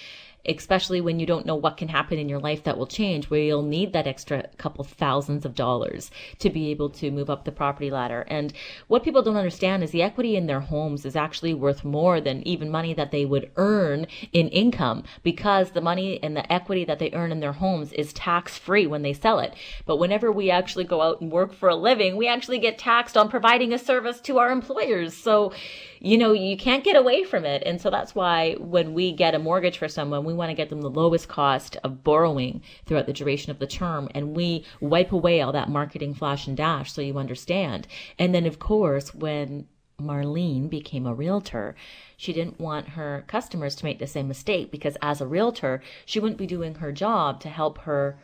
especially 0.45 1.01
when 1.01 1.19
you 1.19 1.25
don't 1.25 1.45
know 1.45 1.55
what 1.55 1.77
can 1.77 1.89
happen 1.89 2.17
in 2.17 2.29
your 2.29 2.39
life 2.39 2.63
that 2.63 2.77
will 2.77 2.87
change, 2.87 3.29
where 3.29 3.41
you'll 3.41 3.61
need 3.61 3.93
that 3.93 4.07
extra 4.07 4.47
couple 4.57 4.83
thousands 4.83 5.45
of 5.45 5.55
dollars 5.55 6.09
to 6.39 6.49
be 6.49 6.71
able 6.71 6.89
to 6.89 7.11
move 7.11 7.29
up 7.29 7.45
the 7.45 7.51
property 7.51 7.89
ladder. 7.91 8.25
And 8.27 8.53
what 8.87 9.03
people 9.03 9.21
don't 9.21 9.35
understand 9.35 9.83
is 9.83 9.91
the 9.91 10.01
equity 10.01 10.35
in 10.35 10.47
their 10.47 10.61
homes 10.61 11.05
is 11.05 11.15
actually 11.15 11.53
worth 11.53 11.83
more 11.83 12.21
than 12.21 12.47
even 12.47 12.69
money 12.69 12.93
that 12.93 13.11
they 13.11 13.25
would 13.25 13.51
earn 13.57 14.07
in 14.31 14.47
income 14.49 15.03
because 15.23 15.71
the 15.71 15.81
money 15.81 16.21
and 16.23 16.35
the 16.35 16.51
equity 16.51 16.85
that 16.85 16.99
they 16.99 17.11
earn 17.13 17.31
in 17.31 17.39
their 17.39 17.53
homes 17.53 17.91
is 17.93 18.13
tax 18.13 18.57
free 18.57 18.87
when 18.87 19.01
they 19.01 19.13
sell 19.13 19.39
it. 19.39 19.53
But 19.85 19.97
whenever 19.97 20.31
we 20.31 20.49
actually 20.49 20.85
go 20.85 21.01
out 21.01 21.21
and 21.21 21.31
work 21.31 21.53
for 21.53 21.69
a 21.69 21.75
living, 21.75 22.15
we 22.15 22.27
actually 22.27 22.59
get 22.59 22.77
taxed 22.77 23.17
on 23.17 23.29
providing 23.29 23.73
a 23.73 23.77
service 23.77 24.21
to 24.21 24.37
our 24.39 24.51
employers. 24.51 25.15
So 25.15 25.51
you 25.99 26.17
know, 26.17 26.31
you 26.31 26.57
can't 26.57 26.83
get 26.83 26.95
away 26.95 27.23
from 27.23 27.45
it. 27.45 27.63
And 27.65 27.81
so 27.81 27.89
that's 27.89 28.13
why 28.13 28.53
when 28.59 28.93
we 28.93 29.11
get 29.11 29.35
a 29.35 29.39
mortgage 29.39 29.77
for 29.77 29.87
someone, 29.87 30.23
we 30.27 30.33
want 30.33 30.49
to 30.49 30.55
get 30.55 30.69
them 30.69 30.81
the 30.81 30.89
lowest 30.89 31.27
cost 31.27 31.77
of 31.83 32.03
borrowing 32.03 32.61
throughout 32.85 33.07
the 33.07 33.13
duration 33.13 33.51
of 33.51 33.59
the 33.59 33.67
term. 33.67 34.09
And 34.13 34.35
we 34.35 34.65
wipe 34.79 35.11
away 35.11 35.41
all 35.41 35.51
that 35.53 35.69
marketing 35.69 36.13
flash 36.13 36.47
and 36.47 36.55
dash 36.55 36.91
so 36.93 37.01
you 37.01 37.17
understand. 37.17 37.87
And 38.19 38.35
then, 38.35 38.45
of 38.45 38.59
course, 38.59 39.15
when 39.15 39.67
Marlene 39.99 40.69
became 40.69 41.07
a 41.07 41.13
realtor, 41.13 41.75
she 42.15 42.31
didn't 42.31 42.59
want 42.59 42.89
her 42.89 43.23
customers 43.27 43.75
to 43.75 43.85
make 43.85 43.97
the 43.97 44.05
same 44.05 44.27
mistake 44.27 44.69
because 44.69 44.97
as 45.01 45.21
a 45.21 45.27
realtor, 45.27 45.81
she 46.05 46.19
wouldn't 46.19 46.37
be 46.37 46.45
doing 46.45 46.75
her 46.75 46.91
job 46.91 47.39
to 47.41 47.49
help 47.49 47.79
her 47.79 48.19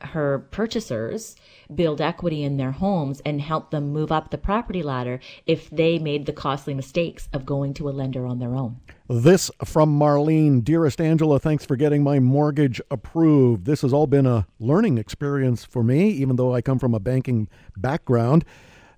her 0.00 0.40
purchasers 0.50 1.36
build 1.74 2.00
equity 2.00 2.42
in 2.42 2.56
their 2.56 2.72
homes 2.72 3.20
and 3.24 3.40
help 3.40 3.70
them 3.70 3.92
move 3.92 4.12
up 4.12 4.30
the 4.30 4.38
property 4.38 4.82
ladder 4.82 5.20
if 5.46 5.70
they 5.70 5.98
made 5.98 6.26
the 6.26 6.32
costly 6.32 6.74
mistakes 6.74 7.28
of 7.32 7.46
going 7.46 7.72
to 7.74 7.88
a 7.88 7.90
lender 7.90 8.26
on 8.26 8.38
their 8.38 8.54
own. 8.54 8.80
This 9.08 9.50
from 9.64 9.98
Marlene. 9.98 10.62
Dearest 10.62 11.00
Angela, 11.00 11.38
thanks 11.38 11.64
for 11.64 11.76
getting 11.76 12.02
my 12.02 12.18
mortgage 12.18 12.80
approved. 12.90 13.64
This 13.64 13.82
has 13.82 13.92
all 13.92 14.06
been 14.06 14.26
a 14.26 14.46
learning 14.58 14.98
experience 14.98 15.64
for 15.64 15.82
me, 15.82 16.10
even 16.10 16.36
though 16.36 16.54
I 16.54 16.60
come 16.60 16.78
from 16.78 16.94
a 16.94 17.00
banking 17.00 17.48
background 17.76 18.44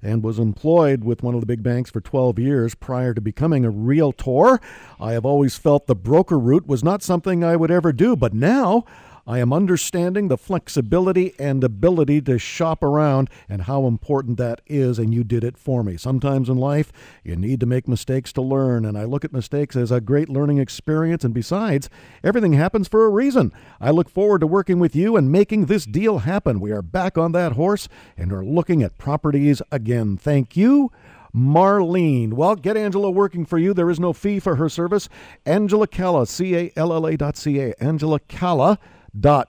and 0.03 0.23
was 0.23 0.39
employed 0.39 1.05
with 1.05 1.23
one 1.23 1.35
of 1.35 1.41
the 1.41 1.47
big 1.47 1.63
banks 1.63 1.91
for 1.91 2.01
12 2.01 2.39
years 2.39 2.75
prior 2.75 3.15
to 3.15 3.21
becoming 3.21 3.65
a 3.65 3.71
realtor. 3.71 4.61
I 5.01 5.13
have 5.13 5.25
always 5.25 5.57
felt 5.57 5.87
the 5.87 5.97
broker 5.97 6.39
route 6.39 6.67
was 6.67 6.85
not 6.85 7.03
something 7.03 7.43
I 7.43 7.57
would 7.57 7.71
ever 7.71 7.93
do, 7.93 8.15
but 8.15 8.35
now 8.35 8.85
I 9.27 9.41
am 9.41 9.53
understanding 9.53 10.29
the 10.29 10.39
flexibility 10.39 11.35
and 11.37 11.65
ability 11.65 12.21
to 12.23 12.39
shop 12.39 12.85
around 12.85 13.29
and 13.49 13.63
how 13.63 13.87
important 13.87 14.39
that 14.39 14.61
is, 14.67 15.01
and 15.01 15.13
you 15.13 15.25
did 15.25 15.43
it 15.43 15.59
for 15.59 15.83
me. 15.83 15.97
Sometimes 15.97 16.49
in 16.49 16.57
life, 16.57 16.93
you 17.25 17.35
need 17.35 17.59
to 17.59 17.67
make 17.67 17.89
mistakes 17.89 18.33
to 18.35 18.43
learn, 18.43 18.85
and 18.85 18.97
I 18.97 19.03
look 19.03 19.25
at 19.25 19.33
mistakes 19.33 19.75
as 19.75 19.91
a 19.91 20.01
great 20.01 20.29
learning 20.29 20.59
experience, 20.59 21.25
and 21.25 21.35
besides, 21.35 21.91
everything 22.23 22.53
happens 22.53 22.87
for 22.87 23.05
a 23.05 23.11
reason. 23.11 23.53
I 23.81 23.91
look 23.91 24.09
forward 24.09 24.43
to 24.43 24.47
working 24.47 24.79
with 24.79 24.95
you 24.95 25.17
and 25.17 25.33
making 25.33 25.67
this 25.67 25.87
deal 25.87 26.19
happen. 26.19 26.61
We 26.61 26.71
are 26.71 26.83
back 26.83 27.19
on 27.19 27.33
that 27.33 27.53
horse 27.53 27.89
and 28.17 28.33
are 28.33 28.45
looking 28.45 28.83
at 28.85 28.97
properties 28.97 29.61
again. 29.73 30.17
Thank 30.17 30.57
you. 30.57 30.93
Marlene. 31.35 32.33
Well, 32.33 32.55
get 32.55 32.77
Angela 32.79 33.11
working 33.11 33.45
for 33.45 33.59
you. 33.59 33.75
There 33.75 33.91
is 33.91 34.01
no 34.01 34.15
fee 34.15 34.41
for 34.41 34.57
her 34.57 34.71
service. 34.71 35.09
Angela 35.45 35.87
Calla, 35.87 36.27
C 36.27 36.57
A 36.57 36.73
L 36.77 36.95
L 36.95 37.07
A 37.07 37.17
dot 37.17 37.37
C 37.37 37.61
A. 37.61 37.75
Angela 37.79 38.21
Calla 38.21 38.79
ca. 39.23 39.45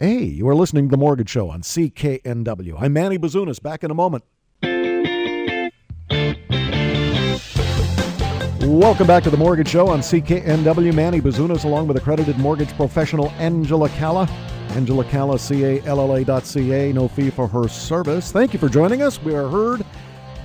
You 0.00 0.48
are 0.48 0.54
listening 0.54 0.88
to 0.88 0.90
The 0.90 0.96
Mortgage 0.96 1.28
Show 1.28 1.50
on 1.50 1.62
CKNW. 1.62 2.80
I'm 2.80 2.92
Manny 2.92 3.18
Bazunas. 3.18 3.62
Back 3.62 3.84
in 3.84 3.90
a 3.90 3.94
moment. 3.94 4.24
Welcome 8.62 9.06
back 9.06 9.22
to 9.24 9.30
The 9.30 9.36
Mortgage 9.36 9.68
Show 9.68 9.88
on 9.88 10.00
CKNW. 10.00 10.94
Manny 10.94 11.20
Bazunas 11.20 11.64
along 11.64 11.88
with 11.88 11.96
accredited 11.96 12.38
mortgage 12.38 12.74
professional 12.76 13.30
Angela 13.32 13.88
Calla. 13.90 14.28
Angela 14.70 15.04
Calla, 15.04 15.38
C-A-L-L-A 15.38 16.24
dot 16.24 16.44
C-A. 16.44 16.92
No 16.92 17.08
fee 17.08 17.30
for 17.30 17.48
her 17.48 17.68
service. 17.68 18.30
Thank 18.30 18.52
you 18.52 18.58
for 18.58 18.68
joining 18.68 19.02
us. 19.02 19.22
We 19.22 19.34
are 19.34 19.48
heard 19.48 19.84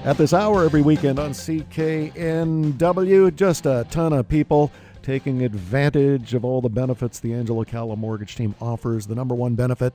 at 0.05 0.17
this 0.17 0.33
hour 0.33 0.63
every 0.63 0.81
weekend 0.81 1.19
on 1.19 1.31
CKNW. 1.31 3.35
Just 3.35 3.65
a 3.65 3.85
ton 3.89 4.13
of 4.13 4.29
people 4.29 4.71
taking 5.03 5.43
advantage 5.43 6.33
of 6.33 6.43
all 6.43 6.61
the 6.61 6.69
benefits 6.69 7.19
the 7.19 7.33
Angela 7.33 7.65
Calla 7.65 7.95
mortgage 7.95 8.35
team 8.35 8.55
offers. 8.59 9.07
The 9.07 9.15
number 9.15 9.35
one 9.35 9.55
benefit 9.55 9.93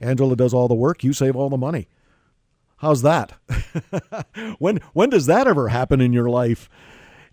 Angela 0.00 0.36
does 0.36 0.54
all 0.54 0.68
the 0.68 0.74
work, 0.74 1.02
you 1.02 1.12
save 1.12 1.34
all 1.36 1.48
the 1.48 1.56
money. 1.56 1.88
How's 2.78 3.02
that? 3.02 3.32
when 4.58 4.78
when 4.92 5.10
does 5.10 5.26
that 5.26 5.48
ever 5.48 5.68
happen 5.68 6.00
in 6.00 6.12
your 6.12 6.28
life? 6.28 6.68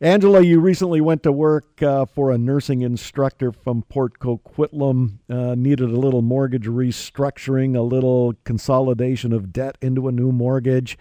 Angela, 0.01 0.41
you 0.41 0.59
recently 0.59 0.99
went 0.99 1.23
to 1.23 1.32
work 1.32 1.82
uh, 1.82 2.05
for 2.05 2.32
a 2.32 2.38
nursing 2.38 2.82
instructor 2.82 3.53
from 3.53 3.84
Port 3.84 4.19
Coquitlam. 4.19 5.19
Uh, 5.30 5.55
needed 5.55 5.89
a 5.89 5.97
little 5.99 6.21
mortgage 6.21 6.65
restructuring, 6.65 7.78
a 7.78 7.82
little 7.82 8.34
consolidation 8.43 9.32
of 9.32 9.53
debt 9.53 9.78
into 9.82 10.07
a 10.07 10.11
new 10.11 10.32
mortgage. 10.34 10.97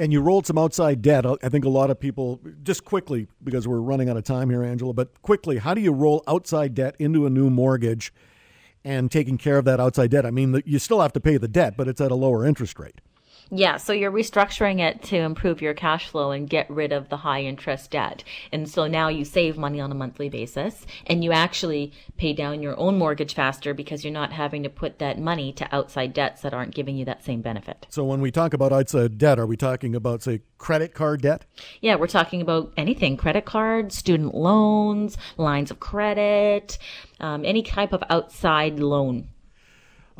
and 0.00 0.14
you 0.14 0.20
rolled 0.22 0.46
some 0.46 0.56
outside 0.56 1.02
debt. 1.02 1.26
I 1.26 1.50
think 1.50 1.66
a 1.66 1.68
lot 1.68 1.90
of 1.90 2.00
people, 2.00 2.40
just 2.62 2.86
quickly, 2.86 3.28
because 3.44 3.68
we're 3.68 3.82
running 3.82 4.08
out 4.08 4.16
of 4.16 4.24
time 4.24 4.48
here, 4.48 4.64
Angela, 4.64 4.94
but 4.94 5.20
quickly, 5.20 5.58
how 5.58 5.74
do 5.74 5.82
you 5.82 5.92
roll 5.92 6.24
outside 6.26 6.74
debt 6.74 6.96
into 6.98 7.26
a 7.26 7.30
new 7.30 7.50
mortgage 7.50 8.10
and 8.82 9.12
taking 9.12 9.36
care 9.36 9.58
of 9.58 9.66
that 9.66 9.78
outside 9.78 10.10
debt? 10.10 10.24
I 10.24 10.30
mean, 10.30 10.62
you 10.64 10.78
still 10.78 11.02
have 11.02 11.12
to 11.12 11.20
pay 11.20 11.36
the 11.36 11.48
debt, 11.48 11.76
but 11.76 11.86
it's 11.86 12.00
at 12.00 12.10
a 12.10 12.14
lower 12.14 12.46
interest 12.46 12.78
rate. 12.78 13.02
Yeah, 13.52 13.78
so 13.78 13.92
you're 13.92 14.12
restructuring 14.12 14.78
it 14.78 15.02
to 15.04 15.16
improve 15.16 15.60
your 15.60 15.74
cash 15.74 16.08
flow 16.08 16.30
and 16.30 16.48
get 16.48 16.70
rid 16.70 16.92
of 16.92 17.08
the 17.08 17.16
high 17.16 17.42
interest 17.42 17.90
debt. 17.90 18.22
And 18.52 18.68
so 18.68 18.86
now 18.86 19.08
you 19.08 19.24
save 19.24 19.58
money 19.58 19.80
on 19.80 19.90
a 19.90 19.94
monthly 19.94 20.28
basis 20.28 20.86
and 21.06 21.24
you 21.24 21.32
actually 21.32 21.92
pay 22.16 22.32
down 22.32 22.62
your 22.62 22.78
own 22.78 22.96
mortgage 22.96 23.34
faster 23.34 23.74
because 23.74 24.04
you're 24.04 24.12
not 24.12 24.32
having 24.32 24.62
to 24.62 24.68
put 24.68 25.00
that 25.00 25.18
money 25.18 25.52
to 25.54 25.74
outside 25.74 26.12
debts 26.12 26.42
that 26.42 26.54
aren't 26.54 26.76
giving 26.76 26.96
you 26.96 27.04
that 27.06 27.24
same 27.24 27.42
benefit. 27.42 27.86
So 27.90 28.04
when 28.04 28.20
we 28.20 28.30
talk 28.30 28.54
about 28.54 28.72
outside 28.72 29.18
debt, 29.18 29.40
are 29.40 29.46
we 29.46 29.56
talking 29.56 29.96
about, 29.96 30.22
say, 30.22 30.42
credit 30.58 30.94
card 30.94 31.22
debt? 31.22 31.44
Yeah, 31.80 31.96
we're 31.96 32.06
talking 32.06 32.40
about 32.40 32.72
anything 32.76 33.16
credit 33.16 33.46
cards, 33.46 33.96
student 33.96 34.32
loans, 34.32 35.16
lines 35.36 35.72
of 35.72 35.80
credit, 35.80 36.78
um, 37.18 37.44
any 37.44 37.62
type 37.62 37.92
of 37.92 38.04
outside 38.08 38.78
loan. 38.78 39.28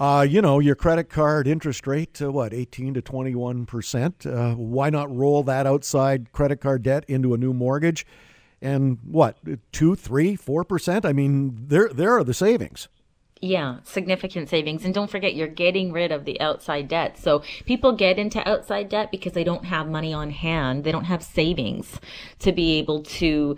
Uh, 0.00 0.22
you 0.22 0.40
know, 0.40 0.60
your 0.60 0.74
credit 0.74 1.10
card 1.10 1.46
interest 1.46 1.86
rate, 1.86 2.14
to 2.14 2.32
what, 2.32 2.54
18 2.54 2.94
to 2.94 3.02
21 3.02 3.66
percent? 3.66 4.24
Uh, 4.24 4.54
why 4.54 4.88
not 4.88 5.14
roll 5.14 5.42
that 5.42 5.66
outside 5.66 6.32
credit 6.32 6.58
card 6.58 6.82
debt 6.82 7.04
into 7.06 7.34
a 7.34 7.36
new 7.36 7.52
mortgage? 7.52 8.06
And 8.62 8.98
what, 9.04 9.36
two, 9.72 9.94
three, 9.94 10.36
four 10.36 10.64
percent? 10.64 11.04
I 11.04 11.12
mean, 11.12 11.66
there, 11.68 11.90
there 11.90 12.16
are 12.16 12.24
the 12.24 12.32
savings. 12.32 12.88
Yeah, 13.42 13.78
significant 13.84 14.48
savings. 14.48 14.84
And 14.84 14.92
don't 14.92 15.10
forget, 15.10 15.34
you're 15.34 15.48
getting 15.48 15.92
rid 15.92 16.12
of 16.12 16.26
the 16.26 16.38
outside 16.40 16.88
debt. 16.88 17.18
So 17.18 17.42
people 17.64 17.92
get 17.92 18.18
into 18.18 18.46
outside 18.46 18.90
debt 18.90 19.10
because 19.10 19.32
they 19.32 19.44
don't 19.44 19.64
have 19.64 19.88
money 19.88 20.12
on 20.12 20.30
hand. 20.30 20.84
They 20.84 20.92
don't 20.92 21.04
have 21.04 21.22
savings 21.22 22.00
to 22.40 22.52
be 22.52 22.78
able 22.78 23.02
to 23.02 23.56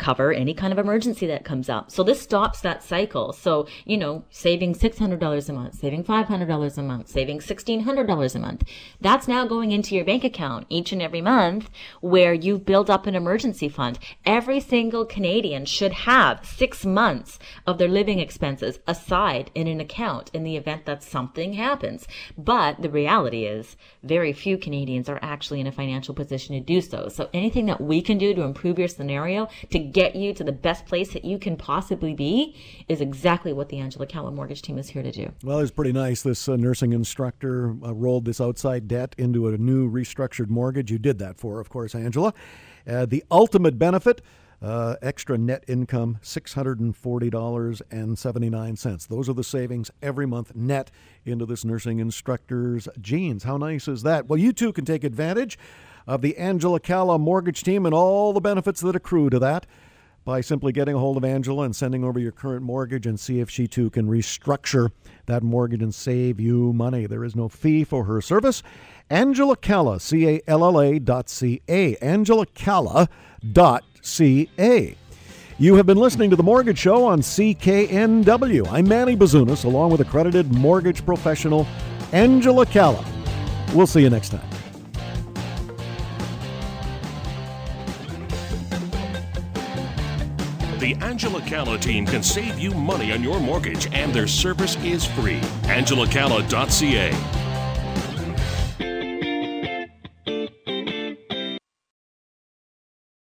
cover 0.00 0.32
any 0.32 0.54
kind 0.54 0.72
of 0.72 0.78
emergency 0.78 1.26
that 1.26 1.44
comes 1.44 1.68
up. 1.68 1.90
So 1.90 2.02
this 2.02 2.22
stops 2.22 2.62
that 2.62 2.82
cycle. 2.82 3.32
So, 3.34 3.68
you 3.84 3.98
know, 3.98 4.24
saving 4.30 4.74
$600 4.74 5.48
a 5.48 5.52
month, 5.52 5.74
saving 5.74 6.04
$500 6.04 6.78
a 6.78 6.82
month, 6.82 7.08
saving 7.08 7.38
$1,600 7.38 8.34
a 8.34 8.38
month. 8.38 8.64
That's 9.00 9.28
now 9.28 9.46
going 9.46 9.72
into 9.72 9.94
your 9.94 10.06
bank 10.06 10.24
account 10.24 10.66
each 10.70 10.90
and 10.90 11.02
every 11.02 11.20
month 11.20 11.68
where 12.00 12.32
you've 12.32 12.64
built 12.64 12.88
up 12.88 13.06
an 13.06 13.14
emergency 13.14 13.68
fund. 13.68 13.98
Every 14.24 14.58
single 14.58 15.04
Canadian 15.04 15.66
should 15.66 15.92
have 15.92 16.46
six 16.46 16.86
months 16.86 17.38
of 17.66 17.76
their 17.76 17.88
living 17.88 18.18
expenses 18.18 18.78
aside 18.86 19.50
in 19.54 19.66
an 19.66 19.80
account 19.80 20.30
in 20.32 20.44
the 20.44 20.56
event 20.56 20.86
that 20.86 21.02
something 21.02 21.52
happens. 21.52 22.08
But 22.38 22.80
the 22.80 22.88
reality 22.88 23.44
is 23.44 23.76
very 24.02 24.32
few 24.32 24.56
Canadians 24.56 25.10
are 25.10 25.18
actually 25.20 25.60
in 25.60 25.66
a 25.66 25.72
financial 25.72 26.14
position 26.14 26.54
to 26.54 26.60
do 26.60 26.80
so. 26.80 27.08
So 27.10 27.28
anything 27.34 27.66
that 27.66 27.82
we 27.82 28.00
can 28.00 28.16
do 28.16 28.32
to 28.34 28.42
improve 28.42 28.78
your 28.78 28.88
scenario 28.88 29.48
to 29.68 29.89
get 29.92 30.16
you 30.16 30.32
to 30.34 30.44
the 30.44 30.52
best 30.52 30.86
place 30.86 31.12
that 31.12 31.24
you 31.24 31.38
can 31.38 31.56
possibly 31.56 32.14
be 32.14 32.56
is 32.88 33.00
exactly 33.00 33.52
what 33.52 33.68
the 33.68 33.78
Angela 33.78 34.06
Calla 34.06 34.30
mortgage 34.30 34.62
team 34.62 34.78
is 34.78 34.90
here 34.90 35.02
to 35.02 35.10
do. 35.10 35.32
Well, 35.42 35.58
it's 35.60 35.70
pretty 35.70 35.92
nice. 35.92 36.22
This 36.22 36.48
uh, 36.48 36.56
nursing 36.56 36.92
instructor 36.92 37.76
uh, 37.84 37.94
rolled 37.94 38.24
this 38.24 38.40
outside 38.40 38.88
debt 38.88 39.14
into 39.18 39.48
a 39.48 39.58
new 39.58 39.90
restructured 39.90 40.48
mortgage. 40.48 40.90
You 40.90 40.98
did 40.98 41.18
that 41.18 41.38
for, 41.38 41.60
of 41.60 41.68
course, 41.68 41.94
Angela. 41.94 42.32
Uh, 42.86 43.06
the 43.06 43.24
ultimate 43.30 43.78
benefit. 43.78 44.20
Uh, 44.62 44.94
extra 45.00 45.38
net 45.38 45.64
income 45.68 46.18
$640.79. 46.22 49.08
Those 49.08 49.28
are 49.30 49.32
the 49.32 49.42
savings 49.42 49.90
every 50.02 50.26
month 50.26 50.54
net 50.54 50.90
into 51.24 51.46
this 51.46 51.64
nursing 51.64 51.98
instructor's 51.98 52.86
jeans. 53.00 53.44
How 53.44 53.56
nice 53.56 53.88
is 53.88 54.02
that? 54.02 54.26
Well, 54.26 54.38
you 54.38 54.52
too 54.52 54.74
can 54.74 54.84
take 54.84 55.02
advantage 55.02 55.58
of 56.10 56.22
the 56.22 56.36
Angela 56.38 56.80
Calla 56.80 57.20
mortgage 57.20 57.62
team 57.62 57.86
and 57.86 57.94
all 57.94 58.32
the 58.32 58.40
benefits 58.40 58.80
that 58.80 58.96
accrue 58.96 59.30
to 59.30 59.38
that 59.38 59.64
by 60.24 60.40
simply 60.40 60.72
getting 60.72 60.96
a 60.96 60.98
hold 60.98 61.16
of 61.16 61.24
Angela 61.24 61.62
and 61.62 61.74
sending 61.74 62.02
over 62.02 62.18
your 62.18 62.32
current 62.32 62.62
mortgage 62.62 63.06
and 63.06 63.18
see 63.18 63.38
if 63.38 63.48
she 63.48 63.68
too 63.68 63.88
can 63.90 64.08
restructure 64.08 64.90
that 65.26 65.44
mortgage 65.44 65.82
and 65.82 65.94
save 65.94 66.40
you 66.40 66.72
money. 66.72 67.06
There 67.06 67.22
is 67.22 67.36
no 67.36 67.48
fee 67.48 67.84
for 67.84 68.04
her 68.04 68.20
service. 68.20 68.60
Angela 69.08 69.54
Calla, 69.54 70.00
C 70.00 70.28
A 70.28 70.40
L 70.48 70.64
L 70.64 70.80
A 70.80 70.98
dot 70.98 71.28
C 71.28 71.62
A. 71.68 71.94
Angela 71.98 72.44
Calla 72.44 73.08
dot 73.52 73.84
C 74.02 74.50
A. 74.58 74.96
You 75.58 75.76
have 75.76 75.86
been 75.86 75.98
listening 75.98 76.30
to 76.30 76.36
The 76.36 76.42
Mortgage 76.42 76.78
Show 76.78 77.04
on 77.04 77.20
CKNW. 77.20 78.66
I'm 78.68 78.88
Manny 78.88 79.14
Bazunas, 79.14 79.64
along 79.64 79.92
with 79.92 80.00
accredited 80.00 80.52
mortgage 80.52 81.06
professional 81.06 81.68
Angela 82.10 82.66
Calla. 82.66 83.04
We'll 83.74 83.86
see 83.86 84.00
you 84.00 84.10
next 84.10 84.30
time. 84.30 84.59
The 90.80 90.96
Angela 91.02 91.42
Calla 91.42 91.76
team 91.76 92.06
can 92.06 92.22
save 92.22 92.58
you 92.58 92.70
money 92.70 93.12
on 93.12 93.22
your 93.22 93.38
mortgage, 93.38 93.92
and 93.92 94.14
their 94.14 94.26
service 94.26 94.76
is 94.82 95.04
free. 95.04 95.40
AngelaCalla.ca. 95.64 97.49